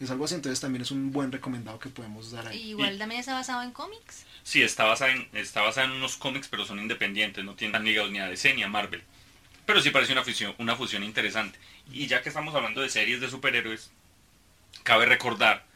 Es 0.00 0.10
algo 0.10 0.24
así, 0.24 0.34
entonces 0.34 0.60
también 0.60 0.82
es 0.82 0.90
un 0.90 1.12
buen 1.12 1.30
recomendado 1.30 1.78
que 1.78 1.90
podemos 1.90 2.30
dar 2.30 2.48
ahí. 2.48 2.70
Igual 2.70 2.96
también 2.96 3.20
está 3.20 3.34
basado 3.34 3.62
en 3.62 3.70
cómics. 3.70 4.24
Sí, 4.42 4.62
está 4.62 4.84
basada 4.84 5.12
en, 5.12 5.28
está 5.34 5.60
basada 5.60 5.86
en 5.86 5.92
unos 5.92 6.16
cómics, 6.16 6.48
pero 6.48 6.64
son 6.64 6.78
independientes, 6.80 7.44
no 7.44 7.54
tienen 7.54 7.84
ligados 7.84 8.10
ni 8.10 8.18
a 8.18 8.26
DC 8.26 8.54
ni 8.54 8.62
a 8.62 8.68
Marvel. 8.68 9.02
Pero 9.66 9.82
sí 9.82 9.90
parece 9.90 10.12
una 10.12 10.24
fusión, 10.24 10.54
una 10.58 10.74
fusión 10.74 11.04
interesante. 11.04 11.58
Y 11.92 12.06
ya 12.06 12.22
que 12.22 12.30
estamos 12.30 12.54
hablando 12.54 12.80
de 12.80 12.88
series 12.88 13.20
de 13.20 13.28
superhéroes, 13.28 13.90
cabe 14.84 15.04
recordar 15.04 15.66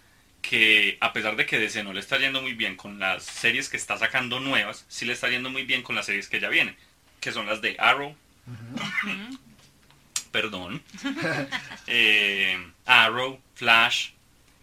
que 0.40 0.98
a 1.00 1.12
pesar 1.12 1.36
de 1.36 1.46
que 1.46 1.58
DC 1.58 1.84
no 1.84 1.92
le 1.92 2.00
está 2.00 2.18
yendo 2.18 2.42
muy 2.42 2.54
bien 2.54 2.76
con 2.76 2.98
las 2.98 3.24
series 3.24 3.68
que 3.68 3.76
está 3.76 3.98
sacando 3.98 4.40
nuevas, 4.40 4.84
sí 4.88 5.04
le 5.04 5.12
está 5.12 5.28
yendo 5.28 5.50
muy 5.50 5.64
bien 5.64 5.82
con 5.82 5.94
las 5.94 6.06
series 6.06 6.28
que 6.28 6.40
ya 6.40 6.48
vienen, 6.48 6.76
que 7.20 7.32
son 7.32 7.46
las 7.46 7.60
de 7.60 7.76
Arrow, 7.78 8.14
perdón, 10.32 10.82
eh, 11.86 12.58
Arrow, 12.84 13.40
Flash, 13.54 14.10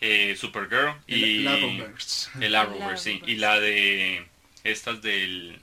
eh, 0.01 0.35
Supergirl 0.35 0.95
y 1.07 1.41
El 1.41 1.47
Arrowverse. 1.47 2.29
el 2.41 2.55
Arrowverse, 2.55 3.13
sí. 3.13 3.21
Y 3.27 3.35
la 3.35 3.59
de 3.59 4.27
estas 4.63 5.01
del 5.01 5.59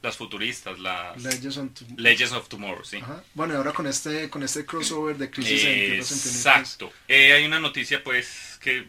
las 0.00 0.16
futuristas, 0.16 0.78
las 0.78 1.20
Legends 1.20 1.56
on 1.56 1.70
to- 1.74 1.84
Legends 1.96 2.32
of 2.32 2.48
Tomorrow, 2.48 2.84
sí. 2.84 2.98
Ajá. 2.98 3.22
Bueno, 3.34 3.54
y 3.54 3.56
ahora 3.56 3.72
con 3.72 3.86
este, 3.86 4.30
con 4.30 4.42
este 4.44 4.64
crossover 4.64 5.16
de 5.18 5.28
Crisis 5.30 5.64
en 5.64 5.74
Tierras 5.74 6.10
Infinitas. 6.12 6.36
Exacto. 6.36 6.92
Eh, 7.08 7.32
hay 7.32 7.44
una 7.44 7.58
noticia 7.58 8.02
pues 8.04 8.58
que 8.62 8.86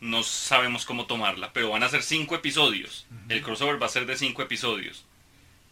no 0.00 0.22
sabemos 0.22 0.84
cómo 0.86 1.06
tomarla, 1.06 1.52
pero 1.52 1.70
van 1.70 1.82
a 1.82 1.88
ser 1.88 2.02
cinco 2.02 2.34
episodios. 2.34 3.06
El 3.28 3.42
crossover 3.42 3.80
va 3.80 3.86
a 3.86 3.90
ser 3.90 4.06
de 4.06 4.16
cinco 4.16 4.42
episodios. 4.42 5.04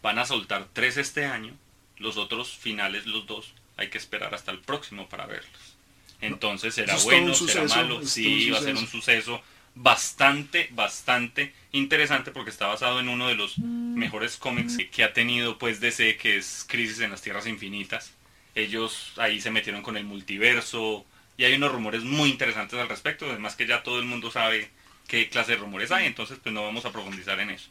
Van 0.03 0.19
a 0.19 0.27
soltar 0.27 0.69
tres 0.73 0.99
este 0.99 1.25
año, 1.25 1.55
los 1.97 2.19
otros 2.19 2.51
finales, 2.55 3.07
los 3.07 3.27
dos, 3.27 3.55
hay 3.79 3.89
que 3.89 3.97
esperar 3.99 4.35
hasta 4.35 4.51
el 4.51 4.61
próximo 4.61 5.09
para 5.09 5.25
verlos. 5.27 5.74
Entonces 6.27 6.75
será 6.75 6.95
es 6.97 7.05
bueno, 7.05 7.35
será 7.35 7.63
suceso, 7.63 7.77
malo, 7.77 8.07
sí, 8.07 8.51
va 8.51 8.59
a 8.59 8.63
ser 8.63 8.77
un 8.77 8.87
suceso. 8.87 9.43
bastante, 9.77 10.69
bastante 10.73 11.53
interesante 11.73 12.31
porque 12.31 12.51
está 12.51 12.67
basado 12.67 13.01
en 13.01 13.09
uno 13.09 13.27
de 13.29 13.35
los 13.35 13.59
mejores 13.59 14.37
cómics 14.37 14.79
que 14.93 15.03
ha 15.05 15.13
tenido 15.13 15.59
pues 15.59 15.81
DC, 15.81 16.17
que 16.17 16.37
es 16.37 16.65
Crisis 16.69 17.01
en 17.01 17.11
las 17.11 17.23
Tierras 17.23 17.47
Infinitas. 17.47 18.13
Ellos 18.55 19.13
ahí 19.17 19.41
se 19.41 19.51
metieron 19.51 19.83
con 19.83 19.97
el 19.97 20.05
multiverso 20.05 21.05
y 21.37 21.45
hay 21.45 21.55
unos 21.55 21.73
rumores 21.73 22.03
muy 22.05 22.31
interesantes 22.31 22.79
al 22.79 22.89
respecto, 22.89 23.27
además 23.29 23.57
que 23.57 23.67
ya 23.67 23.83
todo 23.83 23.99
el 23.99 24.05
mundo 24.05 24.31
sabe 24.31 24.71
qué 25.09 25.29
clase 25.29 25.53
de 25.53 25.59
rumores 25.59 25.91
hay, 25.91 26.07
entonces 26.07 26.39
pues 26.43 26.55
no 26.55 26.63
vamos 26.63 26.85
a 26.85 26.93
profundizar 26.93 27.39
en 27.41 27.51
eso. 27.51 27.69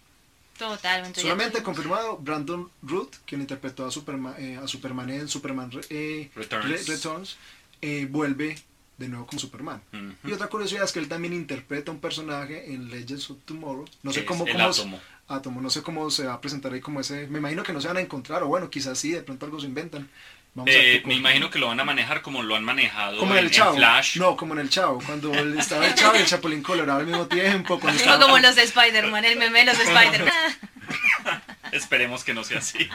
Totalmente. 0.58 1.22
Solamente 1.22 1.60
tuvimos- 1.62 1.64
confirmado, 1.66 2.18
Brandon 2.18 2.70
Root, 2.84 3.16
quien 3.26 3.42
interpretó 3.42 3.86
a 3.88 3.92
Superman, 3.92 4.36
eh, 4.38 4.60
a 4.62 4.68
Superman 4.68 5.10
en 5.10 5.28
Superman 5.28 5.72
eh, 5.90 6.30
Returns. 6.36 6.66
Re- 6.88 6.94
Returns, 6.96 7.38
eh, 7.84 8.08
vuelve 8.10 8.58
de 8.98 9.08
nuevo 9.10 9.26
como 9.28 9.40
Superman. 9.40 9.82
Y 10.24 10.32
otra 10.32 10.48
curiosidad 10.48 10.84
es 10.86 10.92
que 10.94 11.00
él 11.00 11.08
también 11.10 11.34
interpreta 11.34 11.92
un 11.92 12.00
personaje 12.00 12.74
en 12.74 12.90
Legends 12.90 13.30
of 13.32 13.38
Tomorrow. 13.46 13.86
No 14.04 14.14
sé 14.14 14.22
Es 14.22 14.26
cómo, 14.26 14.46
el 14.46 14.54
cómo 14.54 14.64
átomo. 14.66 15.02
átomo, 15.28 15.62
no 15.62 15.70
sé 15.70 15.82
cómo 15.84 16.10
se 16.10 16.26
va 16.26 16.34
a 16.36 16.42
presentar 16.42 16.72
ahí 16.74 16.80
como 16.80 17.02
ese. 17.02 17.28
Me 17.28 17.40
imagino 17.40 17.64
que 17.64 17.74
no 17.74 17.82
se 17.82 17.88
van 17.90 17.98
a 17.98 18.02
encontrar, 18.02 18.42
o 18.44 18.48
bueno, 18.48 18.70
quizás 18.70 18.98
sí, 18.98 19.12
de 19.12 19.22
pronto 19.24 19.46
algo 19.46 19.60
se 19.60 19.66
inventan. 19.68 20.10
Vamos 20.56 20.70
a 20.74 20.78
ver 20.78 20.86
Eh, 20.98 21.04
me 21.06 21.16
imagino 21.16 21.50
que 21.50 21.58
lo 21.58 21.68
van 21.68 21.80
a 21.80 21.84
manejar 21.84 22.22
como 22.22 22.44
lo 22.44 22.56
han 22.56 22.64
manejado 22.64 23.18
Como 23.18 23.34
en 23.34 23.40
en, 23.40 23.46
el 23.46 23.52
Chavo. 23.52 23.72
en 23.72 23.78
Flash. 23.78 24.18
No, 24.18 24.38
como 24.38 24.54
en 24.54 24.60
el 24.60 24.70
Chavo. 24.70 25.02
Cuando 25.04 25.34
estaba 25.34 25.88
el 25.88 25.96
Chavo 25.96 26.16
y 26.16 26.20
el 26.20 26.26
Chapulín 26.28 26.62
Colorado 26.62 27.00
al 27.00 27.08
mismo 27.08 27.26
tiempo. 27.28 27.80
Cuando 27.80 27.98
O 28.00 28.04
estaba- 28.04 28.24
como 28.24 28.38
los 28.38 28.56
de 28.56 28.62
Spider-Man, 28.64 29.26
el 29.26 29.38
meme 29.40 29.60
de 29.60 29.66
los 29.66 29.78
de 29.80 29.84
Spider-Man. 29.86 30.34
Esperemos 31.72 32.24
que 32.24 32.34
no 32.36 32.44
sea 32.44 32.60
así. 32.60 32.88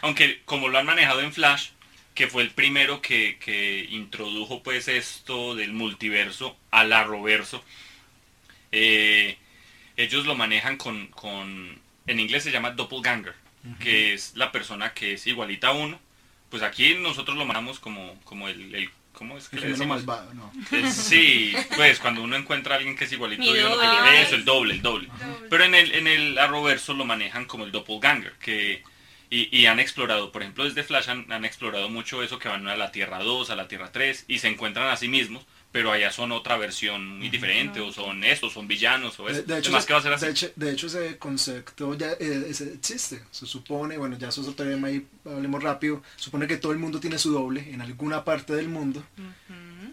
Aunque 0.00 0.40
como 0.46 0.68
lo 0.68 0.78
han 0.78 0.86
manejado 0.86 1.20
en 1.20 1.32
Flash, 1.34 1.70
que 2.16 2.26
fue 2.26 2.42
el 2.42 2.50
primero 2.50 3.00
que, 3.00 3.38
que 3.38 3.86
introdujo 3.90 4.62
pues 4.64 4.88
esto 4.88 5.54
del 5.54 5.72
multiverso 5.72 6.56
al 6.72 6.92
arroverso, 6.92 7.62
eh, 8.72 9.36
ellos 9.96 10.26
lo 10.26 10.34
manejan 10.34 10.76
con, 10.76 11.06
con, 11.08 11.78
en 12.06 12.20
inglés 12.20 12.42
se 12.44 12.50
llama 12.50 12.70
doppelganger, 12.72 13.34
que 13.80 14.14
es 14.14 14.32
la 14.36 14.50
persona 14.52 14.92
que 14.92 15.12
es 15.14 15.26
igualita 15.26 15.68
a 15.68 15.72
uno. 15.72 15.98
Pues 16.50 16.62
aquí 16.62 16.94
nosotros 16.94 17.36
lo 17.36 17.44
manejamos 17.44 17.78
como, 17.80 18.18
como 18.24 18.48
el, 18.48 18.74
el 18.74 18.90
¿cómo 19.12 19.36
es 19.36 19.48
que 19.48 19.56
el 19.56 19.62
le 19.62 19.68
decimos? 19.70 20.04
malvado, 20.06 20.32
no. 20.34 20.52
Eh, 20.72 20.90
Sí, 20.90 21.52
pues 21.74 21.98
cuando 21.98 22.22
uno 22.22 22.36
encuentra 22.36 22.74
a 22.74 22.78
alguien 22.78 22.96
que 22.96 23.04
es 23.04 23.12
igualito 23.12 23.42
a 23.42 23.46
uno, 23.74 23.76
que- 24.04 24.22
eso, 24.22 24.34
el 24.36 24.44
doble, 24.44 24.74
el 24.74 24.82
doble. 24.82 25.08
Pero 25.50 25.64
en 25.64 25.74
el, 25.74 25.94
en 25.94 26.06
el 26.06 26.38
arroverso 26.38 26.94
lo 26.94 27.04
manejan 27.04 27.46
como 27.46 27.64
el 27.64 27.72
doppelganger, 27.72 28.32
que 28.34 28.82
y, 29.30 29.56
y 29.56 29.66
han 29.66 29.80
explorado, 29.80 30.32
por 30.32 30.42
ejemplo, 30.42 30.64
desde 30.64 30.82
Flash 30.82 31.10
han, 31.10 31.30
han 31.32 31.44
explorado 31.44 31.88
mucho 31.88 32.22
eso, 32.22 32.38
que 32.38 32.48
van 32.48 32.66
a 32.68 32.76
la 32.76 32.92
Tierra 32.92 33.18
2, 33.22 33.50
a 33.50 33.56
la 33.56 33.68
Tierra 33.68 33.90
3, 33.92 34.24
y 34.28 34.38
se 34.38 34.48
encuentran 34.48 34.88
a 34.88 34.96
sí 34.96 35.08
mismos, 35.08 35.46
pero 35.72 35.92
allá 35.92 36.10
son 36.10 36.32
otra 36.32 36.56
versión 36.56 37.18
muy 37.18 37.28
diferente, 37.28 37.80
o 37.80 37.92
son 37.92 38.24
estos, 38.24 38.52
son 38.54 38.66
villanos, 38.66 39.18
o 39.20 39.28
eso. 39.28 39.42
de 39.42 39.58
hecho, 39.58 39.68
Además 39.68 39.86
que 39.86 39.92
va 39.92 39.98
a 39.98 40.02
ser 40.02 40.12
así. 40.14 40.24
de 40.24 40.30
hecho, 40.32 40.52
de 40.56 40.72
hecho, 40.72 40.86
ese 40.86 41.18
concepto 41.18 41.94
ya 41.94 42.12
eh, 42.12 42.46
ese 42.48 42.72
existe. 42.72 43.22
Se 43.30 43.46
supone, 43.46 43.98
bueno, 43.98 44.16
ya 44.16 44.28
eso 44.28 44.40
es 44.40 44.48
otro 44.48 44.66
tema 44.66 44.88
ahí, 44.88 45.06
hablemos 45.24 45.62
rápido. 45.62 46.02
Supone 46.16 46.46
que 46.46 46.56
todo 46.56 46.72
el 46.72 46.78
mundo 46.78 46.98
tiene 46.98 47.18
su 47.18 47.32
doble 47.32 47.68
en 47.70 47.82
alguna 47.82 48.24
parte 48.24 48.54
del 48.54 48.68
mundo. 48.68 49.04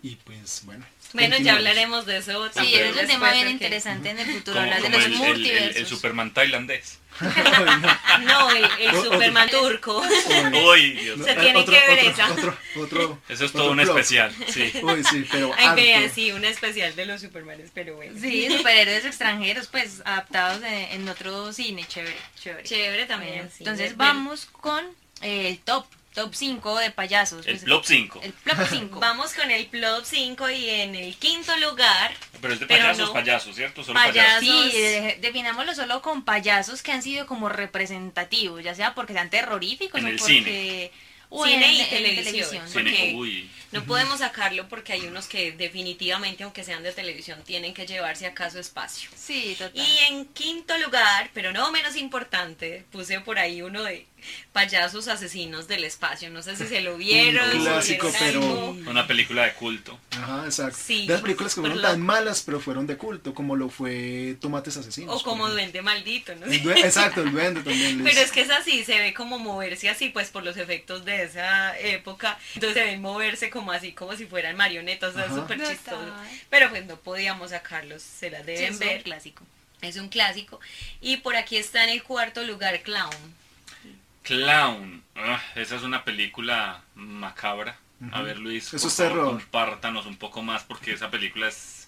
Y 0.03 0.15
pues, 0.17 0.61
bueno. 0.65 0.85
Bueno, 1.13 1.37
ya 1.37 1.53
hablaremos 1.53 2.05
de 2.05 2.17
eso 2.17 2.49
Sí, 2.53 2.73
es 2.75 2.95
un 2.95 3.07
tema 3.07 3.31
bien 3.31 3.47
interesante 3.47 4.09
en 4.09 4.19
el 4.19 4.25
futuro, 4.33 4.55
Como, 4.57 4.65
hablar 4.73 4.81
de 4.81 4.89
los 4.89 5.05
el, 5.05 5.11
multiversos. 5.15 5.75
el 5.77 5.85
Superman 5.87 6.33
tailandés. 6.33 6.99
No, 8.25 8.49
el, 8.51 8.65
el 8.79 8.95
O- 8.95 8.99
otro- 8.99 9.11
Superman 9.13 9.49
turco. 9.49 10.03
Uy, 10.71 10.91
Dios. 10.93 11.19
Se 11.23 11.35
tiene 11.35 11.59
otro- 11.59 11.73
que 11.73 11.87
ver 11.95 11.99
otro- 11.99 12.11
esa. 12.11 12.31
Otro, 12.33 12.57
otro, 12.77 13.21
Eso 13.29 13.45
es 13.45 13.51
otro 13.51 13.61
todo 13.63 13.71
un 13.71 13.79
especial, 13.79 14.35
sí. 14.49 14.71
Uy, 14.81 15.03
sí, 15.03 15.25
pero 15.31 15.51
Ay, 15.57 15.75
vea, 15.75 16.09
sí, 16.09 16.31
un 16.31 16.43
especial 16.45 16.95
de 16.95 17.05
los 17.05 17.21
Supermanes, 17.21 17.69
pero 17.73 17.95
bueno. 17.95 18.19
Sí, 18.19 18.47
superhéroes 18.57 19.05
extranjeros, 19.05 19.67
pues 19.67 20.01
adaptados 20.05 20.61
de- 20.61 20.93
en 20.93 21.07
otro 21.07 21.53
cine, 21.53 21.85
chévere, 21.87 22.17
chévere. 22.41 22.63
Chévere 22.63 23.05
también, 23.05 23.35
Bueno, 23.35 23.49
sí. 23.51 23.63
Entonces 23.63 23.95
vamos 23.95 24.45
con 24.47 24.83
eh, 25.21 25.49
el 25.49 25.59
top, 25.59 25.85
top 26.13 26.33
5 26.35 26.77
de 26.77 26.91
payasos. 26.91 27.45
El 27.47 27.53
Pues, 27.55 27.63
Plop 27.65 27.83
5. 27.85 28.19
El 28.23 28.33
plop 28.33 28.57
5. 28.69 28.99
Vamos 28.99 29.33
con 29.33 29.49
el 29.51 29.65
plot 29.67 30.05
5 30.05 30.49
y 30.51 30.69
en 30.69 30.95
el 30.95 31.15
quinto 31.15 31.55
lugar, 31.57 32.13
Pero 32.41 32.53
es 32.53 32.59
de 32.59 32.65
payasos, 32.67 33.07
no. 33.07 33.13
payasos, 33.13 33.55
¿cierto? 33.55 33.83
Solo 33.83 33.99
Payasos. 33.99 34.47
payasos. 34.47 34.71
Sí, 34.71 34.77
de- 34.79 35.17
definámoslo 35.21 35.73
solo 35.75 36.01
con 36.01 36.23
payasos 36.23 36.81
que 36.83 36.91
han 36.91 37.01
sido 37.01 37.25
como 37.27 37.49
representativos, 37.49 38.63
ya 38.63 38.75
sea 38.75 38.93
porque 38.95 39.13
sean 39.13 39.29
terroríficos 39.29 39.99
En 39.99 40.05
o 40.05 40.09
el 40.09 40.17
porque... 40.17 40.33
cine. 40.33 40.91
o 41.29 41.45
Cine 41.45 41.65
en- 41.65 41.71
y 41.73 41.81
en 41.81 41.89
televisión. 41.89 42.65
No 43.71 43.83
podemos 43.85 44.19
sacarlo 44.19 44.69
porque 44.69 44.93
hay 44.93 45.01
unos 45.07 45.25
que 45.25 45.51
definitivamente, 45.51 46.43
aunque 46.43 46.63
sean 46.63 46.83
de 46.83 46.91
televisión, 46.91 47.41
tienen 47.43 47.73
que 47.73 47.87
llevarse 47.87 48.27
a 48.27 48.35
caso 48.35 48.59
espacio. 48.59 49.09
Sí, 49.15 49.55
total. 49.57 49.71
Y 49.83 49.97
en 50.13 50.25
quinto 50.27 50.77
lugar, 50.77 51.31
pero 51.33 51.51
no 51.51 51.71
menos 51.71 51.95
importante, 51.95 52.85
puse 52.91 53.19
por 53.21 53.39
ahí 53.39 53.63
uno 53.63 53.81
de 53.81 54.05
payasos 54.51 55.07
asesinos 55.07 55.67
del 55.67 55.83
espacio. 55.83 56.29
No 56.29 56.41
sé 56.41 56.55
si 56.55 56.67
se 56.67 56.81
lo 56.81 56.97
vieron. 56.97 57.45
Un 57.49 57.81
si 57.83 57.97
clásico, 57.97 58.11
pero- 58.19 58.41
algo. 58.41 58.69
Una 58.89 59.07
película 59.07 59.43
de 59.45 59.53
culto. 59.53 59.99
Ajá, 60.11 60.43
exacto. 60.45 60.77
Sí, 60.83 61.07
de 61.07 61.13
las 61.13 61.21
películas 61.21 61.55
que 61.55 61.61
fueron 61.61 61.81
lo- 61.81 61.87
tan 61.87 62.01
malas, 62.01 62.41
pero 62.45 62.59
fueron 62.59 62.87
de 62.87 62.97
culto, 62.97 63.33
como 63.33 63.55
lo 63.55 63.69
fue 63.69 64.37
Tomates 64.41 64.77
Asesinos. 64.77 65.15
O 65.21 65.23
como 65.23 65.49
duende 65.49 65.81
maldito, 65.81 66.35
no 66.35 66.45
El 66.45 66.69
Exacto, 66.77 67.21
el 67.23 67.31
duende 67.31 67.61
también. 67.63 68.03
Pero 68.03 68.19
es 68.21 68.31
que 68.31 68.41
es 68.41 68.49
así, 68.49 68.83
se 68.83 68.99
ve 68.99 69.13
como 69.13 69.39
moverse 69.39 69.89
así, 69.89 70.09
pues 70.09 70.29
por 70.29 70.43
los 70.43 70.57
efectos 70.57 71.05
de 71.05 71.23
esa 71.23 71.77
época. 71.79 72.37
Entonces 72.55 72.77
se 72.77 72.85
ven 72.85 73.01
moverse 73.01 73.49
como 73.49 73.71
así, 73.71 73.91
como 73.93 74.15
si 74.15 74.25
fueran 74.25 74.55
marionetas, 74.55 75.15
o 75.15 75.17
sea, 75.17 75.29
súper 75.29 75.61
chistoso. 75.67 76.13
Pero 76.49 76.69
pues 76.69 76.85
no 76.85 76.97
podíamos 76.97 77.49
sacarlos, 77.51 78.01
se 78.03 78.29
las 78.29 78.41
Sí, 78.41 78.47
deben 78.47 78.63
es 78.65 78.71
un 78.73 78.79
ver. 78.79 79.03
clásico. 79.03 79.43
Es 79.81 79.97
un 79.97 80.07
clásico. 80.09 80.59
Y 81.01 81.17
por 81.17 81.35
aquí 81.35 81.57
está 81.57 81.83
en 81.83 81.89
el 81.89 82.03
cuarto 82.03 82.43
lugar 82.43 82.81
Clown. 82.83 83.11
Clown. 84.23 85.03
Ah, 85.15 85.41
esa 85.55 85.75
es 85.75 85.83
una 85.83 86.03
película 86.03 86.83
macabra. 86.95 87.77
A 88.11 88.21
ver, 88.21 88.37
Luis, 88.39 88.73
Eso 88.73 88.79
por 88.79 88.87
es 88.87 88.95
favor, 88.95 89.11
terror. 89.13 89.27
compártanos 89.37 90.05
un 90.05 90.17
poco 90.17 90.41
más 90.41 90.63
porque 90.63 90.91
esa 90.93 91.09
película 91.09 91.47
es, 91.47 91.87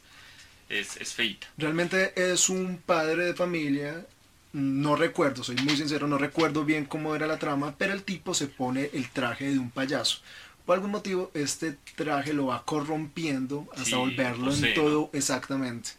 es, 0.70 0.96
es 0.98 1.14
feita. 1.14 1.48
Realmente 1.58 2.14
es 2.32 2.48
un 2.48 2.78
padre 2.86 3.26
de 3.26 3.34
familia. 3.34 4.06
No 4.54 4.96
recuerdo, 4.96 5.44
soy 5.44 5.58
muy 5.58 5.76
sincero, 5.76 6.08
no 6.08 6.18
recuerdo 6.18 6.64
bien 6.64 6.86
cómo 6.86 7.14
era 7.16 7.28
la 7.28 7.38
trama, 7.38 7.76
pero 7.78 7.92
el 7.92 8.04
tipo 8.04 8.34
se 8.34 8.48
pone 8.48 8.90
el 8.94 9.10
traje 9.10 9.50
de 9.52 9.60
un 9.60 9.70
payaso. 9.70 10.22
Por 10.66 10.76
algún 10.76 10.92
motivo, 10.92 11.30
este 11.34 11.76
traje 11.96 12.32
lo 12.32 12.46
va 12.48 12.64
corrompiendo 12.64 13.68
hasta 13.74 13.84
Sí, 13.84 13.96
volverlo 13.96 14.54
en 14.54 14.74
todo, 14.74 15.10
exactamente, 15.12 15.90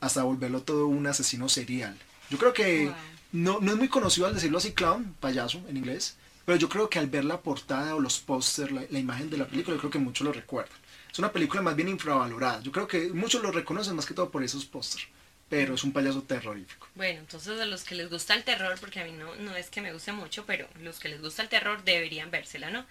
hasta 0.00 0.22
volverlo 0.22 0.60
todo 0.62 0.86
un 0.88 1.06
asesino 1.06 1.48
serial. 1.48 1.96
Yo 2.28 2.36
creo 2.36 2.52
que 2.52 2.84
Wow. 2.86 2.94
No, 3.32 3.60
no 3.60 3.72
es 3.72 3.78
muy 3.78 3.88
conocido 3.88 4.26
al 4.26 4.34
decirlo 4.34 4.58
así, 4.58 4.72
clown, 4.72 5.14
payaso 5.20 5.62
en 5.68 5.76
inglés, 5.76 6.16
pero 6.44 6.58
yo 6.58 6.68
creo 6.68 6.88
que 6.88 6.98
al 6.98 7.06
ver 7.06 7.24
la 7.24 7.40
portada 7.40 7.94
o 7.94 8.00
los 8.00 8.18
pósters, 8.18 8.72
la, 8.72 8.82
la 8.90 8.98
imagen 8.98 9.30
de 9.30 9.36
la 9.36 9.46
película, 9.46 9.76
yo 9.76 9.80
creo 9.80 9.90
que 9.90 9.98
muchos 9.98 10.24
lo 10.24 10.32
recuerdan. 10.32 10.76
Es 11.12 11.18
una 11.18 11.32
película 11.32 11.62
más 11.62 11.74
bien 11.76 11.88
infravalorada. 11.88 12.60
Yo 12.62 12.70
creo 12.72 12.86
que 12.86 13.08
muchos 13.10 13.42
lo 13.42 13.50
reconocen 13.50 13.96
más 13.96 14.06
que 14.06 14.14
todo 14.14 14.30
por 14.30 14.42
esos 14.42 14.64
pósters, 14.64 15.06
pero 15.48 15.74
es 15.74 15.84
un 15.84 15.92
payaso 15.92 16.22
terrorífico. 16.22 16.86
Bueno, 16.94 17.20
entonces 17.20 17.60
a 17.60 17.66
los 17.66 17.82
que 17.82 17.96
les 17.96 18.08
gusta 18.08 18.34
el 18.34 18.44
terror, 18.44 18.78
porque 18.80 19.00
a 19.00 19.04
mí 19.04 19.12
no, 19.12 19.34
no 19.36 19.56
es 19.56 19.70
que 19.70 19.80
me 19.80 19.92
guste 19.92 20.12
mucho, 20.12 20.44
pero 20.46 20.68
los 20.80 21.00
que 21.00 21.08
les 21.08 21.20
gusta 21.20 21.42
el 21.42 21.48
terror 21.48 21.82
deberían 21.84 22.30
vérsela, 22.30 22.70
¿no? 22.70 22.86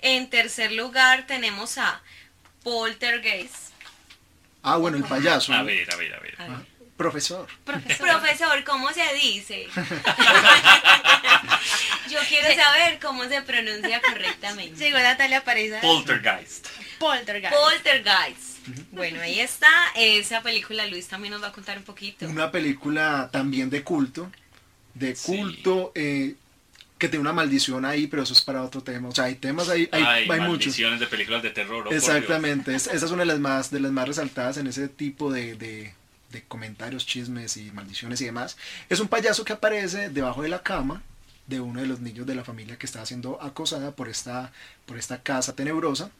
En 0.00 0.30
tercer 0.30 0.72
lugar 0.72 1.26
tenemos 1.26 1.76
a 1.78 2.02
Poltergeist. 2.64 3.72
Ah, 4.62 4.76
bueno, 4.76 4.96
el 4.96 5.04
payaso. 5.04 5.52
A 5.52 5.62
ver, 5.62 5.92
a 5.92 5.96
ver, 5.96 6.14
a 6.14 6.20
ver. 6.20 6.34
A 6.40 6.48
ver. 6.48 6.77
Profesor. 6.98 7.46
Profesor, 7.64 8.64
¿cómo 8.64 8.92
se 8.92 9.02
dice? 9.14 9.66
Yo 12.10 12.18
quiero 12.28 12.48
saber 12.60 12.98
cómo 13.00 13.24
se 13.28 13.40
pronuncia 13.42 14.00
correctamente. 14.00 14.76
Llegó 14.84 14.98
Natalia 14.98 15.44
Pareza. 15.44 15.80
Poltergeist. 15.80 16.66
Poltergeist. 16.98 17.54
Poltergeist. 17.54 18.58
Bueno, 18.92 19.20
ahí 19.20 19.40
está. 19.40 19.68
Esa 19.94 20.42
película 20.42 20.86
Luis 20.86 21.06
también 21.06 21.32
nos 21.32 21.42
va 21.42 21.48
a 21.48 21.52
contar 21.52 21.78
un 21.78 21.84
poquito. 21.84 22.26
Una 22.26 22.50
película 22.50 23.28
también 23.32 23.70
de 23.70 23.82
culto. 23.82 24.30
De 24.94 25.14
Sí. 25.14 25.26
culto. 25.36 25.92
eh, 25.94 26.34
que 26.98 27.08
tiene 27.08 27.20
una 27.20 27.32
maldición 27.32 27.84
ahí, 27.84 28.08
pero 28.08 28.24
eso 28.24 28.32
es 28.32 28.40
para 28.42 28.60
otro 28.64 28.82
tema. 28.82 29.08
O 29.10 29.14
sea, 29.14 29.26
hay 29.26 29.36
temas 29.36 29.68
ahí, 29.68 29.88
hay, 29.92 30.02
Hay, 30.02 30.22
hay 30.28 30.40
muchos. 30.40 30.48
maldiciones 30.48 30.98
de 30.98 31.06
películas 31.06 31.44
de 31.44 31.50
terror. 31.50 31.86
oh. 31.86 31.92
Exactamente, 31.92 32.74
es- 32.74 32.88
esa 32.88 33.06
es 33.06 33.12
una 33.12 33.20
de 33.22 33.26
las 33.26 33.38
más, 33.38 33.70
de 33.70 33.78
las 33.78 33.92
más 33.92 34.08
resaltadas 34.08 34.56
en 34.56 34.66
ese 34.66 34.88
tipo 34.88 35.30
de, 35.30 35.54
de- 35.54 35.94
de 36.30 36.44
comentarios, 36.44 37.06
chismes 37.06 37.56
y 37.56 37.70
maldiciones 37.72 38.20
y 38.20 38.26
demás. 38.26 38.56
Es 38.88 39.00
un 39.00 39.08
payaso 39.08 39.44
que 39.44 39.52
aparece 39.52 40.10
debajo 40.10 40.42
de 40.42 40.48
la 40.48 40.62
cama 40.62 41.02
de 41.46 41.60
uno 41.60 41.80
de 41.80 41.86
los 41.86 42.00
niños 42.00 42.26
de 42.26 42.34
la 42.34 42.44
familia 42.44 42.78
que 42.78 42.86
está 42.86 43.04
siendo 43.06 43.42
acosada 43.42 43.92
por 43.92 44.08
esta, 44.08 44.52
por 44.86 44.98
esta 44.98 45.22
casa 45.22 45.54
tenebrosa. 45.54 46.10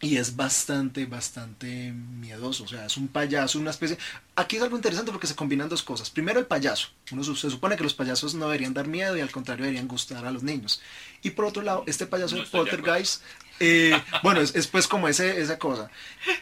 Y 0.00 0.16
es 0.16 0.36
bastante, 0.36 1.06
bastante 1.06 1.92
miedoso. 1.92 2.62
O 2.62 2.68
sea, 2.68 2.86
es 2.86 2.96
un 2.96 3.08
payaso, 3.08 3.58
una 3.58 3.70
especie... 3.70 3.98
Aquí 4.36 4.56
es 4.56 4.62
algo 4.62 4.76
interesante 4.76 5.10
porque 5.10 5.26
se 5.26 5.34
combinan 5.34 5.68
dos 5.68 5.82
cosas. 5.82 6.08
Primero, 6.08 6.38
el 6.38 6.46
payaso. 6.46 6.90
Uno 7.10 7.24
se 7.24 7.50
supone 7.50 7.76
que 7.76 7.82
los 7.82 7.94
payasos 7.94 8.32
no 8.34 8.46
deberían 8.46 8.74
dar 8.74 8.86
miedo 8.86 9.16
y 9.16 9.20
al 9.20 9.32
contrario 9.32 9.64
deberían 9.64 9.88
gustar 9.88 10.24
a 10.24 10.30
los 10.30 10.44
niños. 10.44 10.80
Y 11.20 11.30
por 11.30 11.46
otro 11.46 11.62
lado, 11.62 11.82
este 11.88 12.06
payaso 12.06 12.36
No 12.36 12.42
de. 12.44 12.48
Poltergeist, 12.48 13.22
eh, 13.60 14.00
bueno, 14.22 14.40
es, 14.40 14.54
es 14.54 14.66
pues 14.66 14.86
como 14.86 15.08
ese, 15.08 15.40
esa 15.40 15.58
cosa. 15.58 15.90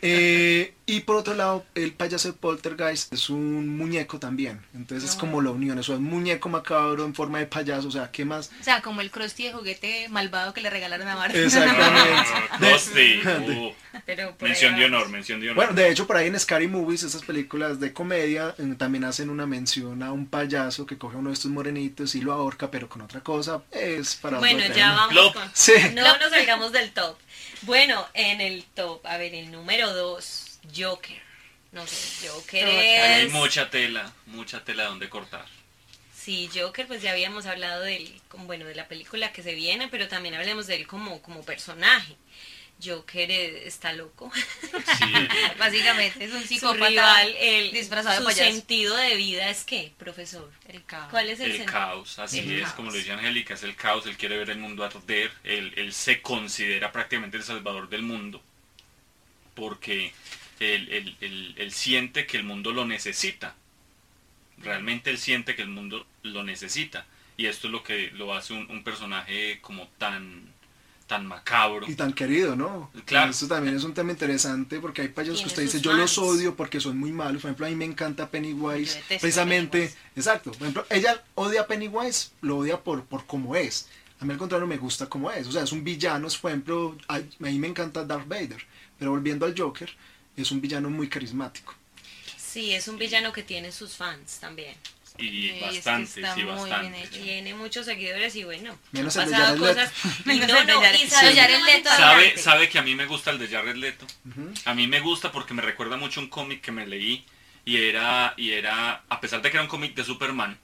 Eh, 0.03 0.75
y 0.89 1.01
por 1.01 1.17
otro 1.17 1.35
lado, 1.35 1.65
el 1.75 1.93
payaso 1.93 2.29
de 2.29 2.35
Poltergeist 2.35 3.13
es 3.13 3.29
un 3.29 3.77
muñeco 3.77 4.19
también. 4.21 4.61
Entonces 4.75 5.11
es 5.11 5.17
como 5.17 5.43
la 5.43 5.51
unión, 5.51 5.79
es 5.79 5.89
un 5.89 6.05
muñeco 6.05 6.49
macabro 6.49 7.05
en 7.05 7.15
forma 7.15 7.39
de 7.39 7.47
payaso. 7.47 7.89
O 7.89 7.91
sea, 7.91 8.11
¿qué 8.13 8.25
más? 8.25 8.51
O 8.61 8.65
sea, 8.65 8.83
como 8.83 9.01
el 9.01 9.11
Krusty 9.11 9.45
de 9.45 9.53
juguete 9.53 10.09
malvado 10.11 10.55
que 10.55 10.61
le 10.61 10.71
regalaron 10.71 11.09
a 11.09 11.17
Marta. 11.17 11.37
Exactamente. 11.39 12.31
Dusty. 12.61 13.21
Uh, 13.27 14.45
mención 14.45 14.77
de 14.77 14.85
honor, 14.85 15.09
mención 15.09 15.41
de 15.41 15.47
honor. 15.51 15.57
Bueno, 15.57 15.73
de 15.73 15.91
hecho, 15.91 16.07
por 16.07 16.17
ahí 16.17 16.29
en 16.29 16.39
Scary 16.39 16.69
Movies, 16.69 17.03
esas 17.03 17.23
películas 17.23 17.81
de 17.81 17.93
comedia, 17.93 18.55
eh, 18.59 18.75
también 18.79 19.05
hacen 19.05 19.31
una 19.31 19.47
mención 19.47 20.03
a 20.03 20.13
un 20.13 20.27
payaso 20.27 20.87
que 20.87 20.99
coge 20.99 21.17
a 21.17 21.19
uno 21.19 21.31
de 21.31 21.35
estos 21.35 21.51
morenitos 21.51 22.15
y 22.15 22.21
lo 22.21 22.33
ahorca, 22.33 22.71
pero 22.71 22.89
con 22.89 23.03
otra 23.03 23.21
cosa. 23.21 23.63
Es 23.71 24.17
para 24.17 24.39
Bueno, 24.39 24.61
ya 24.61 24.73
tema. 24.73 25.09
vamos 25.09 25.33
con... 25.33 25.51
Sí. 25.53 25.73
No 25.95 26.03
nos 26.19 26.31
salgamos 26.31 26.73
del 26.73 26.93
top. 26.93 27.06
Top. 27.09 27.19
Bueno, 27.63 28.07
en 28.15 28.41
el 28.41 28.65
top, 28.65 29.05
a 29.07 29.17
ver, 29.17 29.35
el 29.35 29.51
número 29.51 29.93
2, 29.93 30.61
Joker. 30.77 31.21
No 31.73 31.87
sé, 31.87 32.29
Joker. 32.29 32.67
Hay 32.67 33.29
mucha 33.29 33.69
tela, 33.71 34.13
mucha 34.27 34.65
tela 34.65 34.85
donde 34.85 35.09
cortar. 35.09 35.47
Sí, 36.15 36.51
Joker, 36.53 36.87
pues 36.87 37.03
ya 37.03 37.13
habíamos 37.13 37.47
hablado 37.47 37.83
del, 37.83 38.21
como, 38.29 38.47
bueno, 38.47 38.65
de 38.65 38.75
la 38.75 38.89
película 38.89 39.33
que 39.33 39.43
se 39.43 39.55
viene, 39.55 39.89
pero 39.89 40.09
también 40.09 40.35
hablemos 40.35 40.67
de 40.67 40.77
él 40.77 40.87
como, 40.87 41.23
como 41.23 41.45
personaje. 41.45 42.17
Joker 42.85 43.31
está 43.31 43.93
loco. 43.95 44.31
Sí, 44.35 45.13
Básicamente 45.59 46.25
es 46.25 46.33
un 46.33 46.43
Su 46.43 46.49
psicópata 46.49 46.89
rival, 46.89 47.35
el, 47.41 47.73
disfrazado 47.73 48.15
de 48.17 48.19
su 48.21 48.25
payaso. 48.25 48.53
sentido 48.53 48.97
de 48.97 49.17
vida 49.17 49.49
es 49.49 49.65
qué, 49.65 49.93
profesor. 49.99 50.53
El 50.69 50.85
caos. 50.85 51.11
¿Cuál 51.11 51.31
es 51.31 51.41
el, 51.41 51.53
el 51.53 51.65
caos, 51.65 52.19
así 52.19 52.41
El 52.41 52.53
es, 52.53 52.63
caos. 52.65 52.75
como 52.75 52.91
lo 52.91 52.97
decía 52.99 53.15
Angélica, 53.15 53.55
es 53.55 53.63
el 53.63 53.77
caos, 53.77 54.07
él 54.07 54.17
quiere 54.17 54.37
ver 54.37 54.51
el 54.51 54.59
mundo 54.59 54.85
arder, 54.85 55.33
él, 55.45 55.73
él 55.77 55.93
se 55.95 56.21
considera 56.23 56.93
prácticamente 56.93 57.37
el 57.39 57.43
salvador 57.45 57.89
del 57.89 58.03
mundo, 58.03 58.43
porque 59.55 60.13
él, 60.61 60.89
él- 60.91 61.17
él- 61.21 61.55
él 61.57 61.73
siente 61.73 62.27
que 62.27 62.37
el 62.37 62.45
mundo 62.45 62.73
lo 62.73 62.85
necesita, 62.85 63.55
realmente 64.59 65.11
él 65.11 65.19
siente 65.19 65.55
que 65.55 65.63
el 65.63 65.69
mundo 65.69 66.07
lo 66.23 66.43
necesita, 66.45 67.07
y 67.37 67.47
esto 67.47 67.69
es 67.69 67.73
lo 67.73 67.83
que 67.83 68.11
lo 68.13 68.35
hace 68.35 68.53
un, 68.53 68.71
un 68.71 68.83
personaje 68.85 69.61
como 69.61 69.89
tan, 69.99 70.53
tan 71.07 71.27
macabro. 71.27 71.89
Y 71.89 71.95
tan 71.95 72.13
querido, 72.13 72.57
¿no? 72.57 72.91
Claro. 73.05 73.31
Esto 73.31 73.47
también 73.47 73.77
es 73.77 73.85
un 73.85 73.95
tema 73.95 74.11
interesante 74.13 74.81
porque 74.81 75.03
hay 75.03 75.09
payasos 75.09 75.41
que 75.41 75.47
usted 75.47 75.63
dice, 75.63 75.81
yo 75.81 75.93
los 75.93 76.19
odio 76.19 76.57
porque 76.57 76.81
son 76.81 76.99
muy 76.99 77.13
malos. 77.13 77.43
Por 77.43 77.51
ejemplo, 77.51 77.67
a 77.67 77.69
mí 77.69 77.77
me 77.77 77.85
encanta 77.85 78.31
Pennywise. 78.31 79.03
Precisamente, 79.09 79.79
Pennywise. 79.79 79.99
exacto. 80.17 80.51
Por 80.53 80.63
ejemplo, 80.63 80.87
ella 80.91 81.23
odia 81.35 81.63
a 81.63 81.67
Pennywise, 81.67 82.31
lo 82.43 82.59
odia 82.59 82.83
por, 82.83 83.05
por 83.05 83.27
cómo 83.27 83.55
es. 83.55 83.89
A 84.19 84.25
mí 84.25 84.33
al 84.33 84.39
contrario 84.39 84.67
me 84.67 84.79
gusta 84.79 85.07
cómo 85.07 85.31
es. 85.31 85.47
O 85.47 85.53
sea, 85.53 85.63
es 85.63 85.73
un 85.73 85.85
villano, 85.85 86.27
es, 86.27 86.37
por 86.37 86.51
ejemplo, 86.51 86.97
a, 87.09 87.17
a 87.17 87.21
mí 87.39 87.59
me 87.59 87.69
encanta 87.69 88.05
Darth 88.05 88.27
Vader. 88.27 88.65
Pero 88.99 89.11
volviendo 89.11 89.47
al 89.47 89.55
Joker, 89.57 89.91
es 90.37 90.51
un 90.51 90.61
villano 90.61 90.91
muy 90.91 91.09
carismático. 91.09 91.75
Sí, 92.37 92.73
es 92.73 92.89
un 92.89 92.97
villano 92.97 93.33
que 93.33 93.43
tiene 93.43 93.71
sus 93.71 93.95
fans 93.95 94.39
también. 94.41 94.75
Y 95.19 95.29
Sí, 95.29 95.49
es 95.49 95.55
que 95.55 95.65
bastante, 95.65 96.21
está 96.21 96.35
sí, 96.35 96.43
muy 96.43 96.53
bien 96.53 96.57
bastante. 96.71 97.03
hecho. 97.03 97.23
Tiene 97.23 97.55
muchos 97.55 97.87
seguidores 97.87 98.37
y 98.37 98.45
bueno, 98.45 98.79
Menos 98.93 99.17
han 99.17 99.25
el 99.25 99.31
de 99.31 99.37
Jared 99.37 99.59
Leto. 99.61 99.91
Menos 100.25 100.49
no, 100.49 100.59
el 100.61 100.67
de 100.67 100.73
no, 100.73 100.81
Jared- 100.81 101.05
y 101.05 101.09
sabes 101.11 101.31
Sí. 101.31 101.35
qué 101.35 101.41
Jared 101.41 101.55
es 101.55 101.61
lo 101.61 101.67
más 101.67 101.75
Leto. 101.77 101.91
¿Sabe, 101.97 102.39
sabe 102.39 102.69
que 102.69 102.79
a 102.79 102.83
mí 102.83 102.95
me 102.95 103.07
gusta 103.07 103.31
el 103.31 103.39
de 103.39 103.49
Jared 103.49 103.77
Leto? 103.77 104.07
A 104.65 104.75
mí 104.75 104.87
me 104.87 105.01
gusta 105.01 105.33
porque 105.33 105.55
me 105.55 105.63
recuerda 105.63 105.97
mucho 105.97 106.21
un 106.21 106.29
cómic 106.29 106.61
que 106.61 106.73
me 106.73 106.87
leí 106.87 107.25
y 107.65 107.77
era, 107.79 108.35
y 108.37 108.51
era 108.53 109.03
a 109.09 109.21
pesar 109.21 109.43
de 109.43 109.51
que 109.51 109.57
era 109.57 109.63
un 109.63 109.69
cómic 109.69 109.95
de 109.95 110.05
Superman, 110.05 110.59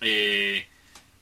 eh, 0.00 0.66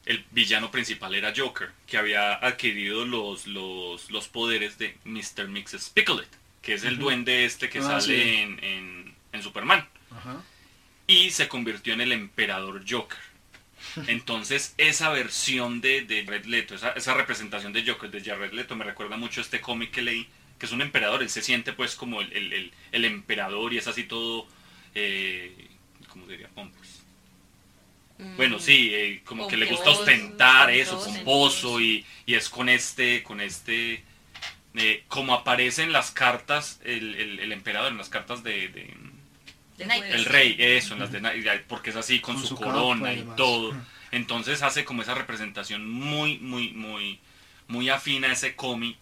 el 0.07 0.25
villano 0.33 0.71
principal 0.71 1.15
era 1.15 1.33
Joker, 1.37 1.71
que 1.87 1.97
había 1.97 2.33
adquirido 2.35 3.05
los, 3.05 3.47
los, 3.47 4.11
los 4.11 4.29
poderes 4.29 4.79
de 4.79 4.97
Mr. 5.05 5.47
Mixes 5.49 5.91
Picklet, 5.91 6.29
que 6.61 6.75
es 6.75 6.85
el 6.85 6.99
duende 6.99 7.45
este 7.45 7.69
que 7.69 7.79
Ah, 7.79 7.83
sale 7.83 8.03
sí. 8.03 8.21
en, 8.39 8.65
en, 8.65 9.15
en 9.33 9.43
Superman. 9.43 9.87
Ajá. 10.11 10.43
Y 11.07 11.31
se 11.31 11.49
convirtió 11.49 11.93
en 11.95 12.01
el 12.01 12.13
emperador 12.13 12.85
Joker. 12.89 13.19
Entonces, 14.07 14.75
esa 14.79 15.11
versión 15.11 15.81
de, 15.81 16.03
de 16.03 16.25
Jared 16.25 16.45
Leto, 16.47 16.75
esa, 16.75 16.91
esa 16.93 17.15
representación 17.15 17.73
de 17.73 17.85
Joker 17.87 18.11
de 18.11 18.23
Jared 18.23 18.53
Leto, 18.53 18.77
me 18.77 18.85
recuerda 18.85 19.17
mucho 19.17 19.41
a 19.41 19.45
este 19.45 19.61
cómic 19.61 19.91
que 19.91 20.03
leí, 20.03 20.29
que 20.59 20.67
es 20.67 20.73
un 20.73 20.81
emperador. 20.83 21.23
Él 21.23 21.31
se 21.31 21.43
siente, 21.43 21.73
pues, 21.73 21.95
como 21.97 22.21
el, 22.21 22.33
el- 22.33 22.53
el- 22.53 22.73
el 22.93 23.05
emperador 23.05 23.73
y 23.73 23.79
es 23.79 23.87
así 23.89 24.05
todo. 24.05 24.47
Eh, 24.95 25.69
¿Cómo 26.09 26.27
diría? 26.27 26.49
Pompous. 26.55 27.03
Mm. 28.19 28.37
Bueno, 28.37 28.59
sí, 28.59 28.91
eh, 28.95 29.23
como 29.25 29.49
que 29.49 29.57
le 29.57 29.67
gusta 29.67 29.91
ostentar 29.91 30.71
eso, 30.71 30.97
pomposo. 30.97 31.15
pomposo 31.17 31.81
y, 31.81 32.05
y 32.27 32.35
es 32.35 32.49
con 32.49 32.69
este, 32.69 33.23
con 33.23 33.41
este, 33.41 34.05
eh, 34.75 35.05
como 35.09 35.35
aparece 35.35 35.83
en 35.83 35.93
las 35.93 36.11
cartas 36.11 36.81
el, 36.85 37.15
el- 37.17 37.41
el 37.41 37.53
emperador, 37.53 37.91
en 37.91 37.99
las 37.99 38.09
cartas 38.11 38.43
de- 38.43 38.69
de 38.69 38.95
De 39.79 39.87
Naipes. 39.87 40.15
el 40.15 40.25
rey, 40.27 40.57
eso, 40.59 40.95
en 40.95 41.01
las 41.01 41.13
de 41.13 41.21
Na- 41.21 41.33
porque 41.69 41.91
es 41.91 41.97
así 41.97 42.21
con, 42.21 42.37
Con 42.37 42.47
su, 42.47 42.57
corona 42.57 43.13
y 43.13 43.27
todo. 43.37 43.75
Entonces 44.11 44.63
hace 44.63 44.85
como 44.85 45.03
esa 45.03 45.15
representación 45.15 45.89
muy, 45.89 46.39
muy, 46.39 46.73
muy, 46.73 47.19
muy 47.69 47.89
afina 47.89 48.29
a 48.29 48.33
ese 48.33 48.55
cómic. 48.55 48.97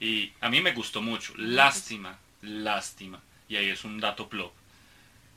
Y 0.00 0.32
a 0.40 0.48
mí 0.48 0.60
me 0.60 0.72
gustó 0.72 1.02
mucho. 1.02 1.32
Lástima, 1.36 2.18
lástima. 2.42 3.20
Y 3.48 3.56
ahí 3.56 3.68
es 3.68 3.84
un 3.84 4.00
dato 4.00 4.28
plop 4.28 4.52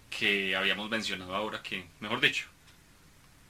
que 0.09 0.55
habíamos 0.55 0.89
mencionado 0.89 1.35
ahora 1.35 1.61
que, 1.61 1.85
mejor 1.99 2.19
dicho, 2.19 2.45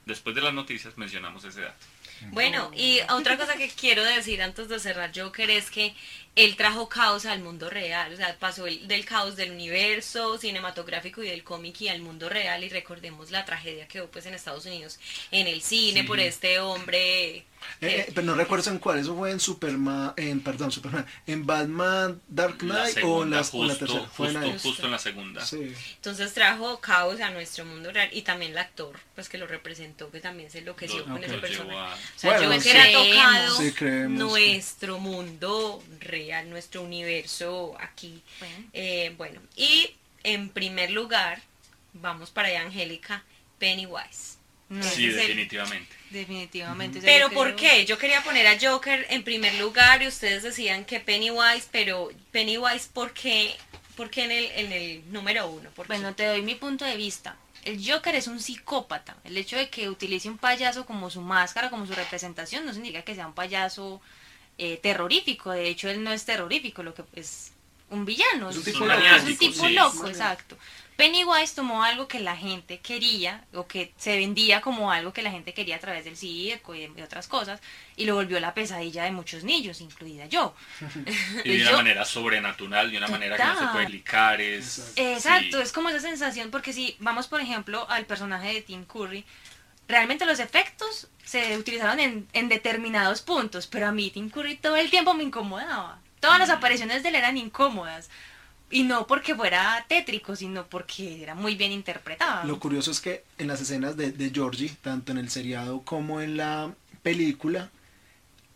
después 0.05 0.36
de 0.36 0.41
las 0.41 0.53
noticias 0.53 0.97
mencionamos 0.97 1.43
ese 1.45 1.61
dato. 1.61 1.86
Bueno, 2.32 2.69
y 2.75 2.99
otra 3.09 3.38
cosa 3.38 3.55
que 3.55 3.69
quiero 3.69 4.03
decir 4.03 4.41
antes 4.41 4.67
de 4.67 4.80
cerrar 4.80 5.11
Joker 5.15 5.49
es 5.49 5.71
que 5.71 5.95
él 6.36 6.55
trajo 6.55 6.88
caos 6.89 7.25
al 7.25 7.39
mundo 7.41 7.69
real, 7.69 8.13
o 8.13 8.17
sea, 8.17 8.38
pasó 8.39 8.65
el- 8.67 8.88
del 8.88 9.05
caos 9.05 9.36
del 9.36 9.51
universo 9.51 10.38
cinematográfico 10.38 11.21
y 11.23 11.27
del 11.27 11.43
cómic 11.43 11.82
y 11.82 11.89
al 11.89 12.01
mundo 12.01 12.30
real 12.30 12.63
y 12.63 12.69
recordemos 12.69 13.32
la 13.32 13.45
tragedia 13.45 13.88
que 13.88 14.01
hubo 14.01 14.07
pues 14.09 14.25
en 14.25 14.34
Estados 14.34 14.65
Unidos 14.65 14.99
en 15.32 15.47
el 15.47 15.61
cine 15.61 16.01
Sí. 16.01 16.07
por 16.07 16.19
este 16.19 16.59
hombre 16.59 17.45
Eh, 17.82 18.05
eh, 18.07 18.11
pero 18.15 18.25
no 18.25 18.36
recuerdo 18.36 18.71
en 18.71 18.80
cuál, 18.80 18.99
eso 18.99 19.13
fue 19.17 19.32
en 19.32 19.39
Superman, 19.41 20.13
en, 20.15 20.39
perdón, 20.39 20.71
Superman, 20.71 21.05
en 21.27 21.45
Batman 21.45 22.21
Dark 22.30 22.63
La 22.63 22.75
Knight 22.86 22.97
o 23.03 23.23
en 23.23 23.34
segunda, 23.34 23.41
la, 23.41 23.47
o 23.51 23.61
en 23.61 23.67
la 23.67 23.73
justo, 23.73 23.86
tercera. 23.86 24.09
Fue 24.13 24.27
en 24.30 24.34
justo, 24.36 24.47
la- 24.53 24.59
justo 24.59 24.86
en 24.86 24.91
la 24.91 24.99
segunda. 24.99 25.45
Sí. 25.45 25.73
entonces 25.95 26.34
trajo 26.34 26.80
caos 26.80 27.19
a 27.19 27.32
nuestro 27.32 27.65
mundo 27.65 27.91
real 27.91 28.07
y 28.13 28.21
también 28.21 28.51
el 28.53 28.57
actor 28.59 28.97
pues 29.13 29.27
que 29.27 29.38
lo 29.38 29.45
representó 29.45 30.09
que 30.09 30.21
también 30.21 30.49
se 30.49 30.59
enloqueció 30.59 30.99
Lo- 30.99 31.03
con 31.03 31.13
Ok. 31.17 31.23
ese 31.23 31.36
lo 31.36 31.41
personaje. 31.41 31.69
llevó 31.69 31.80
a- 31.82 31.93
O 31.95 31.97
sea, 32.15 32.38
Bueno, 32.39 32.61
sí. 32.61 32.69
tocado 32.93 33.57
Sí, 33.57 33.71
creemos, 33.73 34.19
nuestro 34.32 34.99
mundo 34.99 35.84
real, 35.99 36.18
nuestro 36.45 36.82
universo 36.82 37.76
aquí. 37.80 38.22
Bueno. 38.39 38.55
Eh, 38.74 39.13
bueno, 39.17 39.41
y 39.55 39.95
en 40.24 40.49
primer 40.49 40.91
lugar, 40.91 41.41
vamos 41.93 42.30
para 42.30 42.47
allá, 42.49 42.61
Angélica, 42.61 43.24
Pennywise. 43.57 44.38
No, 44.70 44.84
Sí, 44.84 45.05
el- 45.05 45.15
definitivamente. 45.15 45.95
definitivamente. 46.11 47.01
Pero 47.01 47.30
¿por 47.32 47.55
creo- 47.55 47.72
qué? 47.72 47.86
Yo 47.86 47.97
quería 47.97 48.22
poner 48.24 48.45
a 48.47 48.57
Joker 48.59 49.05
en 49.09 49.24
primer 49.24 49.55
lugar 49.55 50.03
y 50.03 50.07
ustedes 50.07 50.43
decían 50.43 50.86
que 50.86 50.99
Pennywise, 50.99 51.67
pero 51.72 52.09
Pennywise, 52.32 52.88
¿por 52.93 53.11
qué, 53.13 53.55
por 53.95 54.11
qué 54.11 54.26
en, 54.26 54.32
el, 54.32 54.45
en 54.51 54.72
el 54.72 55.11
número 55.11 55.47
uno? 55.47 55.72
¿Por 55.72 55.88
qué? 55.88 55.93
Bueno, 55.93 56.13
te 56.13 56.26
doy 56.26 56.41
mi 56.43 56.53
punto 56.55 56.86
de 56.86 56.95
vista. 56.97 57.36
El 57.65 57.84
Joker 57.86 58.13
es 58.15 58.28
un 58.28 58.39
psicópata. 58.39 59.17
El 59.24 59.36
hecho 59.38 59.57
de 59.57 59.70
que 59.70 59.89
utilice 59.89 60.30
un 60.30 60.38
payaso 60.38 60.86
como 60.86 61.09
su 61.09 61.22
máscara, 61.22 61.70
como 61.72 61.86
su 61.88 61.93
representación, 61.93 62.63
no 62.65 62.74
significa 62.74 63.01
que 63.01 63.15
sea 63.15 63.26
un 63.28 63.34
payaso 63.34 64.01
eh, 64.60 64.78
terrorífico. 64.84 65.51
De 65.51 65.68
hecho, 65.68 65.89
él 65.89 66.03
no 66.03 66.12
es 66.14 66.26
terrorífico, 66.26 66.84
lo 66.84 66.93
que 66.93 67.03
es 67.16 67.53
un 67.89 68.05
villano. 68.05 68.49
Es 68.51 68.57
un 68.57 68.62
es 68.62 68.66
tipo 68.74 68.84
un 68.84 68.89
loco. 68.89 69.01
es 69.16 69.24
un 69.24 69.38
tipo 69.38 69.53
sí. 69.66 69.74
loco, 69.74 69.95
Maniático. 69.95 70.07
exacto. 70.10 70.57
Pennywise 70.95 71.55
tomó 71.55 71.82
algo 71.82 72.10
que 72.10 72.20
la 72.20 72.36
gente 72.36 72.80
quería, 72.80 73.45
o 73.53 73.66
que 73.68 73.93
se 73.97 74.18
vendía 74.18 74.60
como 74.60 74.91
algo 74.91 75.14
que 75.14 75.22
la 75.22 75.32
gente 75.32 75.53
quería 75.53 75.78
a 75.78 75.80
través 75.80 76.03
del 76.03 76.18
circo 76.18 76.76
y 76.76 76.88
de 76.88 77.03
otras 77.03 77.30
cosas, 77.30 77.62
y 77.95 78.03
lo 78.03 78.16
volvió 78.16 78.38
la 78.41 78.53
pesadilla 78.53 79.05
de 79.05 79.12
muchos 79.12 79.45
niños, 79.45 79.80
incluida 79.80 80.26
yo. 80.26 80.53
Y 81.45 81.55
de 81.55 81.62
una 81.62 81.72
Yo- 81.72 81.78
manera 81.78 82.03
sobrenatural, 82.03 82.91
de 82.91 82.97
una 82.97 83.07
manera 83.07 83.38
que 83.38 83.45
no 83.45 83.60
se 83.60 83.68
puede 83.68 83.84
explicar. 83.84 84.41
Es, 84.41 84.91
Exacto, 84.97 85.57
sí. 85.57 85.64
es 85.64 85.72
como 85.72 85.88
esa 85.88 86.01
sensación, 86.01 86.51
porque 86.51 86.74
si 86.74 86.97
vamos 86.99 87.28
por 87.28 87.39
ejemplo 87.39 87.89
al 87.89 88.05
personaje 88.05 88.53
de 88.55 88.62
Tim 88.62 88.84
Curry, 88.84 89.24
realmente 89.90 90.26
los 90.26 90.40
efectos 90.40 91.08
se 91.26 91.58
utilizaron 91.58 92.00
en, 92.00 92.28
en 92.34 92.48
determinados 92.48 93.22
puntos, 93.22 93.68
pero 93.68 93.88
a 93.88 93.92
mí 93.92 94.10
Tim 94.12 94.30
Curry 94.30 94.56
todo 94.56 94.78
el 94.78 94.90
tiempo 94.90 95.14
me 95.14 95.24
incomodaba. 95.24 96.00
Todas 96.22 96.40
las 96.40 96.50
Mm. 96.50 96.54
apariciones 96.54 97.04
de 97.04 97.10
él 97.10 97.16
eran 97.16 97.38
incómodas. 97.38 98.10
Y 98.72 98.84
no 98.84 99.08
porque 99.08 99.34
fuera 99.36 99.84
tétrico, 99.88 100.36
sino 100.36 100.68
porque 100.68 101.24
era 101.24 101.34
muy 101.34 101.56
bien 101.56 101.72
interpretado. 101.72 102.48
Lo 102.48 102.60
curioso 102.60 102.92
es 102.92 103.00
que 103.02 103.24
en 103.40 103.48
las 103.48 103.60
escenas 103.62 103.98
de, 103.98 104.12
de 104.12 104.30
Georgie, 104.30 104.72
tanto 104.82 105.12
en 105.12 105.18
el 105.18 105.30
seriado 105.32 105.82
como 105.82 106.22
en 106.22 106.38
la 106.38 106.72
película, 107.02 107.70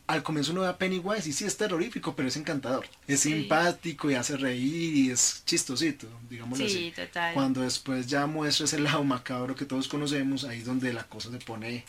al 0.07 0.21
comienzo 0.23 0.51
uno 0.51 0.61
ve 0.61 0.67
a 0.67 0.77
Pennywise 0.77 1.29
y 1.29 1.33
sí 1.33 1.45
es 1.45 1.55
terrorífico, 1.57 2.15
pero 2.15 2.27
es 2.27 2.35
encantador. 2.37 2.85
Es 3.07 3.21
Sí. 3.21 3.31
simpático 3.33 4.11
y 4.11 4.15
hace 4.15 4.35
reír 4.37 4.95
y 4.97 5.11
es 5.11 5.43
chistosito, 5.45 6.07
digámoslo 6.29 6.67
Sí, 6.67 6.91
así. 6.91 6.91
total. 6.95 7.33
Cuando 7.33 7.61
después 7.61 8.07
ya 8.07 8.27
muestra 8.27 8.65
ese 8.65 8.79
lado 8.79 9.03
macabro 9.03 9.55
que 9.55 9.65
todos 9.65 9.87
conocemos, 9.87 10.43
ahí 10.43 10.59
es 10.59 10.65
donde 10.65 10.91
la 10.93 11.03
cosa 11.05 11.31
se 11.31 11.37
pone 11.39 11.85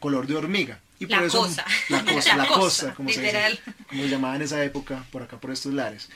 color 0.00 0.26
de 0.26 0.36
hormiga. 0.36 0.80
Y 0.98 1.06
La 1.06 1.18
por 1.18 1.26
eso, 1.26 1.38
cosa. 1.38 1.64
La 1.88 2.04
cosa, 2.04 2.30
La 2.36 2.42
la, 2.42 2.48
cosa, 2.48 2.60
cosa, 2.60 2.94
como 2.94 3.08
literal. 3.08 3.52
se 3.64 3.70
dice, 3.70 3.84
como 3.88 4.02
se 4.02 4.08
llamaba 4.08 4.36
en 4.36 4.42
esa 4.42 4.62
época, 4.64 5.04
por 5.12 5.22
acá 5.22 5.38
por 5.40 5.50
estos 5.50 5.72
lares. 5.72 6.08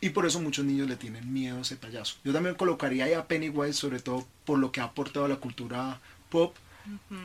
Y 0.00 0.10
por 0.10 0.26
eso 0.26 0.40
muchos 0.40 0.64
niños 0.64 0.88
le 0.88 0.96
tienen 0.96 1.32
miedo 1.32 1.58
a 1.58 1.62
ese 1.62 1.76
payaso. 1.76 2.16
Yo 2.24 2.32
también 2.32 2.54
colocaría 2.54 3.06
ahí 3.06 3.14
a 3.14 3.26
Pennywise, 3.26 3.72
sobre 3.72 3.98
todo 4.00 4.26
por 4.44 4.58
lo 4.58 4.70
que 4.70 4.80
ha 4.80 4.84
aportado 4.84 5.24
a 5.26 5.28
la 5.28 5.36
cultura 5.36 5.98
pop, 6.30 6.54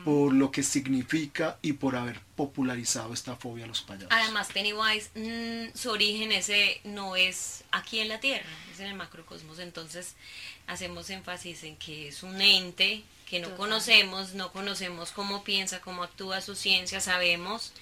por 0.04 0.32
lo 0.34 0.50
que 0.50 0.62
significa 0.62 1.58
y 1.62 1.74
por 1.74 1.96
haber 1.96 2.20
popularizado 2.36 3.12
esta 3.14 3.36
fobia 3.36 3.64
a 3.64 3.68
los 3.68 3.82
payasos. 3.82 4.08
Además, 4.10 4.48
Pennywise, 4.52 5.10
mm, 5.14 5.76
su 5.76 5.90
origen 5.90 6.32
ese 6.32 6.80
no 6.84 7.16
es 7.16 7.64
aquí 7.70 8.00
en 8.00 8.08
la 8.08 8.20
Tierra, 8.20 8.46
es 8.72 8.80
en 8.80 8.86
el 8.86 8.94
macrocosmos. 8.94 9.58
Entonces, 9.58 10.14
hacemos 10.66 11.10
énfasis 11.10 11.64
en 11.64 11.76
que 11.76 12.08
es 12.08 12.22
un 12.22 12.40
ente 12.40 13.02
que 13.28 13.38
no 13.40 13.48
Total. 13.48 13.58
conocemos, 13.58 14.34
no 14.34 14.52
conocemos 14.52 15.10
cómo 15.12 15.44
piensa, 15.44 15.80
cómo 15.80 16.02
actúa 16.02 16.40
su 16.40 16.54
ciencia, 16.54 17.00
sabemos, 17.00 17.72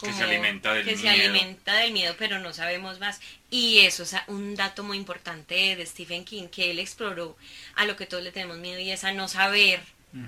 Que 0.00 0.12
se 0.12 0.22
alimenta 0.22 0.72
del 0.74 0.84
que 0.84 0.96
se 0.96 1.02
miedo. 1.10 1.14
alimenta 1.30 1.74
del 1.74 1.92
miedo, 1.92 2.14
pero 2.18 2.38
no 2.38 2.52
sabemos 2.54 3.00
más. 3.00 3.20
Y 3.50 3.80
eso 3.80 4.04
es 4.04 4.14
un 4.28 4.54
dato 4.54 4.84
muy 4.84 4.96
importante 4.96 5.74
de 5.76 5.84
Stephen 5.86 6.24
King, 6.24 6.46
que 6.48 6.70
él 6.70 6.78
exploró 6.78 7.36
a 7.74 7.84
lo 7.84 7.96
que 7.96 8.06
todos 8.06 8.22
le 8.22 8.30
tenemos 8.30 8.58
miedo 8.58 8.78
y 8.78 8.90
es 8.92 9.02
a 9.04 9.12
no 9.12 9.26
saber 9.26 9.80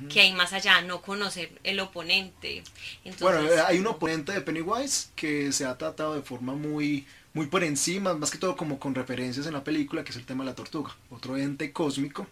que 0.08 0.20
hay 0.20 0.32
más 0.32 0.52
allá, 0.52 0.82
no 0.82 1.00
conocer 1.02 1.58
el 1.64 1.80
oponente. 1.80 2.62
Entonces, 3.04 3.20
Bueno, 3.20 3.40
eh, 3.42 3.60
hay 3.66 3.78
un 3.78 3.86
oponente 3.86 4.32
de 4.32 4.40
Pennywise 4.40 5.08
que 5.16 5.52
se 5.52 5.64
ha 5.64 5.76
tratado 5.78 6.14
de 6.14 6.22
forma 6.22 6.54
muy, 6.54 7.06
muy 7.32 7.46
por 7.46 7.64
encima, 7.64 8.14
más 8.14 8.30
que 8.30 8.38
todo 8.38 8.56
como 8.56 8.78
con 8.78 8.94
referencias 8.94 9.46
en 9.46 9.54
la 9.54 9.64
película, 9.64 10.04
que 10.04 10.10
es 10.10 10.16
el 10.16 10.26
tema 10.26 10.44
de 10.44 10.50
la 10.50 10.56
tortuga. 10.56 10.94
Otro 11.10 11.36
ente 11.36 11.72
cósmico, 11.72 12.26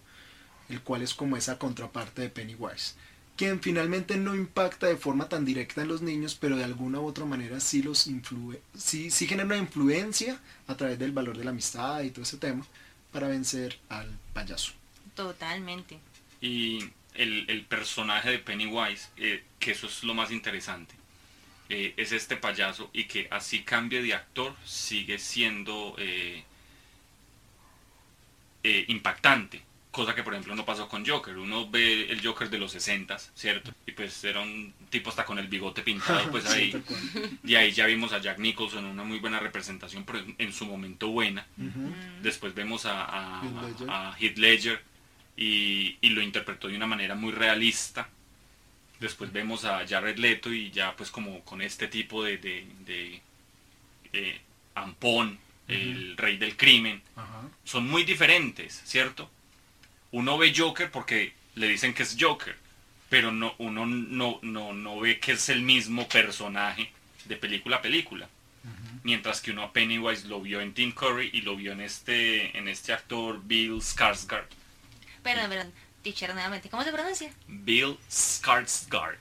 el 0.69 0.83
cual 0.83 1.03
es 1.03 1.15
como 1.15 1.37
esa 1.37 1.59
contraparte 1.59 2.23
de 2.23 2.29
Pennywise. 2.31 2.95
Quien 3.37 3.61
finalmente 3.61 4.17
no 4.17 4.35
impacta 4.35 4.89
de 4.89 4.97
forma 4.97 5.29
tan 5.29 5.45
directa 5.45 5.83
en 5.83 5.89
los 5.89 6.03
niños, 6.03 6.35
pero 6.35 6.57
de 6.57 6.65
alguna 6.65 7.01
u 7.01 7.07
otra 7.07 7.25
manera 7.25 7.61
sí 7.61 7.83
los 7.83 8.07
influye, 8.09 8.61
sí, 8.77 9.11
sí 9.11 9.27
genera 9.29 9.47
una 9.47 9.57
influencia 9.59 10.41
a 10.67 10.77
través 10.77 10.99
del 10.99 11.13
valor 11.13 11.39
de 11.39 11.45
la 11.45 11.51
amistad 11.51 12.03
y 12.03 12.11
todo 12.11 12.25
ese 12.25 12.37
tema 12.39 12.67
para 13.13 13.29
vencer 13.29 13.79
al 13.89 14.19
payaso. 14.33 14.73
Totalmente. 15.15 16.01
Y 16.41 16.93
el, 17.19 17.45
el 17.49 17.63
personaje 17.65 18.31
de 18.31 18.39
Pennywise, 18.39 19.09
eh, 19.19 19.43
que 19.59 19.73
eso 19.73 19.87
es 19.87 20.03
lo 20.05 20.15
más 20.15 20.31
interesante, 20.31 20.95
eh, 21.69 21.93
es 21.97 22.13
este 22.13 22.37
payaso 22.37 22.89
y 22.93 23.05
que 23.05 23.29
así 23.31 23.63
cambie 23.63 24.01
de 24.03 24.15
actor, 24.15 24.55
sigue 24.65 25.19
siendo 25.19 25.95
eh, 25.99 26.45
eh, 28.63 28.85
impactante. 28.89 29.63
Cosa 29.91 30.15
que 30.15 30.23
por 30.23 30.35
ejemplo 30.35 30.55
no 30.55 30.65
pasó 30.65 30.87
con 30.89 31.05
Joker. 31.05 31.37
Uno 31.39 31.69
ve 31.69 32.11
el 32.11 32.25
Joker 32.25 32.49
de 32.51 32.59
los 32.59 32.71
60, 32.73 33.19
¿cierto? 33.35 33.73
Y 33.87 33.93
pues 33.93 34.23
era 34.23 34.41
un 34.41 34.73
tipo 34.91 35.11
hasta 35.11 35.25
con 35.25 35.39
el 35.39 35.49
bigote 35.49 35.83
pintado, 35.83 36.31
pues 36.31 36.47
ahí. 36.51 36.73
Y 37.43 37.55
ahí 37.57 37.73
ya 37.73 37.87
vimos 37.87 38.13
a 38.13 38.19
Jack 38.19 38.39
Nicholson, 38.39 38.85
una 38.85 39.03
muy 39.03 39.19
buena 39.19 39.41
representación, 39.41 40.05
pero 40.05 40.23
en- 40.39 40.53
su 40.53 40.67
momento 40.67 41.09
buena. 41.09 41.47
Después 42.23 42.55
vemos 42.55 42.85
a, 42.87 43.05
a, 43.41 43.43
Ledger. 43.43 43.91
a 43.91 44.17
Heath 44.21 44.37
Ledger 44.39 44.83
y, 45.39 45.97
y 46.01 46.11
lo 46.11 46.21
interpretó 46.21 46.67
de 46.67 46.77
una 46.77 46.89
manera 46.89 47.15
muy 47.15 47.31
realista. 47.31 48.09
Después 48.99 49.33
vemos 49.33 49.65
a 49.65 49.87
Jared 49.87 50.19
Leto 50.19 50.53
y 50.53 50.73
ya 50.73 50.97
pues 50.97 51.13
como 51.13 51.45
con 51.45 51.63
este 51.63 51.87
tipo 51.87 52.25
de, 52.25 52.39
de, 52.39 52.67
de, 52.85 53.23
eh, 54.13 54.41
ampón, 54.75 55.39
el 55.69 56.17
rey 56.17 56.39
del 56.39 56.57
crimen, 56.57 57.01
son 57.63 57.89
muy 57.89 58.03
diferentes, 58.03 58.83
¿cierto? 58.85 59.31
Uno 60.11 60.39
ve 60.39 60.53
Joker 60.57 60.91
porque 60.91 61.35
le 61.55 61.69
dicen 61.69 61.95
que 61.95 62.03
es 62.03 62.17
Joker, 62.19 62.57
pero 63.09 63.31
no, 63.31 63.55
uno 63.59 63.87
no, 63.87 64.41
no, 64.43 64.73
no 64.73 64.99
ve 64.99 65.21
que 65.21 65.33
es 65.33 65.49
el 65.51 65.63
mismo 65.63 66.09
personaje 66.09 66.91
de 67.27 67.37
película 67.37 67.77
a 67.77 67.83
película. 67.83 68.29
Mientras 69.05 69.41
que 69.41 69.53
uno 69.53 69.63
a 69.63 69.73
Pennywise 69.73 70.27
lo 70.27 70.41
vio 70.41 70.61
en 70.61 70.75
Tim 70.75 70.93
Curry 70.93 71.31
y 71.33 71.43
lo 71.43 71.55
vio 71.55 71.73
en 71.73 71.81
este, 71.81 72.59
en 72.59 72.67
este 72.67 72.93
actor 72.93 73.41
Bill 73.45 73.81
Skarsgård. 73.81 74.49
Perdón, 75.35 75.51
perdón. 75.51 75.73
Teacher, 76.03 76.33
nuevamente. 76.35 76.69
¿Cómo 76.71 76.85
se 76.85 76.93
pronuncia? 76.93 77.33
Bill 77.47 77.99
Skarsgård. 78.11 79.17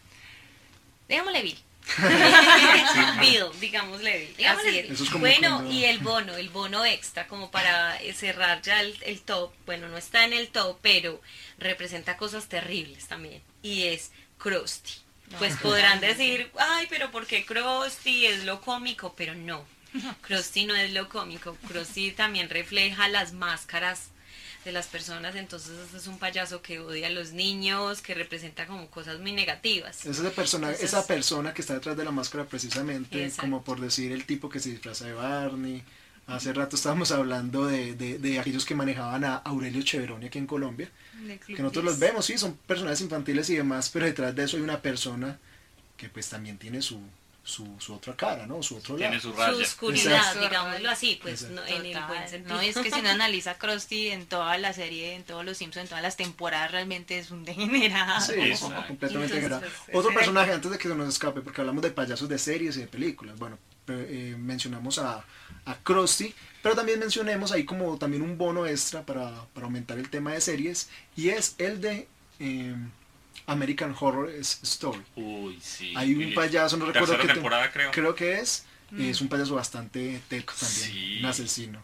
Démosle 1.07 1.41
Bill. 1.41 1.59
Bill, 3.21 3.45
digámosle 3.59 4.17
Bill. 4.19 4.35
Digámosle 4.37 4.71
Bill. 4.83 4.91
es. 4.91 5.11
Bueno, 5.13 5.49
cuando- 5.55 5.71
y 5.71 5.85
el 5.85 5.99
bono, 5.99 6.35
el 6.35 6.49
bono 6.49 6.85
extra, 6.85 7.27
como 7.27 7.49
para 7.49 7.97
cerrar 8.13 8.61
ya 8.61 8.81
el, 8.81 8.97
el 9.03 9.21
top. 9.21 9.53
Bueno, 9.65 9.87
no 9.87 9.97
está 9.97 10.25
en 10.25 10.33
el 10.33 10.49
top, 10.49 10.77
pero 10.81 11.21
representa 11.57 12.17
cosas 12.17 12.47
terribles 12.47 13.07
también. 13.07 13.41
Y 13.63 13.83
es 13.85 14.11
Krusty. 14.37 14.93
Pues 15.39 15.55
No, 15.55 15.61
podrán 15.61 15.99
decir, 15.99 16.51
ay, 16.57 16.87
pero 16.89 17.11
¿por 17.11 17.25
qué 17.25 17.45
Krusty 17.45 18.27
es 18.27 18.43
lo 18.45 18.61
cómico? 18.61 19.13
Pero 19.17 19.33
no, 19.35 19.65
Krusty 20.21 20.65
no 20.65 20.75
es 20.75 20.91
lo 20.91 21.09
cómico. 21.09 21.55
Krusty 21.67 22.11
también 22.11 22.49
refleja 22.49 23.07
las 23.09 23.33
máscaras 23.33 24.09
de 24.67 24.73
las 24.73 24.87
personas. 24.87 25.35
Entonces, 25.35 25.71
es 25.95 26.07
un 26.07 26.19
payaso 26.19 26.61
que 26.61 26.79
odia 26.79 27.07
a 27.07 27.09
los 27.09 27.31
niños, 27.31 28.01
que 28.01 28.13
representa 28.13 28.67
como 28.67 28.87
cosas 28.91 29.19
muy 29.19 29.31
negativas. 29.31 30.05
Es 30.05 30.19
ese 30.19 30.29
persona, 30.29 30.67
Entonces- 30.67 30.89
esa 30.93 31.07
persona 31.07 31.53
que 31.53 31.61
está 31.61 31.73
detrás 31.73 31.97
de 31.97 32.03
la 32.05 32.11
máscara 32.11 32.45
precisamente, 32.45 33.23
Exacto. 33.23 33.41
como 33.41 33.63
por 33.63 33.79
decir 33.79 34.11
el 34.11 34.25
tipo 34.25 34.49
que 34.49 34.59
se 34.59 34.69
disfraza 34.69 35.05
de 35.05 35.13
Barney. 35.13 35.83
Hace 36.27 36.51
rato 36.51 36.75
estábamos 36.75 37.11
hablando 37.11 37.65
de, 37.67 37.95
de- 37.95 38.19
de 38.19 38.39
aquellos 38.39 38.65
que 38.65 38.75
manejaban 38.75 39.23
a 39.23 39.37
Aurelio 39.37 39.81
Cheveroni 39.81 40.25
aquí 40.25 40.37
en 40.37 40.45
Colombia, 40.47 40.89
que 41.45 41.61
nosotros 41.63 41.85
los 41.85 41.99
vemos, 41.99 42.25
sí, 42.25 42.37
son 42.37 42.57
personajes 42.67 42.99
infantiles 42.99 43.49
y 43.49 43.55
demás, 43.55 43.89
pero 43.93 44.05
detrás 44.05 44.35
de 44.35 44.43
eso 44.43 44.57
hay 44.57 44.63
una 44.63 44.81
persona 44.81 45.39
que 45.95 46.09
pues 46.09 46.27
también 46.27 46.57
tiene 46.57 46.81
su, 46.81 46.99
su, 47.47 47.65
su 47.79 47.93
otra 47.93 48.13
cara, 48.13 48.45
¿no? 48.45 48.61
Su 48.61 48.75
otro 48.75 48.97
lado. 48.97 49.09
Tiene 49.09 49.21
su 49.21 49.31
Su 49.31 49.37
raya. 49.37 49.53
oscuridad, 49.55 50.17
Exacto. 50.17 50.39
digámoslo 50.41 50.89
así, 50.89 51.17
pues 51.21 51.43
no, 51.43 51.65
en 51.65 51.85
el 51.85 51.93
Total. 51.93 52.07
buen 52.09 52.29
sentido. 52.29 52.55
No, 52.55 52.61
es 52.61 52.75
que 52.77 52.91
si 52.91 52.99
uno 52.99 53.09
analiza 53.09 53.51
a 53.51 53.57
Krusty 53.57 54.09
en 54.09 54.25
toda 54.25 54.57
la 54.57 54.73
serie, 54.73 55.15
en 55.15 55.23
todos 55.23 55.45
los 55.45 55.57
Simpsons, 55.57 55.83
en 55.83 55.87
todas 55.87 56.03
las 56.03 56.17
temporadas, 56.17 56.71
realmente 56.71 57.17
es 57.17 57.31
un 57.31 57.45
degenerado. 57.45 58.19
Sí, 58.19 58.33
es 58.37 58.59
completamente 58.59 59.39
grave. 59.39 59.67
pues, 59.85 59.97
Otro 59.97 60.13
personaje, 60.13 60.51
antes 60.51 60.69
de 60.71 60.77
que 60.77 60.89
se 60.89 60.95
nos 60.95 61.07
escape, 61.07 61.39
porque 61.41 61.61
hablamos 61.61 61.83
de 61.83 61.91
payasos 61.91 62.27
de 62.27 62.37
series 62.37 62.75
y 62.75 62.81
de 62.81 62.87
películas. 62.87 63.39
Bueno, 63.39 63.57
eh, 63.87 64.35
mencionamos 64.37 64.99
a, 64.99 65.23
a 65.65 65.75
Krusty, 65.83 66.35
pero 66.61 66.75
también 66.75 66.99
mencionemos 66.99 67.53
ahí 67.53 67.63
como 67.63 67.97
también 67.97 68.23
un 68.23 68.37
bono 68.37 68.65
extra 68.67 69.03
para, 69.05 69.45
para 69.53 69.67
aumentar 69.67 69.97
el 69.97 70.09
tema 70.09 70.33
de 70.33 70.41
series, 70.41 70.89
y 71.15 71.29
es 71.29 71.55
el 71.59 71.79
de 71.79 72.09
eh, 72.41 72.75
American 73.47 73.95
Horror 73.99 74.29
Story. 74.39 75.03
Uy, 75.15 75.57
sí. 75.61 75.93
Hay 75.95 76.13
un 76.13 76.21
Y 76.23 76.31
payaso, 76.33 76.77
no 76.77 76.85
recuerdo 76.85 77.17
qué 77.17 77.27
te- 77.27 77.33
temporada, 77.33 77.71
creo. 77.71 77.91
Creo 77.91 78.13
que 78.15 78.39
es, 78.39 78.65
y 78.95 79.09
es 79.09 79.19
un 79.21 79.27
payaso 79.29 79.55
bastante 79.55 80.21
teco 80.29 80.53
también, 80.59 80.81
Sí. 80.91 81.17
un 81.19 81.25
asesino, 81.25 81.81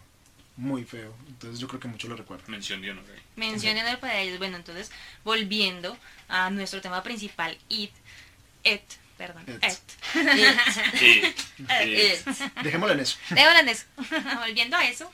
muy 0.57 0.83
feo. 0.83 1.15
Entonces 1.27 1.59
yo 1.59 1.67
creo 1.67 1.79
que 1.79 1.87
muchos 1.87 2.09
lo 2.09 2.15
recuerdan. 2.15 2.49
Mención 2.51 2.81
de 2.81 2.91
honor 2.91 3.05
ahí. 3.13 3.21
Mencionen 3.37 3.87
el 3.87 3.97
para 3.97 4.19
ellos. 4.19 4.37
Bueno, 4.37 4.57
entonces, 4.57 4.91
volviendo 5.23 5.97
a 6.27 6.49
nuestro 6.49 6.81
tema 6.81 7.01
principal, 7.01 7.57
It, 7.69 7.91
It, 8.63 8.81
perdón, 9.17 9.43
It. 9.47 9.63
It. 9.63 9.79
Eh, 10.15 11.35
eh, 11.69 12.23
Eh, 12.23 12.23
Dejémoslo 12.63 12.93
en 12.93 12.99
eso. 12.99 13.17
Déjalo 13.29 13.59
en 13.59 13.69
eso. 13.69 13.85
Volviendo 14.39 14.77
a 14.77 14.85
eso, 14.85 15.09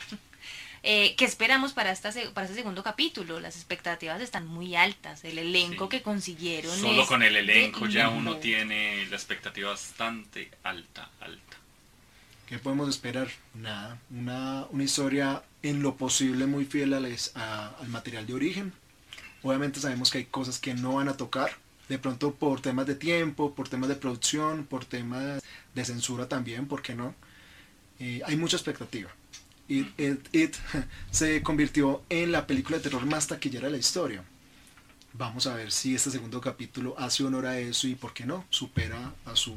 eh, 0.83 1.15
¿qué 1.17 1.25
esperamos 1.25 1.73
para, 1.73 1.91
esta, 1.91 2.11
para 2.33 2.45
este 2.45 2.55
segundo 2.57 2.83
capítulo? 2.83 3.39
Las 3.39 3.55
expectativas 3.55 4.21
están 4.21 4.47
muy 4.47 4.75
altas. 4.75 5.23
El 5.25 5.37
elenco 5.37 5.85
Sí. 5.85 5.89
que 5.89 6.01
consiguieron 6.01 6.77
Solo 6.77 7.01
es 7.03 7.07
con 7.07 7.23
el 7.23 7.35
elenco 7.35 7.85
ya 7.87 8.09
uno 8.09 8.37
tiene 8.37 9.05
la 9.07 9.15
expectativa 9.15 9.69
bastante 9.71 10.51
alta, 10.63 11.09
alta. 11.19 11.57
¿Qué 12.47 12.57
podemos 12.57 12.89
esperar? 12.89 13.29
Nada. 13.53 13.99
Una, 14.09 14.65
una 14.71 14.83
historia 14.83 15.43
en 15.61 15.81
lo 15.83 15.95
posible 15.97 16.47
muy 16.47 16.65
fiel 16.65 16.93
a 16.93 16.99
les- 16.99 17.31
a- 17.35 17.75
al 17.79 17.89
material 17.89 18.25
de 18.25 18.33
origen. 18.33 18.73
Obviamente 19.43 19.79
sabemos 19.79 20.09
que 20.09 20.17
hay 20.19 20.25
cosas 20.25 20.59
que 20.59 20.73
no 20.73 20.95
van 20.95 21.09
a 21.09 21.15
tocar. 21.17 21.51
De 21.89 21.97
pronto 21.99 22.33
por 22.35 22.61
temas 22.61 22.85
de 22.87 22.95
tiempo, 22.95 23.53
por 23.55 23.67
temas 23.69 23.89
de 23.89 23.95
producción, 23.95 24.65
por 24.65 24.85
temas 24.85 25.41
de 25.75 25.85
censura 25.85 26.27
también, 26.27 26.67
¿por 26.67 26.81
qué 26.81 26.93
no? 26.95 27.15
Eh, 27.99 28.21
hay 28.25 28.35
mucha 28.35 28.57
expectativa. 28.57 29.09
It, 29.69 29.87
It- 29.99 30.27
It 30.35 30.55
se 31.11 31.41
convirtió 31.43 32.03
en 32.09 32.31
la 32.31 32.45
película 32.47 32.77
de 32.77 32.83
terror 32.83 33.05
más 33.05 33.27
taquillera 33.27 33.67
de 33.67 33.71
la 33.73 33.77
historia. 33.77 34.23
Vamos 35.13 35.47
a 35.47 35.55
ver 35.55 35.71
si 35.71 35.95
este 35.95 36.11
segundo 36.11 36.39
capítulo 36.41 36.95
hace 36.97 37.23
honor 37.23 37.45
a 37.45 37.57
eso 37.59 37.87
y, 37.87 37.95
¿por 37.95 38.13
qué 38.13 38.25
no? 38.25 38.45
Supera 38.49 39.13
a 39.25 39.35
su, 39.35 39.55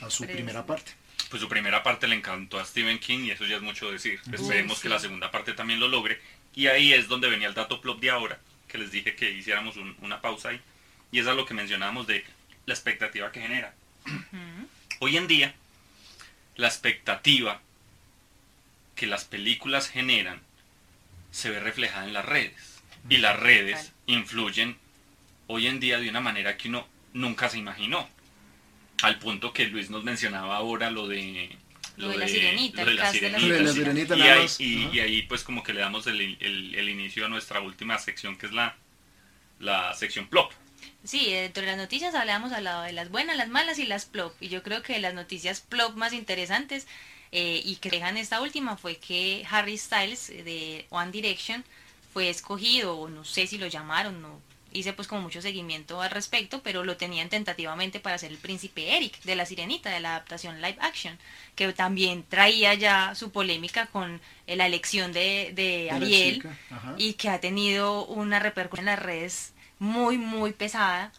a 0.00 0.10
su 0.10 0.24
primera 0.24 0.64
parte. 0.66 0.92
Pues 1.30 1.40
su 1.42 1.48
primera 1.48 1.82
parte 1.82 2.06
le 2.08 2.16
encantó 2.16 2.58
a 2.58 2.64
Stephen 2.64 2.98
King 2.98 3.20
y 3.24 3.30
eso 3.30 3.44
ya 3.46 3.56
es 3.56 3.62
mucho 3.62 3.90
decir. 3.90 4.20
Esperemos 4.32 4.76
sí. 4.78 4.82
que 4.82 4.88
la 4.88 4.98
segunda 4.98 5.30
parte 5.30 5.52
también 5.52 5.80
lo 5.80 5.88
logre. 5.88 6.20
Y 6.54 6.66
ahí 6.66 6.92
es 6.92 7.08
donde 7.08 7.30
venía 7.30 7.48
el 7.48 7.54
dato 7.54 7.80
plop 7.80 8.00
de 8.00 8.10
ahora, 8.10 8.38
que 8.68 8.76
les 8.78 8.90
dije 8.90 9.14
que 9.16 9.30
hiciéramos 9.30 9.76
un- 9.76 9.96
una 10.02 10.20
pausa 10.20 10.50
ahí. 10.50 10.60
Y 11.10 11.18
es 11.20 11.26
a 11.26 11.34
lo 11.34 11.46
que 11.46 11.54
mencionábamos 11.54 12.06
de 12.06 12.24
la 12.66 12.74
expectativa 12.74 13.30
que 13.32 13.40
genera. 13.40 13.74
Hoy 15.00 15.16
en 15.16 15.26
día, 15.26 15.54
la 16.56 16.68
expectativa 16.68 17.60
que 19.02 19.08
las 19.08 19.24
películas 19.24 19.88
generan 19.88 20.40
se 21.32 21.50
ve 21.50 21.58
reflejada 21.58 22.06
en 22.06 22.12
las 22.12 22.24
redes. 22.24 22.80
Y 23.10 23.16
las 23.16 23.36
redes 23.36 23.90
influyen 24.06 24.78
hoy 25.48 25.66
en 25.66 25.80
día 25.80 25.98
de 25.98 26.08
una 26.08 26.20
manera 26.20 26.56
que 26.56 26.68
uno 26.68 26.86
nunca 27.12 27.48
se 27.48 27.58
imaginó. 27.58 28.08
Al 29.02 29.18
punto 29.18 29.52
que 29.52 29.66
Luis 29.66 29.90
nos 29.90 30.04
mencionaba 30.04 30.54
ahora 30.54 30.92
lo 30.92 31.08
de... 31.08 31.50
Lo 31.96 32.10
de 32.10 32.16
la 32.18 32.28
sirenita, 32.28 32.82
lo 32.82 32.84
de 32.84 32.90
el 32.92 32.96
la 32.96 33.02
cast 33.02 33.14
de 33.16 33.30
la 33.30 33.38
sirenita, 33.40 33.48
Lo 33.48 33.54
de 33.54 33.62
la 33.64 33.68
sí. 33.72 33.74
sirenita 33.74 34.16
y, 34.94 35.00
ahí, 35.00 35.16
y 35.16 35.22
pues 35.22 35.42
como 35.42 35.64
que 35.64 35.72
le 35.74 35.80
damos 35.80 36.06
el, 36.06 36.20
el- 36.20 36.74
el 36.76 36.88
inicio 36.88 37.26
a 37.26 37.28
nuestra 37.28 37.58
última 37.60 37.98
sección 37.98 38.38
que 38.38 38.46
es 38.46 38.52
la, 38.52 38.76
la 39.58 39.92
sección 39.94 40.28
plop. 40.28 40.52
Sí, 41.02 41.32
dentro 41.32 41.62
de 41.62 41.70
las 41.70 41.76
noticias 41.76 42.14
hablábamos 42.14 42.52
al 42.52 42.62
lado 42.62 42.82
de 42.84 42.92
las 42.92 43.08
buenas, 43.08 43.36
las 43.36 43.48
malas 43.48 43.80
y 43.80 43.84
las 43.84 44.06
plop. 44.06 44.32
Y 44.40 44.48
yo 44.48 44.62
creo 44.62 44.82
que 44.84 44.96
las 45.00 45.12
noticias 45.12 45.60
plop 45.60 45.96
más 45.96 46.12
interesantes 46.12 46.86
eh, 47.32 47.62
y 47.64 47.76
que 47.76 47.90
dejan 47.90 48.18
esta 48.18 48.40
última 48.42 48.76
fue 48.76 48.96
que 48.96 49.44
Harry 49.50 49.78
Styles 49.78 50.30
eh, 50.30 50.42
de 50.42 50.86
One 50.90 51.10
Direction 51.10 51.64
fue 52.12 52.28
escogido, 52.28 52.98
o 52.98 53.08
no 53.08 53.24
sé 53.24 53.46
si 53.46 53.56
lo 53.56 53.66
llamaron, 53.66 54.20
no 54.20 54.40
hice 54.74 54.92
pues 54.92 55.08
como 55.08 55.22
mucho 55.22 55.42
seguimiento 55.42 56.00
al 56.00 56.10
respecto, 56.10 56.62
pero 56.62 56.84
lo 56.84 56.96
tenían 56.96 57.28
tentativamente 57.28 58.00
para 58.00 58.18
ser 58.18 58.32
el 58.32 58.38
príncipe 58.38 58.96
Eric 58.96 59.22
de 59.22 59.36
la 59.36 59.46
Sirenita, 59.46 59.90
de 59.90 60.00
la 60.00 60.10
adaptación 60.10 60.62
live 60.62 60.78
action, 60.80 61.18
que 61.54 61.72
también 61.72 62.24
traía 62.28 62.74
ya 62.74 63.14
su 63.14 63.30
polémica 63.32 63.86
con 63.86 64.20
la 64.46 64.66
elección 64.66 65.12
de, 65.12 65.52
de 65.54 65.90
Ariel 65.90 66.42
y 66.96 67.14
que 67.14 67.28
ha 67.28 67.40
tenido 67.40 68.06
una 68.06 68.38
repercusión 68.38 68.88
en 68.88 68.94
las 68.94 69.02
redes 69.02 69.52
muy, 69.78 70.16
muy 70.16 70.52
pesada 70.52 71.12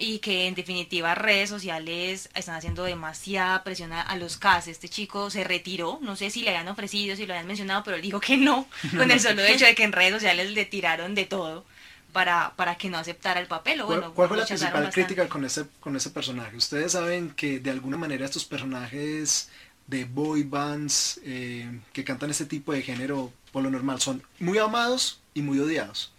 y 0.00 0.18
que 0.18 0.46
en 0.46 0.54
definitiva 0.54 1.14
redes 1.14 1.50
sociales 1.50 2.30
están 2.34 2.56
haciendo 2.56 2.84
demasiada 2.84 3.62
presión 3.62 3.92
a, 3.92 4.16
los 4.16 4.38
casos. 4.38 4.68
Este 4.68 4.88
chico 4.88 5.30
se 5.30 5.44
retiró, 5.44 5.98
no 6.02 6.16
sé 6.16 6.30
si 6.30 6.42
le 6.42 6.50
habían 6.50 6.68
ofrecido, 6.68 7.14
si 7.14 7.26
lo 7.26 7.34
habían 7.34 7.46
mencionado, 7.46 7.84
pero 7.84 7.96
él 7.96 8.02
dijo 8.02 8.18
que 8.18 8.36
no, 8.36 8.66
con 8.96 9.10
el 9.10 9.20
solo 9.20 9.42
hecho 9.42 9.66
de 9.66 9.74
que 9.74 9.84
en 9.84 9.92
redes 9.92 10.14
sociales 10.14 10.50
le 10.52 10.64
tiraron 10.64 11.14
de 11.14 11.26
todo 11.26 11.64
para, 12.12 12.54
para 12.56 12.76
que 12.76 12.88
no 12.88 12.98
aceptara 12.98 13.40
el 13.40 13.46
papel. 13.46 13.82
O 13.82 13.86
bueno, 13.86 14.12
¿Cuál, 14.14 14.28
fue 14.28 14.38
la 14.38 14.46
principal 14.46 14.90
crítica 14.90 15.28
con 15.28 15.44
ese, 15.44 15.66
con 15.80 15.94
ese 15.94 16.10
personaje? 16.10 16.56
Ustedes 16.56 16.92
saben 16.92 17.30
que 17.30 17.60
de 17.60 17.70
alguna 17.70 17.96
manera 17.96 18.24
estos 18.24 18.44
personajes 18.44 19.50
de 19.86 20.04
boy 20.04 20.44
bands 20.44 21.20
eh, 21.24 21.80
que 21.92 22.04
cantan 22.04 22.30
este 22.30 22.46
tipo 22.46 22.72
de 22.72 22.82
género, 22.82 23.32
por 23.52 23.62
lo 23.62 23.70
normal, 23.70 24.00
son 24.00 24.22
muy 24.38 24.58
amados 24.58 25.20
y 25.34 25.42
muy 25.42 25.58
odiados. 25.58 26.12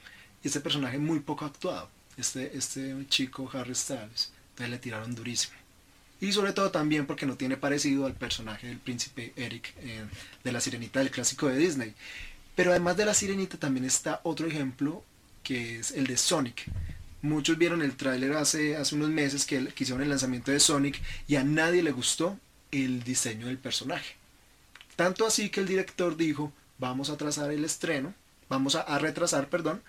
Y 0.43 0.47
este 0.47 0.59
personaje 0.59 0.97
muy 0.97 1.19
poco 1.19 1.45
actuado 1.45 1.89
este, 2.17 2.57
este 2.57 2.95
chico 3.07 3.49
Harry 3.53 3.75
Styles. 3.75 4.31
Entonces 4.51 4.69
le 4.69 4.79
tiraron 4.79 5.15
durísimo. 5.15 5.61
Y 6.19 6.31
sobre 6.31 6.53
todo 6.53 6.69
también 6.69 7.07
porque 7.07 7.25
no 7.25 7.35
tiene 7.35 7.57
parecido 7.57 8.05
al 8.05 8.13
personaje 8.13 8.67
del 8.67 8.77
príncipe 8.77 9.33
Eric 9.35 9.73
eh, 9.79 10.05
de 10.43 10.51
la 10.51 10.61
sirenita 10.61 10.99
del 10.99 11.09
clásico 11.09 11.47
de 11.47 11.57
Disney. 11.57 11.95
Pero 12.55 12.71
además 12.71 12.95
de 12.95 13.05
la 13.05 13.15
sirenita 13.15 13.57
también 13.57 13.85
está 13.85 14.21
otro 14.23 14.45
ejemplo 14.45 15.03
que 15.41 15.79
es 15.79 15.91
el 15.91 16.05
de 16.05 16.17
Sonic. 16.17 16.65
Muchos 17.23 17.57
vieron 17.57 17.81
el 17.81 17.95
tráiler 17.95 18.33
hace, 18.33 18.75
hace 18.75 18.95
unos 18.95 19.09
meses 19.09 19.45
que, 19.45 19.73
hicieron 19.77 20.03
el 20.03 20.09
lanzamiento 20.09 20.51
de 20.51 20.59
Sonic 20.59 21.01
y 21.27 21.35
a 21.35 21.43
nadie 21.43 21.81
le 21.81 21.91
gustó 21.91 22.39
el 22.71 23.03
diseño 23.03 23.47
del 23.47 23.57
personaje. 23.57 24.15
Tanto 24.95 25.25
así 25.25 25.49
que 25.49 25.61
el 25.61 25.67
director 25.67 26.17
dijo, 26.17 26.53
vamos 26.77 27.09
a 27.09 27.17
trazar 27.17 27.51
el 27.51 27.65
estreno, 27.65 28.13
vamos 28.47 28.75
a 28.75 28.99
retrasar, 28.99 29.49
perdón, 29.49 29.81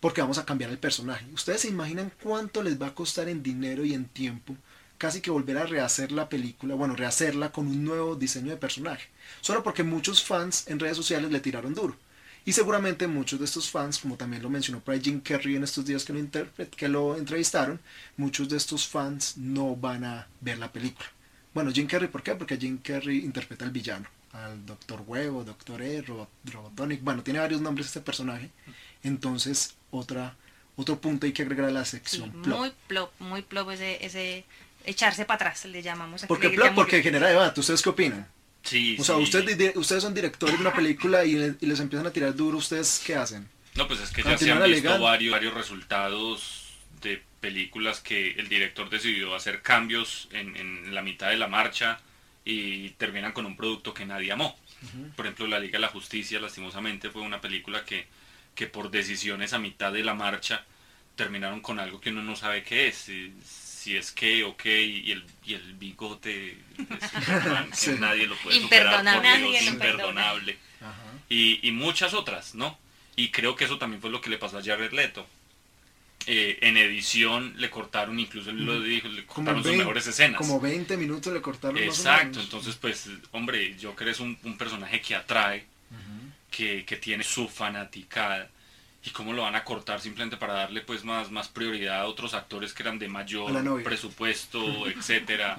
porque 0.00 0.20
vamos 0.20 0.38
a 0.38 0.44
cambiar 0.44 0.70
el 0.70 0.78
personaje. 0.78 1.26
Ustedes 1.32 1.62
se 1.62 1.68
imaginan 1.68 2.12
cuánto 2.22 2.62
les 2.62 2.80
va 2.80 2.88
a 2.88 2.94
costar 2.94 3.28
en 3.28 3.42
dinero 3.42 3.84
y 3.84 3.94
en 3.94 4.06
tiempo 4.06 4.56
casi 4.98 5.20
que 5.20 5.30
volver 5.30 5.56
a 5.58 5.66
rehacer 5.66 6.12
la 6.12 6.28
película, 6.28 6.74
bueno, 6.74 6.96
rehacerla 6.96 7.52
con 7.52 7.68
un 7.68 7.84
nuevo 7.84 8.16
diseño 8.16 8.50
de 8.50 8.56
personaje. 8.56 9.08
Solo 9.40 9.62
porque 9.62 9.84
muchos 9.84 10.24
fans 10.24 10.66
en 10.66 10.80
redes 10.80 10.96
sociales 10.96 11.30
le 11.30 11.40
tiraron 11.40 11.72
duro. 11.72 11.96
Y 12.44 12.52
seguramente 12.52 13.06
muchos 13.06 13.38
de 13.38 13.44
estos 13.44 13.70
fans, 13.70 13.98
como 13.98 14.16
también 14.16 14.42
lo 14.42 14.50
mencionó 14.50 14.80
por 14.80 14.98
Jim 15.00 15.20
Carrey 15.20 15.56
en 15.56 15.64
estos 15.64 15.84
días 15.84 16.04
que 16.04 16.12
lo, 16.12 16.68
que 16.76 16.88
lo 16.88 17.16
entrevistaron, 17.16 17.78
muchos 18.16 18.48
de 18.48 18.56
estos 18.56 18.88
fans 18.88 19.36
no 19.36 19.76
van 19.76 20.04
a 20.04 20.26
ver 20.40 20.58
la 20.58 20.72
película. 20.72 21.06
Bueno, 21.54 21.70
Jim 21.72 21.86
Carrey, 21.86 22.08
¿por 22.08 22.22
qué? 22.22 22.34
Porque 22.34 22.56
Jim 22.56 22.78
Carrey 22.78 23.18
interpreta 23.18 23.64
al 23.64 23.70
villano, 23.70 24.08
al 24.32 24.64
Doctor 24.64 25.02
Huevo, 25.06 25.44
Doctor 25.44 25.82
E, 25.82 26.02
Robotonic, 26.02 27.02
bueno, 27.02 27.22
tiene 27.22 27.40
varios 27.40 27.60
nombres 27.60 27.88
este 27.88 28.00
personaje. 28.00 28.50
Entonces, 29.02 29.76
otra, 29.90 30.36
otro 30.76 31.00
punto 31.00 31.26
hay 31.26 31.32
que 31.32 31.42
agregar 31.42 31.68
a 31.68 31.72
la 31.72 31.84
sección. 31.84 32.32
Muy 32.40 32.72
plop, 32.86 33.12
muy 33.20 33.42
plop 33.42 33.70
ese, 33.70 34.04
ese 34.04 34.44
echarse 34.84 35.24
para 35.24 35.36
atrás, 35.36 35.64
le 35.66 35.82
llamamos. 35.82 36.24
¿Por 36.26 36.40
qué 36.40 36.50
plop? 36.50 36.74
Porque 36.74 37.02
genera 37.02 37.28
debate. 37.28 37.60
¿Ustedes 37.60 37.82
qué 37.82 37.88
opinan? 37.88 38.28
Sí, 38.62 38.96
o 38.98 39.04
sea, 39.04 39.16
Ustedes, 39.16 39.76
ustedes 39.76 40.02
son 40.02 40.14
directores 40.14 40.56
de 40.56 40.60
una 40.60 40.74
película 40.74 41.24
y, 41.24 41.34
les 41.60 41.80
empiezan 41.80 42.06
a 42.06 42.10
tirar 42.10 42.34
duro, 42.34 42.58
¿ustedes 42.58 43.02
qué 43.04 43.14
hacen? 43.14 43.48
No, 43.74 43.86
pues 43.86 44.00
es 44.00 44.10
que 44.10 44.22
ya 44.22 44.36
se 44.36 44.50
han 44.50 44.62
visto 44.64 45.00
varios, 45.00 45.32
varios 45.32 45.54
resultados 45.54 46.74
de 47.00 47.22
películas 47.40 48.00
que 48.00 48.32
el 48.32 48.48
director 48.48 48.90
decidió 48.90 49.34
hacer 49.34 49.62
cambios 49.62 50.28
en, 50.32 50.56
en, 50.56 50.94
la 50.94 51.02
mitad 51.02 51.30
de 51.30 51.36
la 51.36 51.46
marcha 51.46 52.00
y 52.44 52.90
terminan 52.90 53.32
con 53.32 53.46
un 53.46 53.56
producto 53.56 53.94
que 53.94 54.04
nadie 54.04 54.32
amó. 54.32 54.58
Por 55.16 55.26
ejemplo, 55.26 55.46
La 55.46 55.58
Liga 55.58 55.72
de 55.72 55.80
la 55.80 55.88
Justicia, 55.88 56.40
lastimosamente, 56.40 57.10
fue 57.10 57.22
una 57.22 57.40
película 57.40 57.84
que 57.84 58.06
que 58.58 58.66
por 58.66 58.90
decisiones 58.90 59.52
a 59.52 59.60
mitad 59.60 59.92
de 59.92 60.02
la 60.02 60.14
marcha 60.14 60.64
terminaron 61.14 61.60
con 61.60 61.78
algo 61.78 62.00
que 62.00 62.10
uno 62.10 62.24
no 62.24 62.34
sabe 62.34 62.64
qué 62.64 62.88
es, 62.88 62.96
si, 62.96 63.96
es 63.96 64.10
qué 64.10 64.42
o 64.42 64.56
qué, 64.56 64.82
y 64.82 65.12
el, 65.12 65.24
y 65.44 65.54
el 65.54 65.74
bigote 65.74 66.58
que 67.84 67.92
nadie 68.00 68.26
lo 68.26 68.34
puede 68.38 68.56
imperdonable, 68.56 69.60
superar 69.60 69.62
imperdonable. 69.62 70.58
Y, 71.28 71.68
y, 71.68 71.70
muchas 71.70 72.14
otras, 72.14 72.56
¿no? 72.56 72.76
Y 73.14 73.30
creo 73.30 73.54
que 73.54 73.64
eso 73.64 73.78
también 73.78 74.00
fue 74.00 74.10
lo 74.10 74.20
que 74.20 74.28
le 74.28 74.38
pasó 74.38 74.58
a 74.58 74.62
Jared 74.62 74.90
Leto. 74.92 75.24
Eh, 76.26 76.58
en 76.62 76.76
edición 76.76 77.54
le 77.58 77.70
cortaron, 77.70 78.18
incluso 78.18 78.50
él 78.50 78.64
lo 78.64 78.82
dijo, 78.82 79.06
le 79.06 79.24
cortaron 79.24 79.62
sus 79.62 79.76
mejores 79.76 80.04
escenas. 80.08 80.38
Como 80.38 80.58
20 80.58 80.96
minutos 80.96 81.32
le 81.32 81.40
cortaron. 81.40 81.78
Exacto, 81.78 82.40
entonces 82.40 82.74
pues, 82.74 83.08
hombre, 83.30 83.76
yo 83.78 83.94
creo 83.94 84.06
que 84.06 84.12
es 84.12 84.20
un, 84.20 84.36
un 84.42 84.58
personaje 84.58 85.00
que 85.00 85.14
atrae, 85.14 85.64
que, 86.58 86.96
tiene 86.96 87.22
su 87.22 87.48
fanaticada 87.48 88.50
y 89.04 89.10
cómo 89.10 89.32
lo 89.32 89.42
van 89.42 89.54
a 89.54 89.62
cortar 89.62 90.00
simplemente 90.00 90.36
para 90.36 90.54
darle 90.54 90.80
pues 90.80 91.04
más, 91.04 91.30
más 91.30 91.48
prioridad 91.48 92.00
a 92.00 92.06
otros 92.06 92.34
actores 92.34 92.72
que 92.72 92.82
eran 92.82 92.98
de 92.98 93.08
mayor 93.08 93.82
presupuesto, 93.84 94.60
etcétera. 94.88 95.56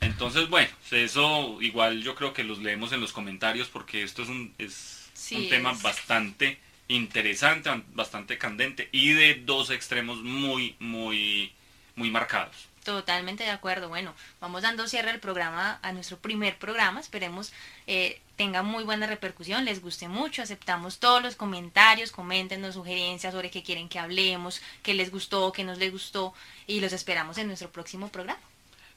Entonces, 0.00 0.48
bueno, 0.48 0.70
eso 0.90 1.60
igual 1.60 2.02
yo 2.02 2.14
creo 2.14 2.32
que 2.32 2.42
los 2.42 2.58
leemos 2.58 2.92
en 2.92 3.00
los 3.00 3.12
comentarios 3.12 3.68
porque 3.68 4.02
esto 4.02 4.22
es 4.22 4.30
un, 4.30 4.54
es 4.56 5.10
un 5.32 5.48
tema 5.50 5.72
bastante 5.82 6.58
interesante, 6.88 7.70
bastante 7.92 8.38
candente 8.38 8.88
y 8.92 9.10
de 9.10 9.42
dos 9.44 9.70
extremos 9.70 10.22
muy, 10.22 10.74
muy, 10.78 11.52
muy 11.96 12.10
marcados. 12.10 12.67
Totalmente 12.88 13.44
de 13.44 13.50
acuerdo. 13.50 13.90
Bueno, 13.90 14.14
vamos 14.40 14.62
dando 14.62 14.88
cierre 14.88 15.10
al 15.10 15.20
programa, 15.20 15.78
a 15.82 15.92
nuestro 15.92 16.16
primer 16.16 16.56
programa. 16.56 17.00
Esperemos 17.00 17.52
eh, 17.86 18.22
tenga 18.34 18.62
muy 18.62 18.82
buena 18.82 19.06
repercusión, 19.06 19.66
les 19.66 19.82
guste 19.82 20.08
mucho. 20.08 20.40
Aceptamos 20.40 20.98
todos 20.98 21.22
los 21.22 21.36
comentarios, 21.36 22.12
coméntenos 22.12 22.76
sugerencias 22.76 23.34
sobre 23.34 23.50
qué 23.50 23.62
quieren 23.62 23.90
que 23.90 23.98
hablemos, 23.98 24.62
qué 24.82 24.94
les 24.94 25.10
gustó, 25.10 25.52
qué 25.52 25.64
nos 25.64 25.76
les 25.76 25.92
gustó 25.92 26.32
y 26.66 26.80
los 26.80 26.94
esperamos 26.94 27.36
en 27.36 27.48
nuestro 27.48 27.70
próximo 27.70 28.08
programa. 28.08 28.40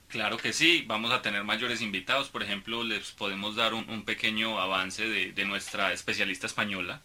Claro 0.08 0.38
que 0.38 0.54
sí, 0.54 0.86
vamos 0.88 1.12
a 1.12 1.22
tener 1.22 1.44
mayores 1.44 1.82
invitados. 1.82 2.30
Por 2.30 2.44
ejemplo, 2.44 2.86
les 2.86 3.12
podemos 3.12 3.58
dar 3.58 3.74
un, 3.74 4.06
pequeño 4.06 4.58
avance 4.58 5.04
de, 5.04 5.34
de 5.34 5.44
nuestra 5.44 5.92
especialista 5.92 6.48
española. 6.48 7.02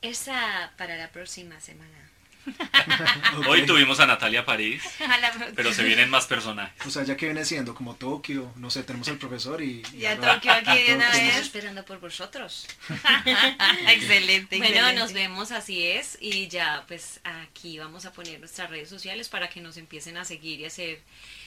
Esa 0.00 0.70
para 0.78 0.96
la 0.96 1.08
próxima 1.10 1.60
semana. 1.60 2.11
Hoy 3.48 3.66
tuvimos 3.66 4.00
a 4.00 4.06
Natalia 4.06 4.44
París, 4.44 4.82
pero 5.54 5.72
se 5.72 5.82
vienen 5.82 6.10
más 6.10 6.26
personajes. 6.26 6.86
O 6.86 6.90
sea, 6.90 7.04
ya 7.04 7.16
que 7.16 7.26
viene 7.26 7.44
siendo 7.44 7.74
como 7.74 7.94
Tokio, 7.94 8.52
no 8.56 8.70
sé, 8.70 8.82
tenemos 8.82 9.08
al 9.08 9.18
profesor 9.18 9.62
y... 9.62 9.82
Ya 9.96 10.18
Tokio 10.18 10.52
aquí 10.52 10.82
de 10.82 10.94
una 10.94 11.10
vez. 11.10 11.36
esperando 11.36 11.84
por 11.84 12.00
vosotros. 12.00 12.66
excelente. 13.88 14.58
Bueno, 14.58 14.92
nos 14.92 15.12
vemos, 15.12 15.52
así 15.52 15.86
es, 15.86 16.18
y 16.20 16.48
ya 16.48 16.84
pues 16.88 17.20
aquí 17.24 17.78
vamos 17.78 18.06
a 18.06 18.12
poner 18.12 18.40
nuestras 18.40 18.70
redes 18.70 18.88
sociales 18.88 19.28
para 19.28 19.48
que 19.48 19.60
nos 19.60 19.76
empiecen 19.76 20.16
a 20.16 20.24
seguir 20.24 20.60
y 20.60 20.64
hacer 20.64 21.00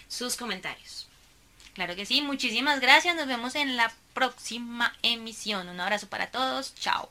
sus 0.08 0.36
comentarios. 0.36 1.08
Claro 1.74 1.96
que 1.96 2.06
sí, 2.06 2.22
muchísimas 2.22 2.80
gracias, 2.80 3.16
nos 3.16 3.28
vemos 3.28 3.56
en 3.56 3.76
la 3.76 3.92
próxima 4.14 4.96
emisión. 5.04 5.68
Un 5.68 5.80
abrazo 5.80 6.08
para 6.08 6.28
todos, 6.28 6.74
chao. 6.76 7.10